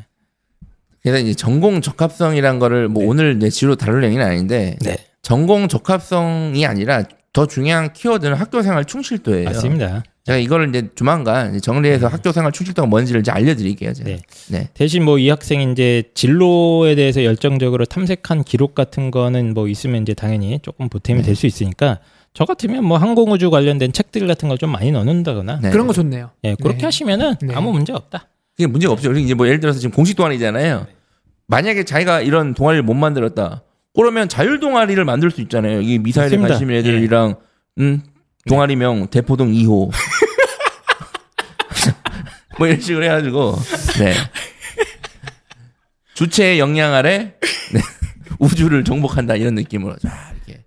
그래서 1.02 1.20
이제 1.20 1.34
전공 1.34 1.82
적합성이란 1.82 2.60
거를 2.60 2.88
뭐 2.90 3.06
오늘 3.06 3.38
이제 3.38 3.50
지로 3.50 3.76
다룰 3.76 4.04
얘기는 4.04 4.24
아닌데 4.26 4.78
네, 4.82 4.98
전공 5.22 5.68
적합성이 5.70 6.66
아니라 6.66 7.04
더 7.34 7.46
중요한 7.46 7.94
키워드는 7.94 8.36
학교 8.36 8.62
생활 8.62 8.86
충실도예요. 8.86 9.46
맞습니다. 9.46 10.04
제가 10.26 10.38
이거를 10.38 10.70
이제 10.70 10.90
조만간 10.96 11.60
정리해서 11.62 12.08
학교 12.08 12.32
생활 12.32 12.52
충실도가 12.52 12.88
뭔지를 12.88 13.22
이제 13.22 13.32
알려드릴게요. 13.32 13.94
제가. 13.94 14.10
네. 14.10 14.20
네. 14.50 14.70
대신 14.74 15.04
뭐 15.06 15.18
이 15.20 15.30
학생이 15.30 15.72
이제 15.72 16.04
진로에 16.14 16.96
대해서 16.96 17.24
열정적으로 17.24 17.86
탐색한 17.86 18.44
기록 18.44 18.76
같은 18.76 19.12
거는 19.12 19.54
뭐 19.54 19.68
있으면 19.68 20.02
이제 20.04 20.14
당연히 20.14 20.60
조금 20.62 20.90
보탬이 20.90 21.20
네. 21.20 21.24
될수 21.26 21.46
있으니까 21.48 22.00
저 22.34 22.46
같으면 22.46 22.84
뭐 22.84 22.98
항공우주 22.98 23.50
관련된 23.50 23.92
책들 23.92 24.28
같은 24.28 24.50
걸 24.50 24.58
좀 24.58 24.72
많이 24.72 24.92
넣는다거나 24.92 25.60
네. 25.62 25.70
그런 25.72 25.88
거 25.88 25.94
좋네요. 25.94 26.32
예, 26.44 26.56
그렇게 26.56 26.80
네. 26.80 26.86
하시면은 26.86 27.36
네. 27.42 27.54
아무 27.56 27.72
문제 27.72 27.94
없다. 27.94 28.28
그게 28.56 28.68
문제가 28.68 28.94
없죠. 28.94 29.12
이제 29.14 29.34
뭐 29.34 29.48
예를 29.48 29.60
들어서 29.60 29.80
지금 29.80 29.96
공식 29.96 30.16
동아리잖아요. 30.16 30.86
만약에 31.48 31.86
자기가 31.86 32.22
이런 32.22 32.54
동아리를 32.54 32.84
못 32.84 32.94
만들었다. 32.94 33.64
그러면 33.96 34.30
자율 34.30 34.60
동아리를 34.60 35.04
만들 35.04 35.32
수 35.32 35.42
있잖아요. 35.42 35.82
이 35.82 35.98
미사일에 36.00 36.38
맞습니다. 36.38 36.54
관심 36.54 36.70
있는 36.72 36.80
애들이랑 36.80 37.36
음, 37.80 38.02
동아리명 38.48 39.08
대포동 39.08 39.52
2호. 39.52 39.92
뭐 42.58 42.68
이런 42.68 42.82
식으로 42.82 43.06
해가지고 43.06 43.56
네. 44.00 44.14
주체의 46.14 46.60
역량 46.60 46.94
아래 46.94 47.36
네. 47.74 47.80
우주를 48.40 48.84
정복한다 48.84 49.36
이런 49.36 49.56
느낌으로 49.56 49.96
자 49.98 50.34
이렇게 50.46 50.64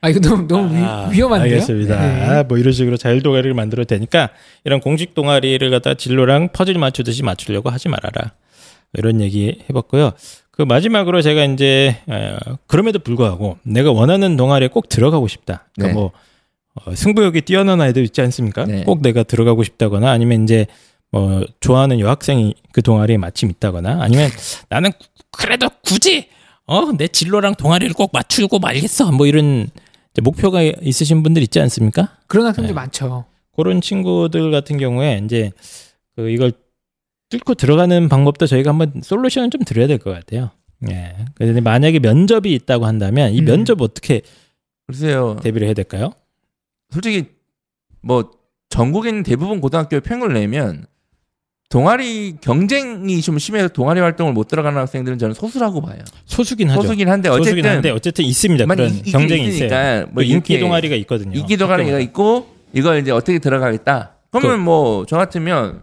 아 0.00 0.08
이거 0.08 0.20
너무 0.20 0.48
너무 0.48 0.84
아, 0.84 1.08
위, 1.12 1.20
험한데요 1.20 1.50
네. 1.50 1.54
알겠습니다. 1.54 2.44
뭐 2.44 2.56
이런 2.56 2.72
식으로 2.72 2.96
자율 2.96 3.22
동아리를 3.22 3.52
만들어도 3.52 3.86
되니까 3.86 4.30
이런 4.64 4.80
공식 4.80 5.14
동아리를 5.14 5.68
갖다 5.70 5.94
진로랑 5.94 6.48
퍼즐 6.52 6.78
맞추듯이 6.78 7.22
맞추려고 7.22 7.68
하지 7.68 7.90
말아라. 7.90 8.32
이런 8.94 9.20
얘기 9.20 9.62
해봤고요. 9.68 10.12
그 10.56 10.62
마지막으로 10.62 11.20
제가 11.22 11.44
이제 11.46 11.96
어, 12.06 12.36
그럼에도 12.66 12.98
불구하고 12.98 13.58
내가 13.64 13.90
원하는 13.92 14.36
동아리에 14.36 14.68
꼭 14.68 14.88
들어가고 14.88 15.26
싶다. 15.28 15.66
그러니까 15.74 15.94
네. 15.94 16.00
뭐 16.00 16.12
어, 16.74 16.94
승부욕이 16.94 17.40
뛰어난 17.42 17.80
아이들 17.80 18.04
있지 18.04 18.20
않습니까? 18.20 18.64
네. 18.64 18.84
꼭 18.84 19.02
내가 19.02 19.22
들어가고 19.24 19.64
싶다거나 19.64 20.10
아니면 20.10 20.44
이제 20.44 20.66
뭐 21.10 21.44
좋아하는 21.60 22.00
여학생이 22.00 22.54
그 22.72 22.82
동아리에 22.82 23.16
마침 23.16 23.50
있다거나 23.50 24.02
아니면 24.02 24.30
나는 24.68 24.90
그래도 25.30 25.68
굳이 25.84 26.28
어 26.66 26.92
내 26.96 27.08
진로랑 27.08 27.56
동아리를 27.56 27.92
꼭 27.94 28.10
맞추고 28.12 28.58
말겠어 28.58 29.12
뭐 29.12 29.26
이런 29.26 29.68
이제 30.12 30.22
목표가 30.22 30.62
있으신 30.62 31.22
분들 31.22 31.42
있지 31.42 31.60
않습니까? 31.60 32.16
그런 32.26 32.46
학생들 32.46 32.68
네. 32.68 32.74
많죠. 32.74 33.24
그런 33.56 33.80
친구들 33.80 34.50
같은 34.50 34.78
경우에 34.78 35.20
이제 35.24 35.50
그 36.16 36.30
이걸 36.30 36.52
뚫고 37.38 37.54
들어가는 37.54 38.08
방법도 38.08 38.46
저희가 38.46 38.70
한번 38.70 38.92
솔루션을 39.02 39.50
좀 39.50 39.62
드려야 39.64 39.86
될 39.86 39.98
것 39.98 40.12
같아요. 40.12 40.50
예. 40.90 41.14
근데 41.36 41.60
만약에 41.60 41.98
면접이 41.98 42.52
있다고 42.54 42.86
한다면 42.86 43.32
이 43.32 43.40
음. 43.40 43.44
면접 43.44 43.80
어떻게 43.80 44.22
글쎄요. 44.86 45.36
대비를 45.42 45.66
해야 45.66 45.74
될까요? 45.74 46.12
솔직히 46.90 47.26
뭐 48.02 48.30
전국에 48.68 49.08
있는 49.08 49.22
대부분 49.22 49.60
고등학교에 49.60 50.00
평을 50.00 50.32
내면 50.34 50.86
동아리 51.70 52.36
경쟁이 52.40 53.20
좀 53.22 53.38
심해서 53.38 53.68
동아리 53.68 53.98
활동을 54.00 54.32
못 54.32 54.46
들어가는 54.48 54.78
학생들은 54.78 55.18
저는 55.18 55.34
소수라고 55.34 55.80
봐요. 55.80 55.98
소수긴 56.26 56.70
하죠. 56.70 56.82
소수긴 56.82 57.08
한데 57.08 57.28
소수긴 57.30 57.50
어쨌든 57.64 57.70
한데 57.70 57.90
어쨌든 57.90 58.24
있습니다. 58.26 58.66
만 58.66 58.76
그런 58.76 58.94
이- 58.94 59.02
경쟁이 59.10 59.48
있으니까 59.48 59.94
있어요. 59.94 60.06
뭐 60.12 60.22
인기 60.22 60.60
동아리가 60.60 60.94
있거든요. 60.96 61.36
인기 61.38 61.56
동아리가. 61.56 61.98
있고 62.00 62.46
이걸 62.74 63.00
이제 63.00 63.10
어떻게 63.10 63.38
들어가겠다. 63.38 64.16
그러면 64.30 64.58
그- 64.58 64.62
뭐저 64.64 65.16
같으면 65.16 65.82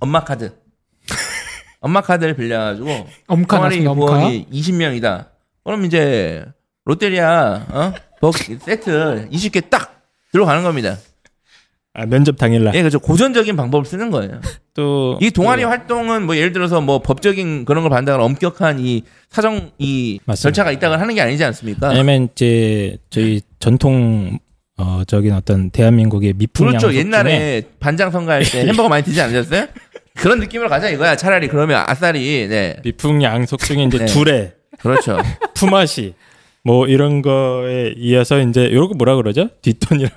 엄마 0.00 0.24
카드 0.24 0.52
엄마 1.80 2.00
카드를 2.00 2.34
빌려가지고 2.34 3.06
엄카 3.28 3.56
동아리 3.56 3.82
나왔습니다. 3.82 3.90
엄카. 3.90 4.06
부원이 4.18 4.46
20명이다. 4.52 5.26
그럼 5.64 5.84
이제 5.84 6.44
롯데리아 6.84 7.66
어? 7.70 7.92
버 8.20 8.32
세트 8.32 9.28
20개 9.30 9.70
딱 9.70 10.02
들어가는 10.32 10.62
겁니다. 10.62 10.96
아, 11.94 12.06
면접 12.06 12.36
당일날 12.36 12.74
예, 12.74 12.82
그죠. 12.82 13.00
고전적인 13.00 13.56
방법을 13.56 13.84
쓰는 13.84 14.10
거예요. 14.10 14.40
또 14.74 15.18
이 15.20 15.30
동아리 15.30 15.62
또 15.62 15.68
활동은 15.68 16.26
뭐 16.26 16.36
예를 16.36 16.52
들어서 16.52 16.80
뭐 16.80 17.00
법적인 17.00 17.64
그런 17.64 17.82
걸 17.82 17.90
받는다거나 17.90 18.24
엄격한 18.24 18.78
이 18.80 19.02
사정 19.30 19.70
이 19.78 20.20
맞습니다. 20.24 20.42
절차가 20.42 20.70
있다고 20.72 20.94
하는 20.94 21.14
게 21.14 21.20
아니지 21.20 21.42
않습니까? 21.44 21.88
아니면 21.90 22.28
이제 22.32 22.98
저희 23.10 23.40
전통 23.58 24.38
어 24.76 25.02
저긴 25.08 25.32
어떤 25.32 25.70
대한민국의 25.70 26.34
미풍 26.36 26.66
그렇죠. 26.68 26.86
양속 26.86 26.92
중에 26.92 27.00
옛날에 27.00 27.62
반장 27.80 28.12
선거할 28.12 28.44
때 28.44 28.60
햄버거 28.68 28.88
많이 28.88 29.02
드지 29.02 29.20
않으셨어요? 29.20 29.66
그런 30.18 30.40
느낌으로 30.40 30.68
가자 30.68 30.88
이거야. 30.90 31.16
차라리 31.16 31.48
그러면 31.48 31.84
아싸리 31.86 32.48
네. 32.48 32.76
미풍 32.82 33.22
양속 33.22 33.60
중에 33.60 33.84
이제 33.84 33.98
네. 33.98 34.06
두레 34.06 34.54
그렇죠. 34.78 35.18
품앗이 35.54 36.14
뭐 36.64 36.86
이런 36.86 37.22
거에 37.22 37.94
이어서 37.96 38.40
이제 38.40 38.64
이런 38.64 38.88
거 38.88 38.94
뭐라 38.94 39.16
그러죠? 39.16 39.48
뒷돈이랑 39.62 40.10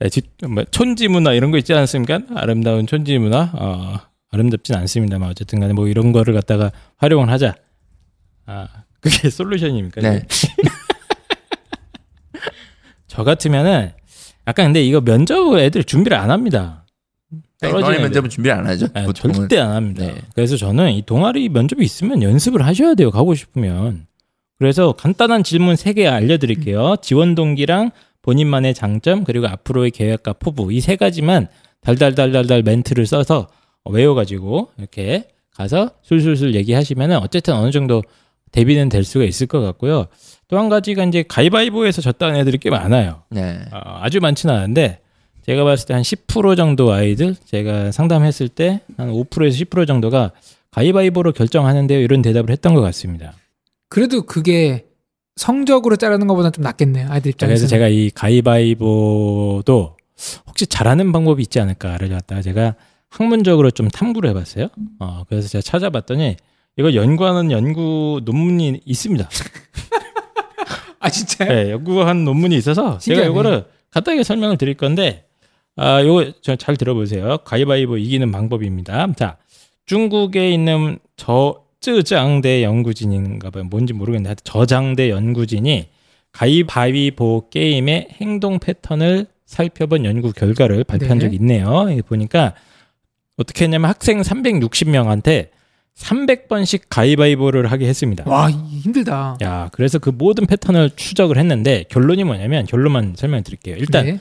네, 0.00 0.08
뒷, 0.08 0.26
뭐 0.48 0.64
촌지 0.70 1.08
문화 1.08 1.32
이런 1.32 1.50
거 1.50 1.58
있지 1.58 1.72
않습니까? 1.74 2.20
아름다운 2.34 2.86
촌지 2.86 3.18
문화 3.18 3.50
어, 3.54 3.98
아름답진 4.30 4.76
않습니다만 4.76 5.30
어쨌든 5.30 5.58
간에 5.60 5.72
뭐 5.72 5.88
이런 5.88 6.12
거를 6.12 6.34
갖다가 6.34 6.70
활용을 6.98 7.30
하자. 7.30 7.54
아 8.46 8.68
그게 9.00 9.28
솔루션입니까? 9.30 10.02
네. 10.02 10.26
저 13.08 13.24
같으면은 13.24 13.92
약간 14.46 14.66
근데 14.66 14.82
이거 14.82 15.00
면접 15.00 15.58
애들 15.58 15.84
준비를 15.84 16.16
안 16.16 16.30
합니다. 16.30 16.79
떨어지는 17.60 17.80
동아리 17.80 17.94
애들. 17.96 18.02
면접은 18.04 18.30
준비 18.30 18.50
안 18.50 18.66
하죠. 18.66 18.86
아. 18.94 19.12
절대 19.12 19.58
안 19.58 19.70
합니다. 19.72 20.06
네. 20.06 20.14
그래서 20.34 20.56
저는 20.56 20.92
이 20.92 21.02
동아리 21.02 21.48
면접이 21.48 21.84
있으면 21.84 22.22
연습을 22.22 22.64
하셔야 22.64 22.94
돼요. 22.94 23.10
가고 23.10 23.34
싶으면. 23.34 24.06
그래서 24.58 24.92
간단한 24.92 25.42
질문 25.42 25.74
3개 25.74 26.06
알려드릴게요. 26.10 26.96
지원 27.02 27.34
동기랑 27.34 27.90
본인만의 28.22 28.74
장점 28.74 29.24
그리고 29.24 29.46
앞으로의 29.46 29.90
계획과 29.90 30.34
포부 30.34 30.72
이 30.72 30.80
세 30.80 30.96
가지만 30.96 31.48
달달달달달 31.80 32.62
멘트를 32.62 33.06
써서 33.06 33.48
외워가지고 33.88 34.70
이렇게 34.78 35.28
가서 35.54 35.90
술술술 36.02 36.54
얘기하시면은 36.54 37.16
어쨌든 37.18 37.54
어느 37.54 37.70
정도 37.70 38.02
대비는 38.52 38.88
될 38.90 39.04
수가 39.04 39.24
있을 39.24 39.46
것 39.46 39.60
같고요. 39.60 40.06
또 40.48 40.58
한 40.58 40.68
가지가 40.68 41.04
이제 41.04 41.22
가위바위보에서 41.26 42.02
졌다는 42.02 42.36
애들이 42.40 42.58
꽤 42.58 42.68
많아요. 42.68 43.22
네. 43.30 43.60
어, 43.72 43.78
아주 44.02 44.20
많지는 44.20 44.54
않은데 44.54 45.00
제가 45.50 45.64
봤을 45.64 45.86
때 45.88 45.94
한 45.94 46.02
10% 46.02 46.56
정도 46.56 46.92
아이들 46.92 47.34
제가 47.44 47.90
상담했을 47.90 48.48
때 48.48 48.80
한 48.96 49.10
5%에서 49.10 49.56
10% 49.64 49.84
정도가 49.84 50.30
가위바위보로 50.70 51.32
결정하는데요. 51.32 51.98
이런 51.98 52.22
대답을 52.22 52.50
했던 52.50 52.74
것 52.74 52.80
같습니다. 52.82 53.32
그래도 53.88 54.22
그게 54.22 54.86
성적으로 55.34 55.96
자르는 55.96 56.28
것보다 56.28 56.50
좀 56.50 56.62
낫겠네요. 56.62 57.08
아이들 57.10 57.32
자, 57.32 57.46
그래서 57.46 57.64
입장에서. 57.64 57.66
제가 57.66 57.88
이 57.88 58.10
가위바위보도 58.10 59.96
혹시 60.46 60.66
잘하는 60.68 61.10
방법이 61.10 61.42
있지 61.42 61.58
않을까를 61.58 62.08
갖다가 62.10 62.42
제가 62.42 62.76
학문적으로 63.08 63.72
좀 63.72 63.88
탐구를 63.88 64.30
해봤어요. 64.30 64.68
어, 65.00 65.24
그래서 65.28 65.48
제가 65.48 65.62
찾아봤더니 65.62 66.36
이걸 66.78 66.94
연구하는 66.94 67.50
연구 67.50 68.20
논문이 68.24 68.82
있습니다. 68.84 69.28
아 71.00 71.10
진짜요? 71.10 71.48
네, 71.52 71.70
연구한 71.72 72.24
논문이 72.24 72.54
있어서 72.56 72.98
제가 72.98 73.00
신기하네. 73.00 73.30
이거를 73.32 73.64
간단하게 73.90 74.22
설명을 74.22 74.56
드릴 74.58 74.74
건데 74.74 75.24
아, 75.82 76.04
요거 76.04 76.32
저잘 76.42 76.76
들어보세요. 76.76 77.38
가위바위보 77.44 77.96
이기는 77.96 78.30
방법입니다. 78.30 79.06
자, 79.16 79.38
중국에 79.86 80.50
있는 80.50 80.98
저 81.16 81.62
쯔장대 81.80 82.62
연구진인가 82.62 83.48
봐요. 83.50 83.64
뭔지 83.64 83.94
모르겠는데 83.94 84.28
하여튼 84.28 84.42
저장대 84.44 85.08
연구진이 85.08 85.88
가위바위보 86.32 87.48
게임의 87.50 88.08
행동 88.20 88.58
패턴을 88.58 89.26
살펴본 89.46 90.04
연구 90.04 90.32
결과를 90.32 90.84
발표한 90.84 91.18
네. 91.18 91.24
적이 91.24 91.36
있네요. 91.36 91.86
보니까 92.06 92.54
어떻게 93.38 93.64
했냐면 93.64 93.88
학생 93.88 94.20
360명한테 94.20 95.48
300번씩 95.96 96.82
가위바위보를 96.90 97.70
하게 97.72 97.86
했습니다. 97.88 98.24
와 98.26 98.50
이- 98.50 98.52
힘들다. 98.54 99.38
야, 99.42 99.70
그래서 99.72 99.98
그 99.98 100.10
모든 100.10 100.46
패턴을 100.46 100.90
추적을 100.94 101.38
했는데 101.38 101.84
결론이 101.88 102.24
뭐냐면 102.24 102.66
결론만 102.66 103.14
설명해 103.16 103.42
드릴게요. 103.42 103.76
일단 103.78 104.04
네. 104.04 104.20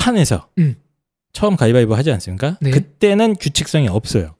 첫 0.00 0.04
판에서 0.04 0.48
음. 0.58 0.76
처음 1.32 1.56
가위바위보 1.56 1.94
하지 1.94 2.10
않습니까? 2.12 2.56
네. 2.60 2.70
그때는 2.70 3.36
규칙성이 3.38 3.88
없어요. 3.88 4.34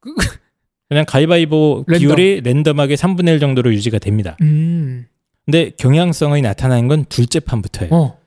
그- 0.00 0.14
그냥 0.88 1.04
가위바위보 1.06 1.84
랜덤. 1.88 1.98
비율이 2.00 2.40
랜덤하게 2.42 2.94
3분의 2.94 3.28
1 3.34 3.40
정도로 3.40 3.72
유지가 3.74 3.98
됩니다. 3.98 4.36
음. 4.42 5.06
근데 5.44 5.70
경향성이 5.76 6.40
나타나는 6.42 6.86
건 6.88 7.04
둘째 7.08 7.40
판부터예요. 7.40 7.92
어. 7.92 8.18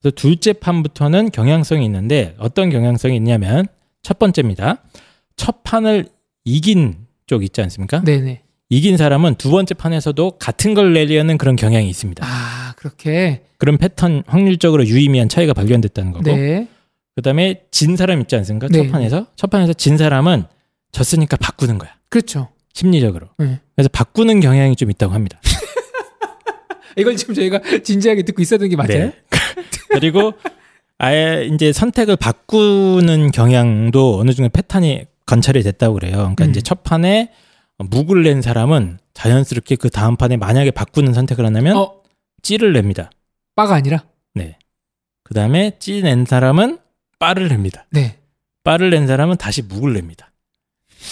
그래서 0.00 0.14
둘째 0.14 0.52
판부터는 0.52 1.30
경향성이 1.30 1.84
있는데 1.86 2.34
어떤 2.38 2.70
경향성이 2.70 3.16
있냐면 3.16 3.66
첫 4.02 4.18
번째입니다. 4.18 4.82
첫 5.36 5.64
판을 5.64 6.06
이긴 6.44 7.06
쪽 7.26 7.42
있지 7.42 7.60
않습니까? 7.62 8.02
네네. 8.02 8.42
이긴 8.74 8.96
사람은 8.96 9.36
두 9.36 9.52
번째 9.52 9.72
판에서도 9.74 10.32
같은 10.38 10.74
걸 10.74 10.94
내려는 10.94 11.38
그런 11.38 11.54
경향이 11.54 11.88
있습니다. 11.88 12.26
아 12.26 12.74
그렇게. 12.76 13.42
그런 13.56 13.78
패턴 13.78 14.24
확률적으로 14.26 14.84
유의미한 14.84 15.28
차이가 15.28 15.54
발견됐다는 15.54 16.10
거고 16.10 16.24
네. 16.24 16.66
그다음에 17.14 17.62
진 17.70 17.94
사람 17.94 18.20
있지 18.20 18.34
않습니까? 18.34 18.66
네. 18.66 18.78
첫 18.82 18.90
판에서 18.90 19.26
첫 19.36 19.48
판에서 19.48 19.74
진 19.74 19.96
사람은 19.96 20.46
졌으니까 20.90 21.36
바꾸는 21.36 21.78
거야 21.78 21.92
그렇죠. 22.08 22.48
심리적으로 22.72 23.28
네. 23.38 23.60
그래서 23.76 23.88
바꾸는 23.92 24.40
경향이 24.40 24.74
좀 24.74 24.90
있다고 24.90 25.14
합니다. 25.14 25.40
이걸 26.98 27.14
지금 27.14 27.32
저희가 27.32 27.60
진지하게 27.84 28.24
듣고 28.24 28.42
있어야 28.42 28.58
되는 28.58 28.70
게 28.70 28.76
맞아요? 28.76 29.06
네. 29.06 29.12
그리고 29.90 30.32
아예 30.98 31.48
이제 31.52 31.72
선택을 31.72 32.16
바꾸는 32.16 33.30
경향도 33.30 34.18
어느 34.18 34.32
정도 34.32 34.48
패턴이 34.48 35.04
관찰이 35.26 35.62
됐다고 35.62 35.94
그래요. 35.94 36.16
그러니까 36.16 36.46
음. 36.46 36.50
이제 36.50 36.60
첫 36.60 36.82
판에 36.82 37.30
묵을 37.78 38.22
낸 38.22 38.40
사람은 38.42 38.98
자연스럽게 39.14 39.76
그 39.76 39.90
다음 39.90 40.16
판에 40.16 40.36
만약에 40.36 40.70
바꾸는 40.70 41.12
선택을 41.12 41.44
한다면 41.44 41.76
어 41.76 41.94
찌를 42.42 42.72
냅니다. 42.72 43.10
빠가 43.56 43.74
아니라. 43.74 44.04
네. 44.34 44.58
그 45.22 45.34
다음에 45.34 45.72
찌 45.78 46.02
낸 46.02 46.24
사람은 46.24 46.78
빠를 47.18 47.48
냅니다. 47.48 47.86
네. 47.90 48.18
빠를 48.62 48.90
낸 48.90 49.06
사람은 49.06 49.36
다시 49.36 49.62
묵을 49.62 49.92
냅니다. 49.94 50.30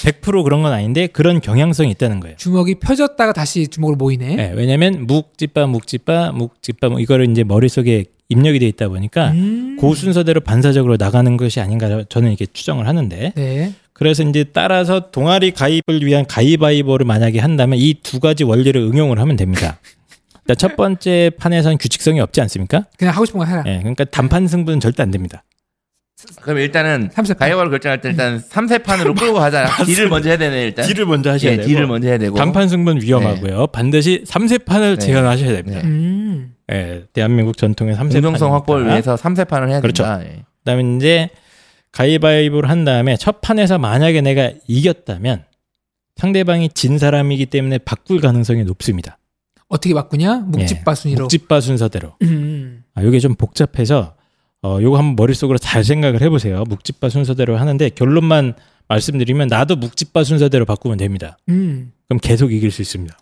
100% 0.04 0.42
그런 0.42 0.62
건 0.62 0.72
아닌데 0.72 1.06
그런 1.06 1.40
경향성이 1.40 1.90
있다는 1.90 2.20
거예요. 2.20 2.36
주먹이 2.36 2.76
펴졌다가 2.76 3.32
다시 3.32 3.68
주먹으로 3.68 3.96
모이네. 3.96 4.36
네, 4.36 4.52
왜냐면 4.54 5.06
묵찌빠 5.06 5.66
묵찌빠 5.66 6.32
묵찌빠 6.32 6.88
뭐 6.88 7.00
이거를 7.00 7.30
이제 7.30 7.44
머릿속에 7.44 8.06
입력이 8.28 8.58
돼 8.58 8.66
있다 8.68 8.88
보니까 8.88 9.32
음. 9.32 9.76
그 9.78 9.94
순서대로 9.94 10.40
반사적으로 10.40 10.96
나가는 10.96 11.36
것이 11.36 11.60
아닌가 11.60 12.04
저는 12.08 12.30
이렇게 12.30 12.46
추정을 12.46 12.88
하는데 12.88 13.32
네. 13.34 13.74
그래서 13.92 14.22
이제 14.22 14.44
따라서 14.52 15.10
동아리 15.10 15.50
가입을 15.52 16.04
위한 16.04 16.24
가위바위보를 16.26 17.04
만약에 17.06 17.38
한다면 17.40 17.78
이 17.78 17.94
두 18.02 18.20
가지 18.20 18.42
원리를 18.44 18.80
응용을 18.80 19.18
하면 19.20 19.36
됩니다. 19.36 19.78
그러니까 20.44 20.54
첫 20.56 20.76
번째 20.76 21.30
판에서는 21.38 21.78
규칙성이 21.78 22.20
없지 22.20 22.40
않습니까? 22.40 22.84
그냥 22.98 23.14
하고 23.14 23.24
싶은 23.24 23.38
거 23.38 23.44
해라. 23.44 23.62
예, 23.66 23.78
그러니까 23.78 24.04
단판 24.04 24.48
승부는 24.48 24.80
절대 24.80 25.02
안 25.02 25.10
됩니다. 25.10 25.44
그럼 26.40 26.58
일단은 26.58 27.10
삼세 27.12 27.34
판. 27.34 27.48
가위바위보 27.48 27.70
결정할 27.70 28.00
때 28.00 28.08
일단 28.10 28.40
3세판으로 28.40 29.18
끌고 29.18 29.34
가자. 29.34 29.66
딜을 29.84 30.08
먼저 30.08 30.28
해야 30.30 30.38
되네 30.38 30.62
일단. 30.64 30.86
딜을 30.86 31.06
먼저 31.06 31.30
하셔야 31.30 31.52
예, 31.52 31.56
되고 31.56 31.68
딜을 31.68 31.86
먼저 31.86 32.08
해야 32.08 32.18
되고. 32.18 32.36
단판 32.36 32.68
승부는 32.68 33.02
위험하고요. 33.02 33.68
반드시 33.68 34.22
3세판을 34.26 34.98
네. 35.00 35.06
제한하셔야 35.06 35.52
됩니다. 35.52 35.80
네. 35.80 35.86
음. 35.88 36.54
예, 36.72 37.04
대한민국 37.12 37.56
전통의 37.56 37.94
3세판. 37.96 38.12
공정성 38.12 38.54
확보를 38.54 38.86
위해서 38.86 39.16
3세판을 39.16 39.68
해야 39.68 39.80
그렇죠. 39.80 40.04
된다. 40.04 40.24
예. 40.24 40.42
그다음에 40.60 40.96
이제 40.96 41.28
가위바위보를 41.92 42.68
한 42.68 42.84
다음에 42.84 43.16
첫 43.16 43.40
판에서 43.40 43.78
만약에 43.78 44.20
내가 44.20 44.50
이겼다면 44.66 45.44
상대방이 46.16 46.70
진 46.70 46.98
사람이기 46.98 47.46
때문에 47.46 47.78
바꿀 47.78 48.20
가능성이 48.20 48.64
높습니다. 48.64 49.18
어떻게 49.68 49.94
바꾸냐? 49.94 50.40
묵집바 50.48 50.94
순위로. 50.94 51.24
묵집바 51.24 51.60
순서대로. 51.60 52.14
음. 52.22 52.84
아, 52.94 53.02
이게 53.02 53.18
좀 53.18 53.34
복잡해서 53.34 54.16
어, 54.62 54.78
요거 54.80 54.98
한번 54.98 55.16
머릿속으로 55.16 55.58
잘 55.58 55.82
생각을 55.82 56.20
해보세요. 56.20 56.64
묵집바 56.68 57.08
순서대로 57.08 57.56
하는데 57.56 57.88
결론만 57.88 58.54
말씀드리면 58.88 59.48
나도 59.48 59.76
묵집바 59.76 60.24
순서대로 60.24 60.66
바꾸면 60.66 60.98
됩니다. 60.98 61.38
음. 61.48 61.92
그럼 62.06 62.20
계속 62.20 62.52
이길 62.52 62.70
수 62.70 62.82
있습니다. 62.82 63.18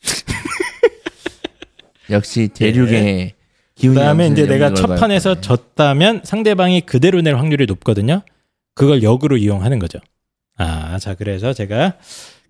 역시 2.10 2.48
대륙의 2.48 2.88
기운이 2.88 3.32
그다음에 3.88 4.28
이제 4.28 4.46
내가 4.46 4.72
첫 4.74 4.86
판에서 4.96 5.36
돼. 5.36 5.40
졌다면 5.42 6.22
상대방이 6.24 6.82
그대로 6.82 7.20
낼 7.20 7.36
확률이 7.36 7.66
높거든요. 7.66 8.22
그걸 8.74 9.02
역으로 9.02 9.36
이용하는 9.36 9.78
거죠. 9.78 9.98
아, 10.56 10.98
자 10.98 11.14
그래서 11.14 11.52
제가 11.52 11.94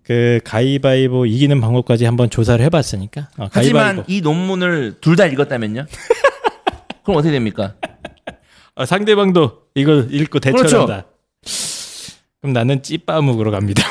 그 0.03 0.39
가위바위보 0.43 1.25
이기는 1.25 1.59
방법까지 1.59 2.05
한번 2.05 2.29
조사를 2.29 2.63
해봤으니까 2.65 3.29
어, 3.37 3.47
하지만 3.51 3.95
가위바위보 3.97 4.03
이 4.07 4.21
논문을 4.21 4.97
둘 5.01 5.15
다 5.15 5.25
읽었다면요? 5.25 5.85
그럼 7.03 7.17
어떻게 7.17 7.31
됩니까? 7.31 7.75
어, 8.75 8.85
상대방도 8.85 9.63
이걸 9.75 10.07
읽고 10.11 10.39
그렇죠. 10.39 10.63
대처한다. 10.63 11.05
그럼 12.41 12.53
나는 12.53 12.83
찌빠묵으로 12.83 13.49
갑니다. 13.51 13.83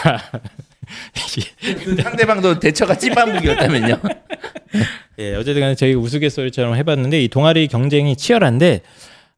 그 1.84 1.96
상대방도 2.02 2.60
대처가 2.60 2.96
찐반묵이었다면요? 2.96 4.00
예, 5.18 5.34
어쨌든 5.34 5.60
간에 5.60 5.74
저희 5.74 5.94
우스갯소리처럼 5.94 6.76
해봤는데 6.76 7.22
이 7.22 7.28
동아리 7.28 7.68
경쟁이 7.68 8.16
치열한데 8.16 8.80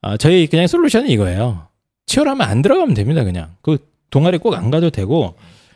어, 0.02 0.16
저희 0.16 0.46
그냥 0.46 0.66
솔루션은 0.66 1.08
이거예요. 1.10 1.66
치열하면 2.06 2.46
안 2.48 2.62
들어가면 2.62 2.94
됩니다. 2.94 3.24
그냥 3.24 3.50
그 3.62 3.78
동아리 4.10 4.38
꼭 4.38 4.54
안 4.54 4.70
가도 4.70 4.90
되고 4.90 5.34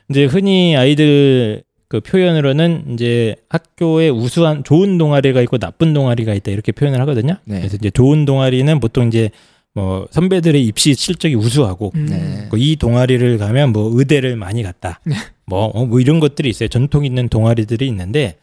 이제 0.09 0.25
흔히 0.25 0.77
아이들 0.77 1.63
그 1.89 2.01
표현으로는 2.01 2.85
이제 2.95 3.35
학교에 3.49 4.09
우수한 4.11 4.63
좋은 4.63 4.97
동아리가 4.97 5.41
있고 5.43 5.59
나쁜 5.59 5.93
동아리가 5.93 6.35
있다 6.35 6.53
이렇게 6.53 6.71
표현을 6.73 7.01
하거든요. 7.01 7.37
네. 7.45 7.59
그래서 7.59 7.77
이제 7.77 7.91
좋은 7.91 8.25
동아리는 8.25 8.79
보통 8.79 9.09
이제 9.09 9.31
뭐 9.75 10.07
선배들의 10.13 10.65
입시 10.65 10.95
실적이 10.95 11.35
우수하고 11.35 11.91
음. 11.97 12.07
네. 12.09 12.47
그이 12.51 12.77
동아리를 12.77 13.39
가면 13.39 13.73
뭐 13.73 13.91
의대를 13.99 14.37
많이 14.37 14.63
갔다. 14.63 15.01
네. 15.05 15.17
뭐, 15.47 15.65
어, 15.67 15.85
뭐 15.85 15.99
이런 15.99 16.21
것들이 16.21 16.49
있어요. 16.49 16.69
전통 16.69 17.05
있는 17.05 17.29
동아리들이 17.29 17.87
있는데 17.89 18.37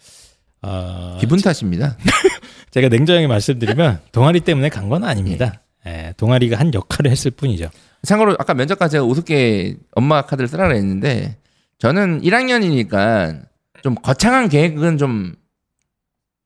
어, 0.68 1.18
기분 1.20 1.40
탓입니다. 1.40 1.98
제가 2.72 2.90
냉정하게 2.90 3.28
말씀드리면 3.28 4.00
동아리 4.12 4.42
때문에 4.42 4.70
간 4.70 4.90
건 4.90 5.04
아닙니다. 5.04 5.62
예, 5.86 6.14
동아리가 6.18 6.60
한 6.60 6.74
역할을 6.74 7.10
했을 7.12 7.32
뿐이죠. 7.32 7.70
참고로 8.04 8.36
아까 8.40 8.54
면접관 8.54 8.90
제가 8.90 9.04
우습게 9.06 9.78
엄마 9.92 10.22
카드를 10.24 10.48
쓰라 10.48 10.68
그랬는데 10.68 11.38
저는 11.80 12.22
1학년이니까 12.22 13.42
좀 13.84 13.96
거창한 13.96 14.50
계획은 14.50 14.98
좀 14.98 15.36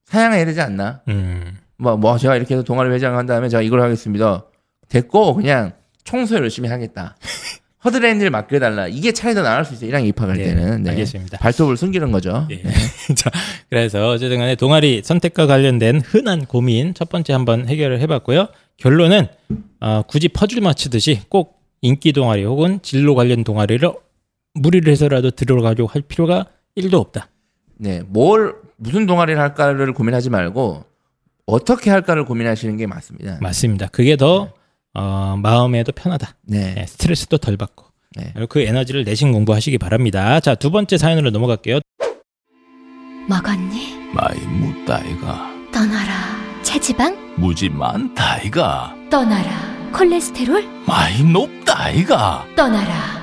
사양해야 0.05 0.45
되지 0.45 0.61
않나? 0.61 1.01
음, 1.07 1.57
뭐, 1.77 1.97
뭐 1.97 2.17
제가 2.17 2.35
이렇게 2.35 2.53
해서 2.53 2.63
동아리 2.63 2.89
회장한 2.91 3.25
다음에 3.25 3.49
제가 3.49 3.61
이걸 3.61 3.81
하겠습니다. 3.81 4.45
됐고 4.89 5.35
그냥 5.35 5.73
청소 6.03 6.35
열심히 6.35 6.69
하겠다. 6.69 7.15
허드렛일 7.83 8.29
맡겨달라. 8.29 8.87
이게 8.87 9.11
차라리 9.11 9.35
더 9.35 9.41
나을 9.41 9.65
수 9.65 9.73
있어요. 9.73 9.89
1학년 9.91 10.07
입학할 10.07 10.37
네, 10.37 10.43
때는. 10.45 10.83
네. 10.83 10.91
알겠습니다. 10.91 11.39
발톱을 11.39 11.77
숨기는 11.77 12.11
거죠. 12.11 12.47
예. 12.51 12.61
자, 13.15 13.31
그래서 13.69 14.09
어쨌든 14.09 14.37
간에 14.37 14.55
동아리 14.55 15.01
선택과 15.03 15.47
관련된 15.47 16.01
흔한 16.01 16.45
고민 16.45 16.93
첫 16.93 17.09
번째 17.09 17.33
한번 17.33 17.67
해결을 17.67 17.99
해봤고요. 18.01 18.47
결론은 18.77 19.27
어, 19.79 20.03
굳이 20.07 20.27
퍼즐 20.27 20.61
맞추듯이 20.61 21.21
꼭 21.29 21.59
인기 21.81 22.13
동아리 22.13 22.43
혹은 22.43 22.79
진로 22.83 23.15
관련 23.15 23.43
동아리를 23.43 23.91
무리를 24.53 24.91
해서라도 24.91 25.31
들어가려고 25.31 25.87
할 25.87 26.01
필요가 26.03 26.45
1도 26.77 26.95
없다. 26.95 27.29
네. 27.77 28.01
뭘, 28.05 28.53
무슨 28.77 29.07
동아리를 29.07 29.39
할까를 29.41 29.93
고민하지 29.93 30.29
말고 30.29 30.83
어떻게 31.47 31.89
할까를 31.89 32.25
고민하시는 32.25 32.77
게 32.77 32.85
맞습니다. 32.85 33.39
맞습니다. 33.41 33.87
그게 33.87 34.15
더 34.15 34.53
어, 34.93 35.35
마음에도 35.41 35.91
편하다. 35.91 36.35
네. 36.43 36.73
네, 36.75 36.85
스트레스도 36.85 37.37
덜 37.37 37.57
받고. 37.57 37.85
네. 38.15 38.31
그리고 38.33 38.47
그 38.47 38.61
에너지를 38.61 39.03
내신 39.05 39.31
공부하시기 39.31 39.77
바랍니다. 39.77 40.39
자, 40.39 40.55
두 40.55 40.69
번째 40.69 40.97
사연으로 40.97 41.29
넘어갈게요. 41.31 41.79
먹었니? 43.27 43.95
많이 44.13 44.39
묻다이가 44.41 45.49
떠나라. 45.71 46.13
체지방? 46.63 47.35
무지 47.37 47.69
많다이가 47.69 48.95
떠나라. 49.09 49.71
콜레스테롤? 49.93 50.67
많이 50.85 51.23
높다이가 51.23 52.45
떠나라. 52.55 53.21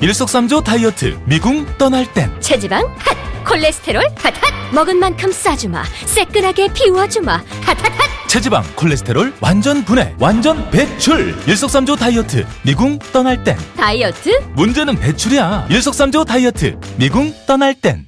일석삼조 0.00 0.62
다이어트 0.62 1.18
미궁 1.24 1.64
떠날 1.78 2.12
땐 2.12 2.30
체지방? 2.40 2.84
핫! 2.98 3.16
콜레스테롤? 3.46 4.02
핫핫! 4.16 4.74
먹은 4.74 4.98
만큼 4.98 5.32
싸주마. 5.32 5.82
새끈하게 6.06 6.72
비워주마. 6.74 7.32
핫핫핫! 7.62 8.13
체지방 8.34 8.64
콜레스테롤 8.74 9.32
완전 9.40 9.84
분해 9.84 10.16
완전 10.18 10.68
배출 10.72 11.36
일석삼조 11.46 11.94
다이어트 11.94 12.44
미궁 12.64 12.98
떠날 13.12 13.44
땐 13.44 13.56
다이어트? 13.76 14.30
문제는 14.56 14.96
배출이야 14.96 15.68
일석삼조 15.70 16.24
다이어트 16.24 16.76
미궁 16.98 17.32
떠날 17.46 17.80
땐 17.80 18.06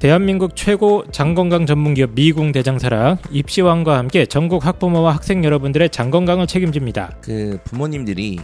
대한민국 0.00 0.56
최고 0.56 1.04
장건강 1.12 1.64
전문기업 1.66 2.14
미궁 2.14 2.50
대장사랑 2.50 3.18
입시왕과 3.30 3.96
함께 3.96 4.26
전국 4.26 4.66
학부모와 4.66 5.14
학생 5.14 5.44
여러분들의 5.44 5.90
장건강을 5.90 6.48
책임집니다. 6.48 7.18
그 7.20 7.60
부모님들이 7.62 8.40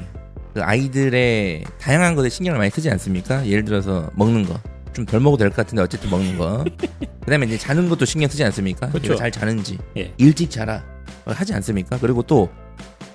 그 0.55 0.63
아이들의 0.63 1.65
다양한 1.81 2.15
것에 2.15 2.29
신경을 2.29 2.59
많이 2.59 2.71
쓰지 2.71 2.89
않습니까? 2.89 3.45
예를 3.49 3.65
들어서 3.65 4.11
먹는 4.15 4.45
거. 4.45 4.61
좀 4.99 5.07
덜 5.07 5.21
먹어도 5.21 5.39
될 5.39 5.51
것 5.51 5.57
같은데 5.57 5.83
어쨌든 5.83 6.11
먹는 6.11 6.37
거. 6.39 6.65
그다음에 7.25 7.47
이제 7.47 7.57
자는 7.57 7.89
것도 7.89 8.05
신경 8.05 8.29
쓰지 8.29 8.43
않습니까? 8.45 8.89
그렇죠. 8.89 9.15
잘 9.17 9.31
자는지. 9.31 9.79
예. 9.97 10.13
일찍 10.19 10.51
자라. 10.51 10.83
어, 11.25 11.33
하지 11.33 11.55
않습니까? 11.55 11.99
그리고 12.01 12.23
또 12.23 12.49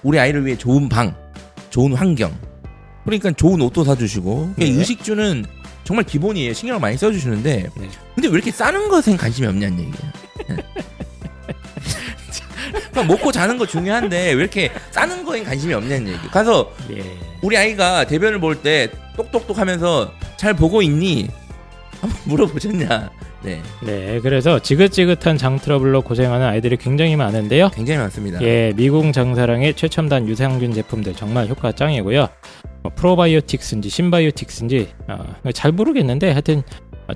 우리 0.01 0.19
아이를 0.19 0.45
위해 0.45 0.57
좋은 0.57 0.87
방, 0.89 1.13
좋은 1.69 1.93
환경. 1.93 2.31
그러니까 3.05 3.31
좋은 3.31 3.61
옷도 3.61 3.83
사주시고. 3.83 4.53
네. 4.57 4.65
의식주는 4.65 5.45
정말 5.83 6.05
기본이에요. 6.05 6.53
신경을 6.53 6.79
많이 6.79 6.95
써주시는데. 6.97 7.69
네. 7.75 7.89
근데 8.15 8.27
왜 8.29 8.33
이렇게 8.35 8.51
싸는 8.51 8.87
것엔 8.89 9.17
관심이 9.17 9.45
없냐는 9.47 9.79
얘기예요. 9.79 10.13
네. 10.47 10.55
그러니까 12.91 13.03
먹고 13.03 13.31
자는 13.31 13.57
거 13.57 13.65
중요한데 13.65 14.27
왜 14.33 14.41
이렇게 14.41 14.71
싸는 14.91 15.25
거엔 15.25 15.43
관심이 15.43 15.73
없냐는 15.73 16.07
얘기. 16.13 16.27
가서 16.29 16.71
예. 16.91 17.03
우리 17.41 17.57
아이가 17.57 18.05
대변을 18.05 18.39
볼 18.39 18.61
때 18.61 18.89
똑똑똑 19.17 19.57
하면서 19.57 20.11
잘 20.37 20.53
보고 20.55 20.81
있니? 20.81 21.27
한번 22.03 22.19
물어보셨냐? 22.25 23.09
네, 23.43 23.61
네, 23.81 24.19
그래서 24.21 24.59
지긋지긋한 24.59 25.37
장 25.37 25.57
트러블로 25.57 26.01
고생하는 26.01 26.45
아이들이 26.45 26.77
굉장히 26.77 27.15
많은데요. 27.15 27.69
굉장히 27.69 27.99
많습니다. 27.99 28.41
예, 28.41 28.73
미궁 28.75 29.11
장사랑의 29.11 29.73
최첨단 29.75 30.27
유산균 30.27 30.73
제품들 30.73 31.13
정말 31.13 31.47
효과 31.47 31.71
짱이고요. 31.71 32.27
뭐 32.83 32.91
프로바이오틱스인지 32.95 33.89
신바이오틱스인지 33.89 34.89
어, 35.07 35.51
잘 35.53 35.71
모르겠는데 35.71 36.31
하여튼 36.31 36.63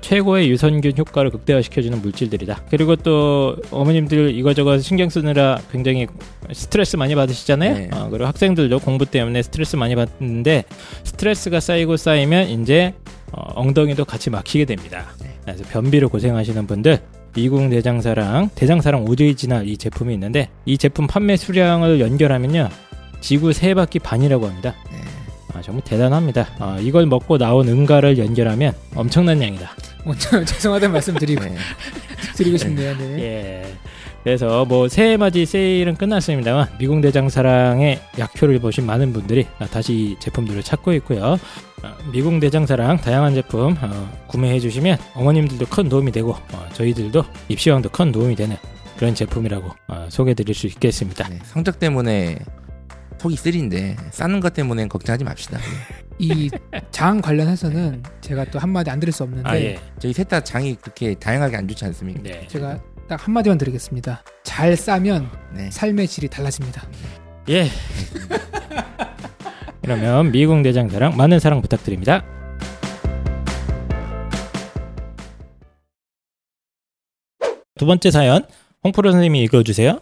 최고의 0.00 0.50
유산균 0.50 0.92
효과를 0.98 1.30
극대화시켜주는 1.30 2.00
물질들이다. 2.02 2.64
그리고 2.70 2.96
또 2.96 3.56
어머님들 3.70 4.34
이거저거 4.34 4.78
신경 4.78 5.08
쓰느라 5.08 5.58
굉장히 5.72 6.06
스트레스 6.52 6.96
많이 6.96 7.14
받으시잖아요. 7.14 7.74
네. 7.74 7.90
어, 7.92 8.08
그리고 8.10 8.26
학생들도 8.26 8.78
공부 8.80 9.06
때문에 9.06 9.42
스트레스 9.42 9.76
많이 9.76 9.94
받는데 9.94 10.64
스트레스가 11.04 11.60
쌓이고 11.60 11.96
쌓이면 11.96 12.48
이제 12.48 12.94
어, 13.32 13.42
엉덩이도 13.54 14.04
같이 14.04 14.30
막히게 14.30 14.64
됩니다. 14.66 15.06
그래서 15.44 15.64
변비로 15.70 16.08
고생하시는 16.10 16.66
분들 16.66 17.00
미궁 17.34 17.70
대장사랑 17.70 18.50
대장사랑 18.54 19.06
오리지널 19.06 19.68
이 19.68 19.76
제품이 19.76 20.12
있는데 20.14 20.50
이 20.66 20.76
제품 20.76 21.06
판매 21.06 21.36
수량을 21.36 22.00
연결하면요 22.00 22.68
지구 23.20 23.52
세 23.52 23.74
바퀴 23.74 23.98
반이라고 23.98 24.46
합니다. 24.46 24.74
네. 24.90 24.98
아, 25.58 25.62
정말 25.62 25.82
대단합니다. 25.84 26.48
아, 26.60 26.78
이걸 26.80 27.06
먹고 27.06 27.36
나온 27.36 27.68
응가를 27.68 28.16
연결하면 28.18 28.72
엄청난 28.94 29.42
양이다. 29.42 29.70
먼저 30.04 30.44
죄송하다는 30.44 30.92
말씀 30.92 31.14
드리고 31.14 31.44
네. 31.44 31.56
드리고 32.36 32.56
싶네요. 32.56 32.96
네. 32.96 33.18
예. 33.18 33.74
그래서 34.22 34.64
뭐 34.64 34.88
새해 34.88 35.16
맞이 35.16 35.46
세일은 35.46 35.96
끝났습니다만 35.96 36.68
미궁 36.78 37.00
대장 37.00 37.28
사랑의 37.28 38.00
약효를 38.18 38.60
보신 38.60 38.86
많은 38.86 39.12
분들이 39.12 39.46
아, 39.58 39.66
다시 39.66 39.94
이 39.94 40.16
제품들을 40.20 40.62
찾고 40.62 40.92
있고요. 40.94 41.38
아, 41.82 41.96
미궁 42.12 42.38
대장 42.38 42.64
사랑 42.64 42.98
다양한 42.98 43.34
제품 43.34 43.76
어, 43.80 44.10
구매해 44.28 44.60
주시면 44.60 44.98
어머님들도 45.14 45.66
큰 45.66 45.88
도움이 45.88 46.12
되고 46.12 46.30
어, 46.52 46.68
저희들도 46.72 47.24
입시왕도 47.48 47.88
큰 47.88 48.12
도움이 48.12 48.36
되는 48.36 48.56
그런 48.96 49.14
제품이라고 49.14 49.70
어, 49.88 50.06
소개해 50.08 50.34
드릴 50.34 50.54
수 50.54 50.66
있겠습니다. 50.68 51.28
네, 51.28 51.38
성적 51.44 51.78
때문에 51.80 52.38
속이 53.18 53.36
쓰린데 53.36 53.96
싸는 54.10 54.40
것 54.40 54.52
때문에 54.54 54.86
걱정하지 54.88 55.24
맙시다. 55.24 55.58
이 56.18 56.50
장 56.90 57.20
관련해서는 57.20 58.02
제가 58.20 58.44
또 58.46 58.58
한마디 58.58 58.90
안 58.90 58.98
드릴 58.98 59.12
수 59.12 59.22
없는데 59.22 59.48
아 59.48 59.56
예. 59.56 59.78
저희 60.00 60.12
셋 60.12 60.28
다 60.28 60.40
장이 60.40 60.74
그렇게 60.76 61.14
다양하게 61.14 61.56
안 61.56 61.68
좋지 61.68 61.84
않습니까? 61.86 62.20
네. 62.22 62.46
제가 62.48 62.78
딱 63.08 63.24
한마디만 63.26 63.56
드리겠습니다. 63.56 64.22
잘 64.42 64.76
싸면 64.76 65.30
네. 65.54 65.70
삶의 65.70 66.08
질이 66.08 66.28
달라집니다. 66.28 66.82
예. 67.50 67.68
그러면 69.82 70.32
미궁 70.32 70.62
대장사랑 70.62 71.16
많은 71.16 71.38
사랑 71.38 71.62
부탁드립니다. 71.62 72.24
두 77.76 77.86
번째 77.86 78.10
사연 78.10 78.44
홍프로 78.84 79.10
선생님이 79.12 79.42
읽어주세요. 79.44 80.00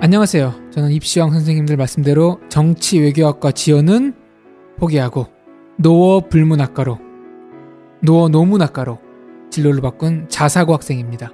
안녕하세요. 0.00 0.70
저는 0.70 0.92
입시왕 0.92 1.32
선생님들 1.32 1.76
말씀대로 1.76 2.38
정치 2.48 3.00
외교학과 3.00 3.50
지원은 3.50 4.14
포기하고 4.76 5.26
노어 5.76 6.20
불문학과로 6.28 7.00
노어 8.02 8.28
노문학과로 8.28 9.00
진로를 9.50 9.80
바꾼 9.80 10.28
자사고 10.28 10.72
학생입니다. 10.72 11.32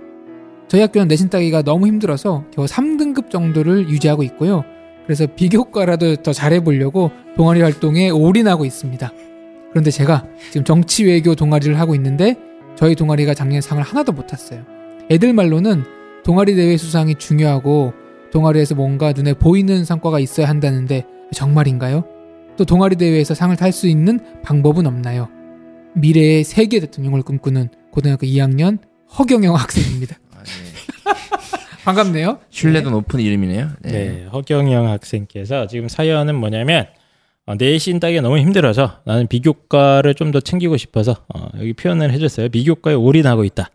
저희 0.66 0.80
학교는 0.80 1.08
내신 1.08 1.28
따기가 1.28 1.60
너무 1.60 1.86
힘들어서 1.86 2.46
겨우 2.54 2.64
3등급 2.64 3.28
정도를 3.28 3.90
유지하고 3.90 4.22
있고요. 4.22 4.64
그래서 5.04 5.26
비교과라도 5.26 6.16
더 6.16 6.32
잘해보려고 6.32 7.10
동아리 7.36 7.60
활동에 7.60 8.08
올인하고 8.08 8.64
있습니다. 8.64 9.12
그런데 9.72 9.90
제가 9.90 10.24
지금 10.50 10.64
정치 10.64 11.04
외교 11.04 11.34
동아리를 11.34 11.78
하고 11.78 11.94
있는데 11.94 12.36
저희 12.76 12.94
동아리가 12.94 13.34
작년에 13.34 13.60
상을 13.60 13.82
하나도 13.82 14.12
못 14.12 14.26
탔어요. 14.26 14.64
애들 15.10 15.34
말로는 15.34 15.84
동아리 16.24 16.54
대회 16.54 16.78
수상이 16.78 17.16
중요하고 17.16 17.92
동아리에서 18.34 18.74
뭔가 18.74 19.12
눈에 19.12 19.32
보이는 19.32 19.84
성과가 19.84 20.18
있어야 20.18 20.48
한다는데 20.48 21.04
정말인가요? 21.32 22.04
또 22.56 22.64
동아리 22.64 22.96
대회에서 22.96 23.32
상을 23.32 23.54
탈 23.56 23.70
수 23.72 23.86
있는 23.86 24.18
방법은 24.42 24.86
없나요? 24.86 25.28
미래의 25.94 26.42
세계 26.42 26.80
대통령을 26.80 27.22
꿈꾸는 27.22 27.68
고등학교 27.92 28.26
2학년 28.26 28.78
허경영 29.16 29.54
학생입니다. 29.56 30.16
아, 30.34 30.42
네. 30.42 31.14
반갑네요. 31.84 32.40
신뢰도 32.50 32.90
높은 32.90 33.20
이름이네요. 33.20 33.70
네. 33.82 33.90
네, 33.92 34.24
허경영 34.32 34.88
학생께서 34.88 35.68
지금 35.68 35.88
사연은 35.88 36.34
뭐냐면 36.34 36.88
어, 37.46 37.54
내신 37.54 38.00
따기가 38.00 38.20
너무 38.22 38.38
힘들어서 38.38 39.00
나는 39.04 39.28
비교과를 39.28 40.14
좀 40.14 40.32
더 40.32 40.40
챙기고 40.40 40.76
싶어서 40.76 41.24
어, 41.32 41.46
여기 41.60 41.72
표현을 41.72 42.10
해줬어요. 42.12 42.48
비교과에 42.48 42.94
올인하고 42.94 43.44
있다. 43.44 43.70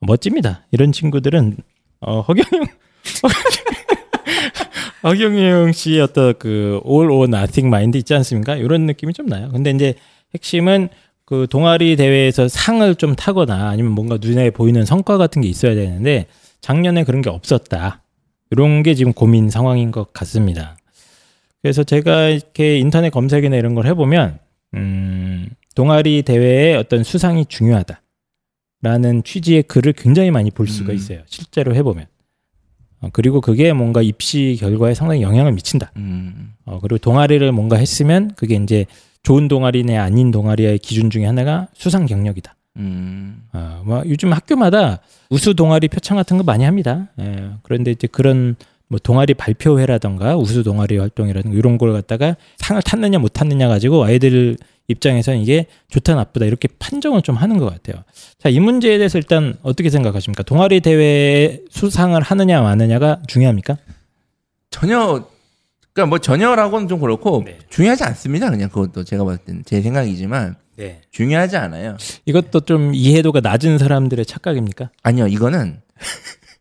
멋집니다. 0.00 0.66
이런 0.70 0.92
친구들은 0.92 1.56
어, 2.00 2.20
허경영 2.20 2.66
허경영 5.02 5.72
씨의 5.72 6.00
어떤 6.00 6.34
그 6.38 6.80
all 6.86 7.10
or 7.10 7.24
nothing 7.24 7.68
마인드 7.68 7.96
있지 7.98 8.14
않습니까? 8.14 8.56
이런 8.56 8.86
느낌이 8.86 9.12
좀 9.12 9.26
나요. 9.26 9.50
근데 9.52 9.70
이제 9.70 9.94
핵심은 10.34 10.88
그 11.24 11.46
동아리 11.50 11.96
대회에서 11.96 12.48
상을 12.48 12.94
좀 12.96 13.14
타거나 13.14 13.68
아니면 13.68 13.92
뭔가 13.92 14.18
눈에 14.20 14.50
보이는 14.50 14.84
성과 14.84 15.18
같은 15.18 15.42
게 15.42 15.48
있어야 15.48 15.74
되는데 15.74 16.26
작년에 16.60 17.04
그런 17.04 17.22
게 17.22 17.30
없었다. 17.30 18.02
이런 18.50 18.82
게 18.82 18.94
지금 18.94 19.12
고민 19.12 19.50
상황인 19.50 19.90
것 19.90 20.12
같습니다. 20.12 20.76
그래서 21.62 21.84
제가 21.84 22.28
이렇게 22.28 22.78
인터넷 22.78 23.10
검색이나 23.10 23.56
이런 23.56 23.74
걸 23.74 23.86
해보면, 23.86 24.38
음, 24.74 25.48
동아리 25.74 26.22
대회의 26.22 26.76
어떤 26.76 27.04
수상이 27.04 27.46
중요하다. 27.46 28.02
라는 28.82 29.22
취지의 29.22 29.62
글을 29.62 29.92
굉장히 29.92 30.32
많이 30.32 30.50
볼 30.50 30.66
수가 30.66 30.92
음. 30.92 30.96
있어요. 30.96 31.20
실제로 31.26 31.74
해보면. 31.74 32.06
어, 33.02 33.08
그리고 33.12 33.40
그게 33.40 33.72
뭔가 33.72 34.00
입시 34.00 34.56
결과에 34.58 34.94
상당히 34.94 35.22
영향을 35.22 35.52
미친다. 35.52 35.92
음, 35.96 36.54
어, 36.64 36.78
그리고 36.80 36.98
동아리를 36.98 37.52
뭔가 37.52 37.76
했으면 37.76 38.32
그게 38.36 38.54
이제 38.54 38.86
좋은 39.22 39.48
동아리네 39.48 39.98
아닌 39.98 40.30
동아리의 40.30 40.78
기준 40.78 41.10
중에 41.10 41.26
하나가 41.26 41.68
수상 41.74 42.06
경력이다. 42.06 42.54
음, 42.78 43.42
어, 43.52 43.82
뭐 43.84 44.02
요즘 44.06 44.32
학교마다 44.32 45.00
우수 45.28 45.54
동아리 45.54 45.88
표창 45.88 46.16
같은 46.16 46.38
거 46.38 46.42
많이 46.42 46.64
합니다. 46.64 47.08
예, 47.20 47.50
그런데 47.62 47.90
이제 47.90 48.06
그런 48.06 48.56
뭐 48.88 48.98
동아리 49.02 49.34
발표회라던가 49.34 50.36
우수 50.36 50.62
동아리 50.62 50.98
활동이라든가 50.98 51.56
이런 51.56 51.78
걸 51.78 51.92
갖다가 51.92 52.36
상을 52.58 52.80
탔느냐 52.82 53.18
못 53.18 53.32
탔느냐 53.32 53.68
가지고 53.68 54.04
아이들 54.04 54.56
입장에서는 54.88 55.40
이게 55.40 55.66
좋다 55.88 56.14
나쁘다 56.14 56.46
이렇게 56.46 56.68
판정을 56.78 57.22
좀 57.22 57.36
하는 57.36 57.58
것 57.58 57.66
같아요. 57.66 58.02
자, 58.38 58.48
이 58.48 58.60
문제에 58.60 58.98
대해서 58.98 59.18
일단 59.18 59.54
어떻게 59.62 59.90
생각하십니까? 59.90 60.42
동아리 60.42 60.80
대회 60.80 61.60
수상을 61.70 62.20
하느냐 62.20 62.60
마느냐가 62.62 63.20
중요합니까? 63.26 63.76
전혀 64.70 65.24
그러니까 65.92 66.08
뭐 66.08 66.18
전혀라고는 66.18 66.88
좀 66.88 67.00
그렇고 67.00 67.42
네. 67.44 67.58
중요하지 67.68 68.04
않습니다. 68.04 68.50
그냥 68.50 68.68
그것도 68.70 69.04
제가 69.04 69.24
봤을 69.24 69.38
때는 69.44 69.62
제 69.64 69.80
생각이지만 69.82 70.56
네. 70.76 71.02
중요하지 71.10 71.56
않아요. 71.56 71.96
이것도 72.24 72.60
좀 72.60 72.94
이해도가 72.94 73.40
낮은 73.40 73.78
사람들의 73.78 74.24
착각입니까? 74.24 74.90
아니요, 75.02 75.26
이거는 75.26 75.80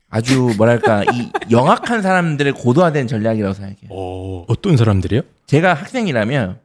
아주 0.09 0.53
뭐랄까 0.57 1.03
이 1.05 1.31
영악한 1.49 2.01
사람들의 2.01 2.53
고도화된 2.53 3.07
전략이라고 3.07 3.53
생각해요. 3.53 3.89
오, 3.89 4.45
어떤 4.49 4.75
사람들이요? 4.75 5.21
제가 5.47 5.73
학생이라면 5.73 6.49
네. 6.49 6.59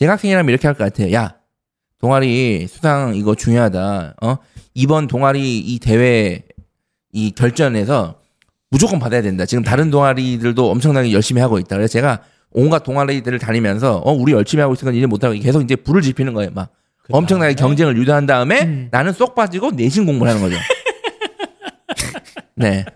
제가 0.00 0.12
학생이라면 0.12 0.48
이렇게 0.48 0.66
할 0.66 0.74
것 0.74 0.84
같아요. 0.84 1.12
야, 1.12 1.34
동아리 1.98 2.66
수상 2.66 3.14
이거 3.14 3.34
중요하다. 3.34 4.14
어? 4.22 4.38
이번 4.72 5.06
동아리 5.08 5.58
이 5.58 5.78
대회 5.78 6.42
이 7.12 7.32
결전에서 7.32 8.18
무조건 8.70 8.98
받아야 8.98 9.20
된다. 9.20 9.44
지금 9.44 9.62
다른 9.62 9.90
동아리들도 9.90 10.70
엄청나게 10.70 11.12
열심히 11.12 11.42
하고 11.42 11.58
있다. 11.58 11.76
그래서 11.76 11.92
제가 11.92 12.22
온갖 12.50 12.82
동아리들을 12.82 13.38
다니면서 13.38 13.98
어 13.98 14.12
우리 14.12 14.32
열심히 14.32 14.62
하고 14.62 14.72
있으니까 14.72 14.96
이제 14.96 15.04
못하고 15.04 15.34
계속 15.34 15.60
이제 15.60 15.76
불을 15.76 16.00
지피는 16.00 16.32
거예요. 16.32 16.50
막 16.54 16.72
엄청나게 17.10 17.54
경쟁을 17.54 17.96
유도한 17.98 18.24
다음에 18.24 18.62
음. 18.62 18.88
나는 18.90 19.12
쏙 19.12 19.34
빠지고 19.34 19.72
내신 19.72 20.06
공부를 20.06 20.32
하는 20.32 20.42
거죠. 20.42 20.56
네. 22.56 22.86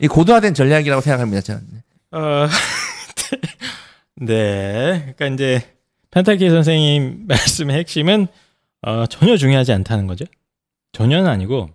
이 0.00 0.08
고도화된 0.08 0.54
전략이라고 0.54 1.02
생각합니다. 1.02 1.42
저는. 1.42 1.62
어, 2.12 2.46
네. 4.16 5.12
그러니까 5.16 5.26
이제 5.26 5.62
펜타키 6.12 6.48
선생님 6.48 7.24
말씀의 7.28 7.76
핵심은 7.78 8.28
어, 8.82 9.06
전혀 9.06 9.36
중요하지 9.36 9.72
않다는 9.72 10.06
거죠. 10.06 10.24
전혀는 10.92 11.28
아니고 11.28 11.70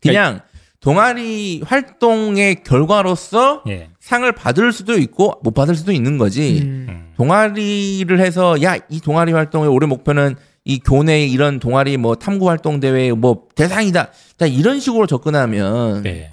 그냥 0.00 0.40
동아리 0.80 1.60
활동의 1.64 2.62
결과로서 2.62 3.64
예. 3.68 3.90
상을 3.98 4.30
받을 4.32 4.72
수도 4.72 4.96
있고 4.96 5.40
못 5.42 5.52
받을 5.52 5.74
수도 5.74 5.90
있는 5.92 6.18
거지. 6.18 6.60
음. 6.62 6.86
음. 6.88 7.12
동아리를 7.16 8.20
해서 8.20 8.62
야 8.62 8.76
이 8.88 9.00
동아리 9.00 9.32
활동의 9.32 9.68
올해 9.68 9.86
목표는 9.88 10.36
이 10.64 10.78
교내 10.78 11.26
이런 11.26 11.58
동아리 11.58 11.96
뭐 11.96 12.14
탐구 12.14 12.48
활동 12.48 12.78
대회 12.78 13.10
뭐 13.10 13.48
대상이다. 13.56 14.12
자 14.38 14.46
이런 14.46 14.78
식으로 14.78 15.06
접근하면 15.08 16.02
네. 16.02 16.30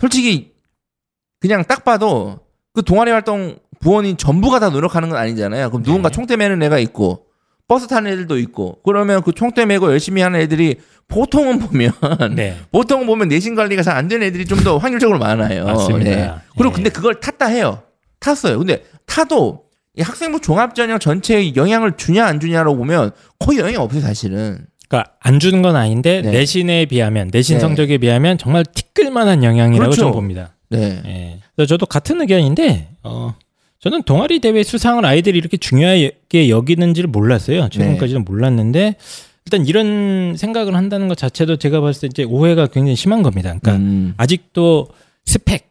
솔직히 0.00 0.52
그냥 1.38 1.62
딱 1.64 1.84
봐도 1.84 2.40
그 2.72 2.82
동아리 2.82 3.12
활동 3.12 3.58
부원인 3.80 4.16
전부가 4.16 4.58
다 4.60 4.70
노력하는 4.70 5.08
건 5.08 5.18
아니잖아요. 5.18 5.70
그럼 5.70 5.82
누군가 5.82 6.08
네. 6.08 6.14
총대 6.14 6.36
매는 6.36 6.62
애가 6.62 6.78
있고 6.80 7.26
버스 7.68 7.86
타는 7.88 8.10
애들도 8.12 8.38
있고 8.38 8.78
그러면 8.84 9.22
그 9.22 9.32
총대 9.32 9.66
매고 9.66 9.90
열심히 9.90 10.22
하는 10.22 10.38
애들이 10.40 10.76
보통은 11.08 11.58
보면 11.58 11.92
네. 12.34 12.56
보통 12.72 13.06
보면 13.06 13.28
내신 13.28 13.54
관리가 13.54 13.82
잘 13.82 13.96
안 13.96 14.08
되는 14.08 14.26
애들이 14.26 14.44
좀 14.44 14.62
더 14.64 14.78
확률적으로 14.78 15.18
많아요. 15.18 15.64
맞습니다. 15.64 16.10
네. 16.10 16.32
그리고 16.56 16.70
예. 16.70 16.74
근데 16.74 16.90
그걸 16.90 17.20
탔다 17.20 17.46
해요. 17.46 17.82
탔어요. 18.20 18.58
근데 18.58 18.82
타도 19.06 19.64
이 19.96 20.02
학생부 20.02 20.40
종합전형 20.40 20.98
전체에 20.98 21.54
영향을 21.56 21.96
주냐 21.96 22.26
안 22.26 22.38
주냐로 22.40 22.76
보면 22.76 23.12
거의 23.38 23.58
영향이 23.58 23.76
없어요, 23.76 24.00
사실은. 24.02 24.58
그러니까 24.88 25.12
안 25.20 25.40
주는 25.40 25.62
건 25.62 25.74
아닌데 25.76 26.22
네. 26.22 26.30
내신에 26.32 26.84
비하면 26.86 27.30
내신 27.32 27.56
네. 27.56 27.60
성적에 27.60 27.98
비하면 27.98 28.38
정말 28.38 28.64
티끌만한 28.64 29.42
영향이라고 29.42 29.90
그렇죠. 29.90 30.02
좀 30.02 30.12
봅니다. 30.12 30.54
네. 30.70 31.02
예. 31.06 31.40
그래서 31.56 31.68
저도 31.68 31.86
같은 31.86 32.20
의견인데 32.20 32.90
어 33.02 33.34
저는 33.86 34.02
동아리 34.02 34.40
대회 34.40 34.64
수상을 34.64 35.04
아이들이 35.04 35.38
이렇게 35.38 35.56
중요하게 35.56 36.48
여기는지를 36.48 37.08
몰랐어요. 37.08 37.68
최근까지는 37.68 38.24
몰랐는데 38.24 38.96
일단 39.44 39.64
이런 39.64 40.34
생각을 40.36 40.74
한다는 40.74 41.06
것 41.06 41.16
자체도 41.16 41.56
제가 41.56 41.80
봤을 41.80 42.00
때 42.00 42.06
이제 42.10 42.24
오해가 42.24 42.66
굉장히 42.66 42.96
심한 42.96 43.22
겁니다. 43.22 43.56
그러니까 43.60 43.76
음. 43.76 44.14
아직도 44.16 44.88
스펙 45.24 45.70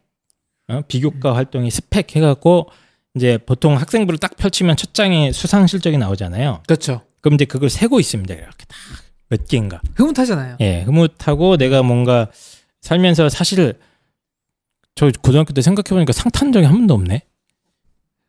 어? 0.70 0.82
비교과 0.88 1.36
활동이 1.36 1.70
스펙 1.70 2.16
해갖고 2.16 2.68
이제 3.16 3.38
보통 3.38 3.76
학생부를 3.76 4.18
딱 4.18 4.38
펼치면 4.38 4.78
첫 4.78 4.94
장에 4.94 5.34
수상 5.34 5.68
실적이 5.68 5.98
나오잖아요. 5.98 6.64
그렇죠. 6.68 7.02
그럼 7.20 7.36
이제 7.36 7.44
그걸 7.44 7.70
세고 7.70 8.00
있습니다. 8.00 8.34
이렇게 8.34 8.66
딱 8.66 9.06
몇 9.30 9.48
개인가. 9.48 9.82
흐뭇하잖아요. 9.96 10.58
예, 10.62 10.82
흐뭇하고 10.84 11.58
내가 11.58 11.84
뭔가 11.84 12.30
살면서 12.82 13.30
사실 13.30 13.74
저 14.96 15.12
고등학교 15.22 15.54
때 15.54 15.62
생각해보니까 15.62 16.14
상탄 16.14 16.52
적이 16.52 16.68
한 16.68 16.78
번도 16.78 16.94
없네. 16.94 17.24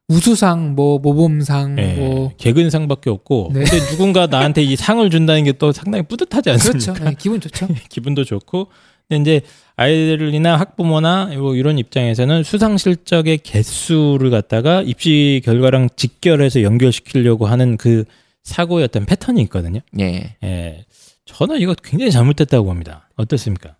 우수상, 0.09 0.75
뭐 0.77 0.99
모범상, 0.99 1.77
예, 1.79 1.95
뭐 1.95 2.33
개근상밖에 2.39 3.11
없고. 3.11 3.51
네. 3.53 3.65
근데 3.65 3.79
누군가 3.87 4.27
나한테 4.27 4.63
이 4.63 4.77
상을 4.77 5.09
준다는 5.11 5.45
게 5.45 5.53
또 5.59 5.73
상당히 5.73 6.05
뿌듯하지 6.05 6.51
않습니까? 6.51 6.93
그렇죠. 6.93 7.11
예, 7.11 7.15
기분 7.19 7.41
좋죠. 7.41 7.67
기분도 7.89 8.25
좋고. 8.25 8.69
근데 9.09 9.23
이제 9.39 9.47
아이들이나 9.77 10.57
학부모나 10.57 11.27
뭐 11.39 11.55
이런 11.57 11.79
입장에서는 11.79 12.43
수상 12.45 12.77
실적의 12.77 13.39
개수를 13.39 14.31
갖다가 14.31 14.83
입시 14.83 15.41
결과랑 15.45 15.89
직결해서 15.97 16.63
연결시키려고 16.63 17.47
하는 17.47 17.77
그 17.77 18.05
사고의 18.43 18.85
어떤 18.85 19.07
패턴이 19.07 19.41
있거든요. 19.43 19.81
예. 19.99 20.37
예. 20.45 20.85
저는 21.25 21.61
이거 21.61 21.75
굉장히 21.83 22.11
잘못됐다고 22.13 22.65
봅니다. 22.65 23.09
어떻습니까? 23.17 23.75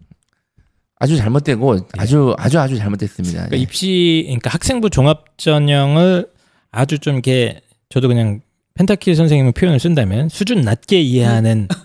아주 0.99 1.17
잘못되고 1.17 1.77
아주 1.99 2.35
아주 2.39 2.59
아주 2.59 2.79
잘못됐습니다. 2.79 3.35
그러니까 3.35 3.57
네. 3.57 3.63
입시, 3.63 4.23
그러니까 4.27 4.51
학생부 4.51 4.91
종합 4.91 5.37
전형을 5.39 6.31
아주 6.71 6.99
좀 6.99 7.15
이렇게 7.15 7.61
저도 7.91 8.09
그냥 8.09 8.41
펜타키 8.75 9.15
선생님의 9.15 9.53
표현을 9.53 9.79
쓴다면 9.81 10.29
수준 10.29 10.61
낮게 10.63 11.01
이해하는 11.01 11.69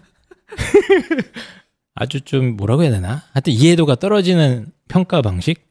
아주 1.95 2.21
좀 2.21 2.57
뭐라고 2.57 2.83
해야 2.83 2.91
되나? 2.91 3.23
하여튼 3.33 3.53
이해도가 3.53 3.95
떨어지는 3.95 4.67
평가 4.87 5.21
방식? 5.21 5.69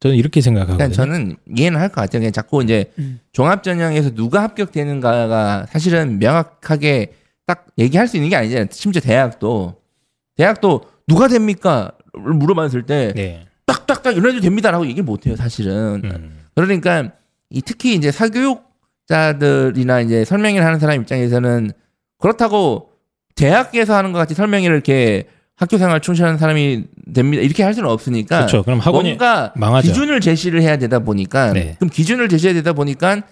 저는 0.00 0.16
이렇게 0.16 0.40
생각하거든요. 0.40 0.76
그러니까 0.78 0.96
저는 0.96 1.36
이해는 1.56 1.78
할 1.80 1.88
것 1.88 1.96
같아요. 2.02 2.20
그냥 2.20 2.32
자꾸 2.32 2.62
이제 2.62 2.92
음. 2.98 3.20
종합 3.32 3.62
전형에서 3.62 4.10
누가 4.14 4.42
합격되는가가 4.42 5.66
사실은 5.70 6.18
명확하게 6.18 7.14
딱 7.46 7.66
얘기할 7.78 8.08
수 8.08 8.16
있는 8.16 8.28
게 8.30 8.36
아니잖아요. 8.36 8.66
심지어 8.72 9.00
대학도 9.00 9.80
대학도 10.36 10.82
누가 11.06 11.28
됩니까? 11.28 11.92
를 12.24 12.34
물어봤을 12.34 12.84
때 12.84 13.12
네. 13.14 13.46
딱딱딱 13.66 14.16
이런 14.16 14.32
애도 14.32 14.40
됩니다라고 14.40 14.86
얘기를 14.86 15.04
못 15.04 15.26
해요, 15.26 15.36
사실은. 15.36 16.02
음. 16.04 16.38
그러니까 16.54 17.10
이 17.50 17.60
특히 17.62 17.94
이제 17.94 18.10
사교육자들이나 18.10 20.00
이제 20.00 20.24
설명회를 20.24 20.66
하는 20.66 20.78
사람 20.78 21.00
입장에서는 21.00 21.72
그렇다고 22.18 22.90
대학에서 23.34 23.94
하는 23.94 24.12
것 24.12 24.18
같이 24.18 24.34
설명회를 24.34 24.74
이렇게 24.74 25.24
학교 25.56 25.78
생활 25.78 26.00
충실하는 26.00 26.38
사람이 26.38 26.84
됩니다. 27.14 27.42
이렇게 27.42 27.62
할 27.62 27.74
수는 27.74 27.88
없으니까 27.88 28.38
그렇죠. 28.38 28.62
그럼 28.62 28.78
학원이 28.78 29.10
뭔가 29.10 29.52
망하죠. 29.56 29.88
기준을 29.88 30.20
제시를 30.20 30.62
해야 30.62 30.76
되다 30.78 30.98
보니까 31.00 31.52
네. 31.52 31.76
그럼 31.78 31.90
기준을 31.90 32.28
제시해야 32.28 32.54
되다 32.54 32.72
보니까 32.72 33.22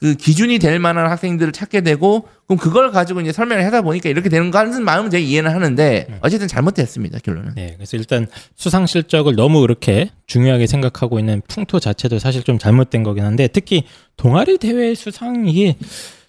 그 0.00 0.14
기준이 0.14 0.58
될 0.58 0.78
만한 0.78 1.10
학생들을 1.10 1.52
찾게 1.52 1.82
되고 1.82 2.26
그럼 2.46 2.58
그걸 2.58 2.90
가지고 2.90 3.20
이제 3.20 3.32
설명을 3.32 3.66
하다 3.66 3.82
보니까 3.82 4.08
이렇게 4.08 4.30
되는 4.30 4.50
거 4.50 4.58
하는 4.58 4.82
마음은 4.82 5.10
제가 5.10 5.22
이해는 5.22 5.50
하는데 5.50 6.06
어쨌든 6.22 6.48
잘못됐습니다 6.48 7.18
결론은. 7.22 7.52
네, 7.54 7.74
그래서 7.76 7.98
일단 7.98 8.26
수상 8.56 8.86
실적을 8.86 9.36
너무 9.36 9.60
그렇게 9.60 10.10
중요하게 10.26 10.66
생각하고 10.66 11.18
있는 11.18 11.42
풍토 11.48 11.80
자체도 11.80 12.18
사실 12.18 12.42
좀 12.42 12.58
잘못된 12.58 13.02
거긴 13.02 13.24
한데 13.24 13.46
특히 13.48 13.84
동아리 14.16 14.56
대회 14.56 14.94
수상 14.94 15.46
이게 15.46 15.76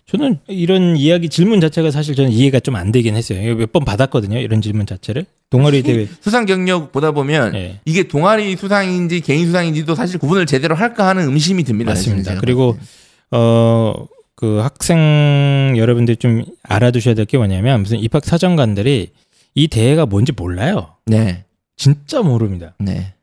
저는 0.06 0.40
이런 0.48 0.98
이야기 0.98 1.30
질문 1.30 1.62
자체가 1.62 1.92
사실 1.92 2.16
저는 2.16 2.32
이해가 2.32 2.60
좀 2.60 2.76
안 2.76 2.92
되긴 2.92 3.16
했어요. 3.16 3.56
몇 3.56 3.72
번 3.72 3.86
받았거든요. 3.86 4.40
이런 4.40 4.62
질문 4.62 4.86
자체를 4.86 5.26
동아리 5.50 5.82
대회. 5.84 6.10
수상 6.20 6.46
경력 6.46 6.92
보다 6.92 7.12
보면 7.12 7.54
네. 7.54 7.80
이게 7.86 8.04
동아리 8.04 8.58
수상인지 8.58 9.22
개인 9.22 9.46
수상인지도 9.46 9.96
사실 9.96 10.20
구분을 10.20 10.46
제대로 10.46 10.76
할까 10.76 11.08
하는 11.08 11.32
의심이 11.32 11.64
듭니다. 11.64 11.92
맞습니다. 11.92 12.38
그리고 12.40 12.74
봤을 12.74 12.86
때. 12.86 13.02
어 13.32 13.94
그 14.36 14.58
학생 14.60 15.76
여러분들 15.78 16.16
좀 16.16 16.44
알아두셔야 16.64 17.14
될 17.14 17.26
게 17.26 17.38
뭐냐면 17.38 17.82
무슨 17.82 18.00
입학 18.00 18.26
사정관들이 18.26 19.10
이 19.54 19.68
대회가 19.68 20.08
뭔지 20.08 20.32
몰라요. 20.32 20.96
네, 21.06 21.44
진짜 21.78 22.24
모릅니다. 22.24 22.74
네, 22.80 23.14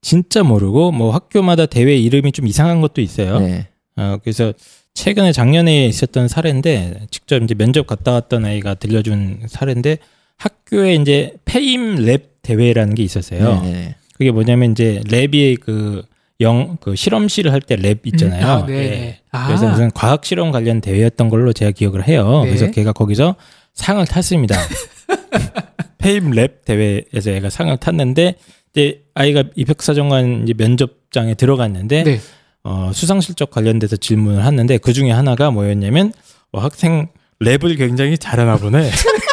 진짜 0.00 0.44
모르고 0.44 0.92
뭐 0.92 1.10
학교마다 1.10 1.66
대회 1.66 1.96
이름이 1.96 2.30
좀 2.30 2.46
이상한 2.46 2.80
것도 2.80 3.00
있어요. 3.00 3.40
네, 3.40 3.66
어, 3.96 4.18
그래서 4.22 4.52
최근에 4.94 5.32
작년에 5.32 5.86
있었던 5.86 6.28
사례인데 6.28 7.08
직접 7.10 7.42
이제 7.42 7.54
면접 7.54 7.88
갔다 7.88 8.12
왔던 8.12 8.44
아이가 8.44 8.74
들려준 8.74 9.40
사례인데 9.48 9.98
학교에 10.36 10.94
이제 10.94 11.34
Fame 11.44 11.96
Lab 11.96 12.42
대회라는 12.42 12.94
게 12.94 13.02
있었어요. 13.02 13.60
네, 13.62 13.72
네. 13.72 13.94
그게 14.12 14.30
뭐냐면 14.30 14.70
이제 14.70 15.00
lab이 15.06 15.58
그 15.58 16.04
영, 16.40 16.78
그 16.80 16.96
실험실을 16.96 17.52
할 17.52 17.60
때 17.60 17.76
lab 17.76 18.06
있잖아요. 18.06 18.44
음, 18.44 18.62
아, 18.62 18.66
네. 18.66 18.74
예. 18.74 19.18
아. 19.30 19.46
그래서 19.46 19.68
무슨 19.68 19.90
과학 19.92 20.24
실험 20.24 20.50
관련 20.50 20.80
대회였던 20.80 21.28
걸로 21.28 21.52
제가 21.52 21.70
기억을 21.72 22.06
해요. 22.08 22.42
네. 22.44 22.48
그래서 22.50 22.70
걔가 22.70 22.92
거기서 22.92 23.36
상을 23.74 24.04
탔습니다. 24.06 24.56
Fame 25.98 26.30
Lab 26.30 26.64
대회에서 26.64 27.32
얘가 27.32 27.50
상을 27.50 27.76
탔는데 27.76 28.36
이제 28.72 29.02
아이가 29.14 29.44
입학사정관 29.56 30.44
이제 30.44 30.54
면접장에 30.56 31.34
들어갔는데 31.34 32.02
네. 32.04 32.20
어, 32.64 32.90
수상 32.94 33.20
실적 33.20 33.50
관련돼서 33.50 33.96
질문을 33.96 34.44
하는데 34.44 34.78
그 34.78 34.92
중에 34.92 35.10
하나가 35.10 35.50
뭐였냐면 35.50 36.12
어, 36.52 36.60
학생 36.60 37.08
랩을 37.42 37.76
굉장히 37.78 38.18
잘하나 38.18 38.56
보네. 38.56 38.90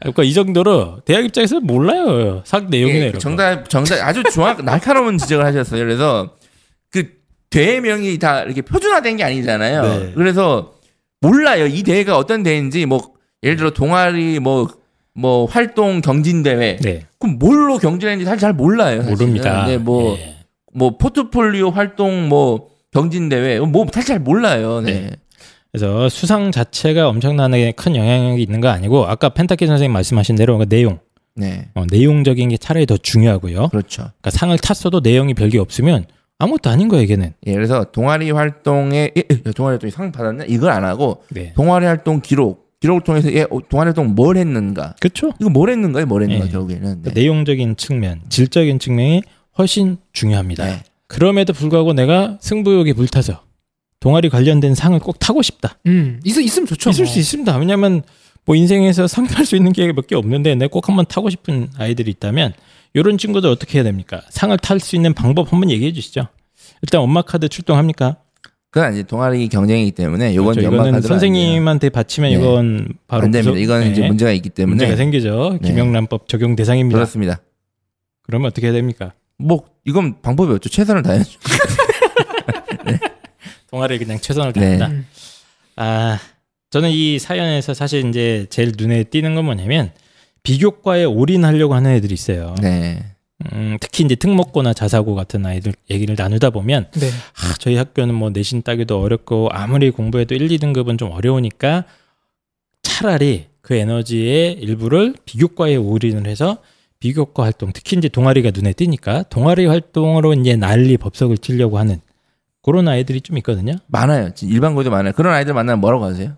그러니까 0.00 0.22
이 0.22 0.32
정도로 0.32 1.00
대학 1.04 1.24
입장에서 1.24 1.60
몰라요. 1.60 2.42
삭 2.44 2.70
내용이나 2.70 3.06
예. 3.06 3.12
정답 3.12 3.68
정답 3.68 3.96
아주 4.06 4.22
정확 4.32 4.62
날카로운 4.64 5.18
지적을 5.18 5.44
하셨어요. 5.44 5.80
그래서 5.84 6.30
그 6.90 7.12
대명이 7.50 8.18
다 8.18 8.42
이렇게 8.42 8.62
표준화된 8.62 9.18
게 9.18 9.24
아니잖아요. 9.24 9.82
네. 9.82 10.12
그래서 10.14 10.74
몰라요. 11.20 11.66
이 11.66 11.82
대회가 11.82 12.16
어떤 12.16 12.42
대회인지 12.42 12.86
뭐 12.86 13.12
예를 13.42 13.56
들어 13.56 13.70
동아리 13.70 14.38
뭐뭐 14.40 15.46
활동 15.50 16.00
경진 16.00 16.42
대회 16.42 16.76
네. 16.76 17.06
그럼 17.18 17.38
뭘로 17.38 17.78
경진했는지 17.78 18.24
사실 18.24 18.40
잘 18.40 18.52
몰라요. 18.54 19.02
사실은. 19.02 19.18
모릅니다. 19.18 19.66
네, 19.66 19.76
뭐 19.76 20.16
예. 20.16 20.36
뭐 20.72 20.96
포트폴리오 20.96 21.70
활동 21.70 22.28
뭐 22.28 22.68
경진 22.90 23.28
대회 23.28 23.58
뭐 23.60 23.86
사실 23.92 24.08
잘 24.08 24.18
몰라요. 24.18 24.80
네. 24.80 24.92
네. 24.92 25.10
그래서 25.72 26.08
수상 26.08 26.50
자체가 26.50 27.08
엄청나게 27.08 27.72
큰 27.72 27.94
영향력이 27.94 28.42
있는 28.42 28.60
거 28.60 28.68
아니고 28.68 29.06
아까 29.06 29.28
펜타키 29.28 29.66
선생님 29.66 29.92
말씀하신 29.92 30.36
대로 30.36 30.58
그 30.58 30.68
내용, 30.68 30.98
네. 31.36 31.68
어, 31.74 31.84
내용적인 31.88 32.48
게 32.48 32.56
차라리 32.56 32.86
더 32.86 32.96
중요하고요. 32.96 33.68
그렇죠. 33.68 34.02
그러니까 34.02 34.30
상을 34.30 34.56
탔어도 34.58 35.00
내용이 35.00 35.34
별게 35.34 35.58
없으면 35.58 36.06
아무것도 36.38 36.70
아닌 36.70 36.88
거예요, 36.88 37.04
이게는. 37.04 37.34
예, 37.46 37.52
그래서 37.52 37.84
동아리 37.92 38.30
활동에 38.30 39.10
예, 39.16 39.22
예, 39.30 39.52
동아리 39.52 39.74
활동이 39.74 39.90
상 39.90 40.10
받았나 40.10 40.44
이걸 40.48 40.70
안 40.70 40.84
하고 40.84 41.22
네. 41.28 41.52
동아리 41.54 41.86
활동 41.86 42.20
기록 42.20 42.70
기록을 42.80 43.02
통해서 43.02 43.32
예, 43.32 43.42
어, 43.42 43.60
동아리 43.68 43.88
활동 43.88 44.14
뭘 44.14 44.38
했는가 44.38 44.96
그렇죠. 45.00 45.32
이거 45.38 45.50
뭘 45.50 45.70
했는가요? 45.70 46.06
뭘 46.06 46.22
했는가 46.22 46.46
예. 46.46 46.50
결국에는 46.50 47.02
네. 47.02 47.12
내용적인 47.12 47.76
측면, 47.76 48.22
질적인 48.28 48.78
측면이 48.78 49.22
훨씬 49.58 49.98
중요합니다. 50.12 50.64
네. 50.64 50.82
그럼에도 51.06 51.52
불구하고 51.52 51.92
내가 51.92 52.38
승부욕이 52.40 52.94
불타서 52.94 53.42
동아리 54.00 54.28
관련된 54.30 54.74
상을 54.74 54.98
꼭 54.98 55.18
타고 55.18 55.42
싶다. 55.42 55.76
음, 55.86 56.20
있, 56.24 56.36
있으면 56.36 56.66
좋죠. 56.66 56.90
있을 56.90 57.04
뭐. 57.04 57.12
수 57.12 57.18
있습니다. 57.18 57.56
왜냐하면 57.58 58.02
뭐 58.46 58.56
인생에서 58.56 59.06
상탈수 59.06 59.56
있는 59.56 59.72
기회가 59.72 59.92
몇개 59.92 60.16
없는데 60.16 60.54
내가 60.54 60.70
꼭 60.70 60.88
한번 60.88 61.04
타고 61.06 61.28
싶은 61.30 61.68
아이들이 61.76 62.10
있다면 62.10 62.54
이런 62.94 63.18
친구들 63.18 63.48
어떻게 63.50 63.78
해야 63.78 63.84
됩니까? 63.84 64.22
상을 64.30 64.56
탈 64.56 64.80
수 64.80 64.96
있는 64.96 65.12
방법 65.14 65.52
한번 65.52 65.70
얘기해 65.70 65.92
주시죠. 65.92 66.26
일단 66.82 67.02
엄마 67.02 67.22
카드 67.22 67.48
출동합니까? 67.48 68.16
그건 68.70 68.94
이제 68.94 69.02
동아리 69.02 69.48
경쟁이기 69.48 69.90
때문에 69.92 70.34
요건 70.34 70.54
그렇죠. 70.54 70.74
이거는 70.74 71.02
선생님한테 71.02 71.90
바치면 71.90 72.30
네. 72.30 72.36
이건 72.36 72.88
바로 73.06 73.24
안 73.24 73.30
됩니다. 73.32 73.58
이거는 73.58 73.86
네. 73.86 73.92
이제 73.92 74.06
문제가 74.06 74.30
있기 74.32 74.48
때문에 74.48 74.76
문제가 74.76 74.96
생기죠. 74.96 75.58
네. 75.60 75.68
김영란법 75.68 76.28
적용 76.28 76.56
대상입니다. 76.56 76.96
그렇습니다. 76.96 77.40
그러면 78.22 78.46
어떻게 78.48 78.68
해야 78.68 78.72
됩니까? 78.72 79.12
뭐 79.38 79.64
이건 79.84 80.20
방법이 80.22 80.52
없죠. 80.52 80.68
최선을 80.68 81.02
다해야죠. 81.02 81.38
동아리에 83.70 83.98
그냥 83.98 84.18
최선을 84.18 84.52
네. 84.52 84.78
다한다. 84.78 84.86
음. 84.88 85.06
아, 85.76 86.18
저는 86.70 86.90
이 86.90 87.18
사연에서 87.18 87.74
사실 87.74 88.06
이제 88.08 88.46
제일 88.50 88.72
눈에 88.76 89.04
띄는 89.04 89.34
건 89.34 89.44
뭐냐면 89.44 89.92
비교과에 90.42 91.04
올인하려고 91.04 91.74
하는 91.74 91.92
애들이 91.92 92.14
있어요. 92.14 92.54
네. 92.60 93.04
음, 93.52 93.78
특히 93.80 94.04
이제 94.04 94.14
특목고나 94.14 94.74
자사고 94.74 95.14
같은 95.14 95.46
아이들 95.46 95.72
얘기를 95.88 96.14
나누다 96.18 96.50
보면 96.50 96.90
네. 96.92 97.08
아, 97.08 97.54
저희 97.58 97.76
학교는 97.76 98.14
뭐 98.14 98.30
내신 98.30 98.62
따기도 98.62 99.00
어렵고 99.00 99.48
아무리 99.50 99.90
공부해도 99.90 100.34
1, 100.34 100.48
2등급은 100.48 100.98
좀 100.98 101.10
어려우니까 101.10 101.84
차라리 102.82 103.46
그 103.62 103.74
에너지의 103.74 104.54
일부를 104.54 105.14
비교과에 105.24 105.76
올인을 105.76 106.26
해서 106.26 106.58
비교과 106.98 107.44
활동, 107.44 107.72
특히 107.72 107.96
이제 107.96 108.08
동아리가 108.08 108.50
눈에 108.52 108.74
띄니까 108.74 109.24
동아리 109.30 109.64
활동으로 109.64 110.34
이제 110.34 110.56
난리 110.56 110.98
법석을 110.98 111.38
치려고 111.38 111.78
하는 111.78 112.00
그런 112.62 112.88
아이들이 112.88 113.20
좀 113.20 113.36
있거든요. 113.38 113.74
많아요. 113.86 114.34
진짜 114.34 114.52
일반 114.54 114.74
고도 114.74 114.90
많아요. 114.90 115.12
그런 115.14 115.32
아이들 115.34 115.54
만나면 115.54 115.80
뭐라고 115.80 116.04
하세요? 116.04 116.36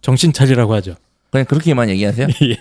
정신 0.00 0.32
차리라고 0.32 0.74
하죠. 0.74 0.94
그냥 1.30 1.44
그렇게만 1.46 1.88
얘기하세요? 1.90 2.28
예. 2.42 2.56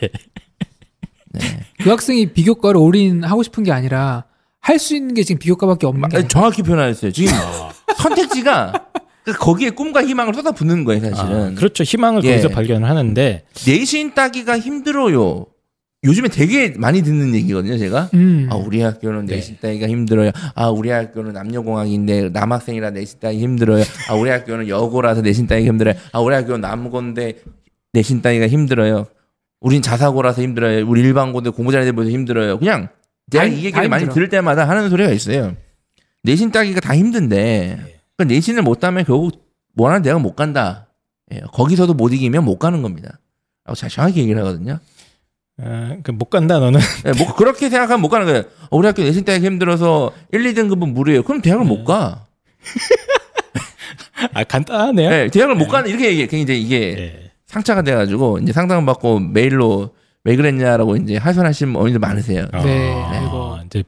그 1.83 1.89
학생이 1.89 2.33
비교과를 2.33 2.79
올인하고 2.79 3.43
싶은 3.43 3.63
게 3.63 3.71
아니라 3.71 4.25
할 4.59 4.79
수 4.79 4.95
있는 4.95 5.13
게 5.13 5.23
지금 5.23 5.39
비교과밖에 5.39 5.85
없는 5.87 6.01
게 6.09 6.15
아니, 6.17 6.23
아니라 6.23 6.27
정확히 6.27 6.61
표현하셨어요. 6.63 7.11
지금 7.11 7.31
선택지가 7.95 8.87
그 9.23 9.33
거기에 9.33 9.69
꿈과 9.69 10.03
희망을 10.05 10.33
쏟아붓는 10.33 10.83
거예요, 10.83 11.01
사실은. 11.01 11.51
아, 11.51 11.55
그렇죠. 11.55 11.83
희망을 11.83 12.23
예. 12.25 12.31
거기서 12.31 12.49
발견을 12.49 12.89
하는데 12.89 13.43
내신 13.65 14.13
따기가 14.13 14.57
힘들어요. 14.59 15.45
요즘에 16.03 16.27
되게 16.29 16.73
많이 16.77 17.01
듣는 17.01 17.33
얘기거든요, 17.35 17.77
제가. 17.77 18.09
음. 18.13 18.47
아, 18.51 18.55
우리 18.55 18.81
학교는 18.81 19.25
네. 19.25 19.35
내신 19.35 19.57
따기가 19.59 19.87
힘들어요. 19.87 20.31
아, 20.53 20.69
우리 20.69 20.89
학교는 20.91 21.33
남녀공학인데 21.33 22.29
남학생이라 22.29 22.91
내신 22.91 23.19
따기 23.19 23.39
힘들어요. 23.39 23.83
아, 24.09 24.13
우리 24.13 24.29
학교는 24.29 24.67
여고라서 24.67 25.21
내신 25.21 25.47
따기가 25.47 25.67
힘들어요. 25.71 25.95
아, 26.11 26.19
우리 26.19 26.35
학교는 26.35 26.61
남고인데 26.61 27.39
내신 27.93 28.21
따기가 28.21 28.47
힘들어요. 28.47 29.07
우린 29.59 29.81
자사고라서 29.81 30.43
힘들어요. 30.43 30.87
우리 30.87 31.01
일반고인데 31.01 31.49
공부 31.49 31.71
잘하는 31.71 31.91
데보다 31.91 32.09
힘들어요. 32.11 32.59
그냥 32.59 32.89
내가 33.31 33.45
다이 33.45 33.55
힘- 33.55 33.65
얘기를 33.65 33.83
다 33.83 33.87
많이. 33.89 34.07
들을 34.07 34.29
때마다 34.29 34.69
하는 34.69 34.89
소리가 34.91 35.11
있어요. 35.11 35.55
내신 36.21 36.51
따기가 36.51 36.79
다 36.79 36.95
힘든데 36.95 37.79
그 38.17 38.23
내신을 38.23 38.61
못 38.61 38.79
따면 38.79 39.03
결국 39.03 39.31
원하는 39.75 40.03
대학 40.03 40.21
못 40.21 40.35
간다. 40.35 40.87
예, 41.33 41.41
거기서도 41.51 41.95
못 41.95 42.13
이기면 42.13 42.45
못 42.45 42.57
가는 42.59 42.83
겁니다. 42.83 43.19
라고 43.65 43.75
잘 43.75 43.89
정확히 43.89 44.19
얘기를 44.21 44.39
하거든요. 44.41 44.79
아, 45.59 45.97
그못 46.03 46.29
간다 46.29 46.59
너는 46.59 46.79
예, 47.07 47.11
뭐 47.13 47.33
그렇게 47.35 47.69
생각하면 47.69 48.01
못 48.01 48.09
가는 48.09 48.25
거예요. 48.25 48.43
어, 48.69 48.77
우리 48.77 48.85
학교 48.87 49.03
내신 49.03 49.25
따기 49.25 49.45
힘들어서 49.45 50.11
1, 50.31 50.43
2등급은 50.43 50.91
무료예요. 50.91 51.23
그럼 51.23 51.41
대학을 51.41 51.65
못 51.65 51.83
가. 51.83 52.27
아 54.33 54.43
간단하네요. 54.43 55.11
예, 55.11 55.29
대학을 55.31 55.55
못 55.55 55.67
가는 55.67 55.89
이렇게 55.89 56.17
얘기해. 56.17 56.41
이제 56.41 56.55
이게 56.55 56.95
예. 56.97 57.31
상처가 57.47 57.81
돼가지고 57.81 58.39
이제 58.39 58.51
상담 58.51 58.85
받고 58.85 59.19
메일로 59.19 59.91
왜 60.23 60.35
그랬냐라고 60.35 60.97
이제 60.97 61.17
하소연하시는 61.17 61.75
어머니들 61.75 61.99
많으세요. 61.99 62.45
네, 62.63 62.93
아. 62.93 63.61
이제 63.65 63.83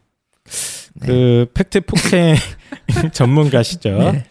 그 1.02 1.46
팩트 1.54 1.82
폭행 1.82 2.36
전문가시죠. 3.12 3.90
네. 3.90 4.26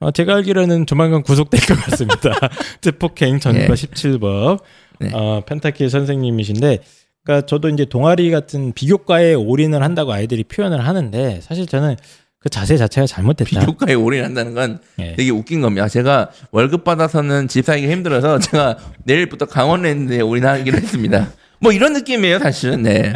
어, 0.00 0.10
제가 0.10 0.36
알기로는 0.36 0.86
조만간 0.86 1.22
구속될 1.22 1.60
것 1.60 1.74
같습니다. 1.84 2.38
팩트 2.82 2.98
폭행 2.98 3.40
전과 3.40 3.58
네. 3.60 3.68
17범 3.68 4.60
네. 5.00 5.10
어, 5.12 5.42
펜타키 5.46 5.88
선생님이신데, 5.88 6.78
그러니까 7.24 7.46
저도 7.46 7.68
이제 7.70 7.84
동아리 7.84 8.30
같은 8.30 8.72
비교과에 8.72 9.34
올인을 9.34 9.82
한다고 9.82 10.12
아이들이 10.12 10.44
표현을 10.44 10.86
하는데 10.86 11.40
사실 11.42 11.66
저는 11.66 11.96
그 12.38 12.50
자세 12.50 12.76
자체가 12.76 13.06
잘못됐다. 13.06 13.60
비교과에 13.60 13.94
올인한다는 13.94 14.52
건 14.52 14.78
예. 14.98 15.14
되게 15.16 15.30
웃긴 15.30 15.62
겁니다. 15.62 15.88
제가 15.88 16.30
월급 16.50 16.84
받아서는 16.84 17.48
집 17.48 17.64
사기가 17.64 17.90
힘들어서 17.90 18.38
제가 18.38 18.76
내일부터 19.04 19.46
강원랜드에 19.46 20.20
올인하기로 20.20 20.76
했습니다. 20.76 21.32
뭐 21.60 21.72
이런 21.72 21.94
느낌이에요, 21.94 22.38
사실은. 22.40 22.82
네. 22.82 23.14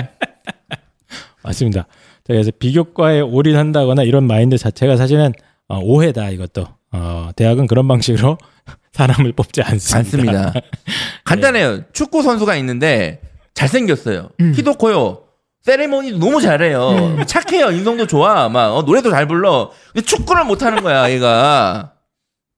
맞습니다. 1.44 1.82
자, 1.82 1.86
그래서 2.28 2.50
비교과에 2.58 3.20
올인한다거나 3.20 4.02
이런 4.04 4.26
마인드 4.26 4.56
자체가 4.56 4.96
사실은 4.96 5.34
어, 5.68 5.78
오해다 5.80 6.30
이것도. 6.30 6.66
어, 6.92 7.30
대학은 7.36 7.66
그런 7.66 7.86
방식으로 7.88 8.38
사람을 8.92 9.32
뽑지 9.32 9.62
않습니다. 9.62 9.98
않습니다. 9.98 10.52
간단해요. 11.24 11.82
축구 11.92 12.22
선수가 12.22 12.56
있는데 12.56 13.20
잘생겼어요. 13.54 14.30
음. 14.40 14.52
키도 14.52 14.74
커요. 14.74 15.22
세레모니도 15.62 16.18
너무 16.18 16.40
잘해요. 16.40 17.16
착해요. 17.26 17.70
인성도 17.72 18.06
좋아. 18.06 18.48
막 18.48 18.74
어, 18.76 18.82
노래도 18.82 19.10
잘 19.10 19.26
불러. 19.26 19.70
근데 19.92 20.06
축구를 20.06 20.44
못 20.44 20.62
하는 20.62 20.82
거야, 20.82 21.10
얘가. 21.10 21.92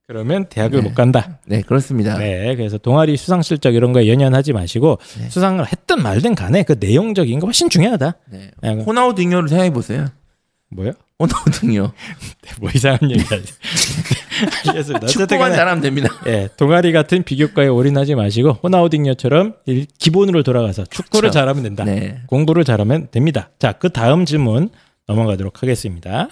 그러면 0.07 0.47
대학을 0.49 0.81
네. 0.83 0.89
못 0.89 0.95
간다. 0.95 1.39
네, 1.47 1.63
그렇습니다. 1.63 2.19
네, 2.19 2.55
그래서 2.57 2.79
동아리 2.79 3.17
수상 3.17 3.43
실적 3.43 3.75
이런 3.75 3.93
거에 3.93 4.09
연연하지 4.09 4.53
마시고 4.53 4.99
네. 5.19 5.29
수상을 5.31 5.65
했든 5.65 6.03
말든 6.03 6.35
간에 6.35 6.63
그 6.65 6.77
내용적인 6.79 7.39
거 7.41 7.47
훨씬 7.47 7.71
중요하다. 7.71 8.15
네. 8.33 8.51
야, 8.65 8.75
그- 8.75 8.83
호나우딩요를 8.83 9.49
생각해 9.49 9.73
보세요. 9.73 10.07
뭐요? 10.71 10.93
호나우딩요. 11.19 11.93
뭐 12.61 12.71
이상한 12.75 13.11
얘기. 13.11 13.25
알겠습니다. 14.69 15.07
축구만 15.09 15.53
잘하면 15.53 15.83
됩니다. 15.83 16.09
예, 16.27 16.49
동아리 16.57 16.93
같은 16.93 17.23
비교과에 17.23 17.67
올인하지 17.67 18.15
마시고 18.15 18.53
호나우딩요처럼 18.63 19.55
일- 19.67 19.87
기본으로 19.99 20.43
돌아가서 20.43 20.85
축구를 20.85 21.29
그렇죠. 21.29 21.33
잘하면 21.33 21.63
된다. 21.63 21.85
네. 21.85 22.21
공부를 22.27 22.65
잘하면 22.65 23.09
됩니다. 23.11 23.51
자, 23.59 23.73
그 23.73 23.91
다음 23.91 24.25
질문 24.25 24.71
넘어가도록 25.07 25.63
하겠습니다. 25.63 26.29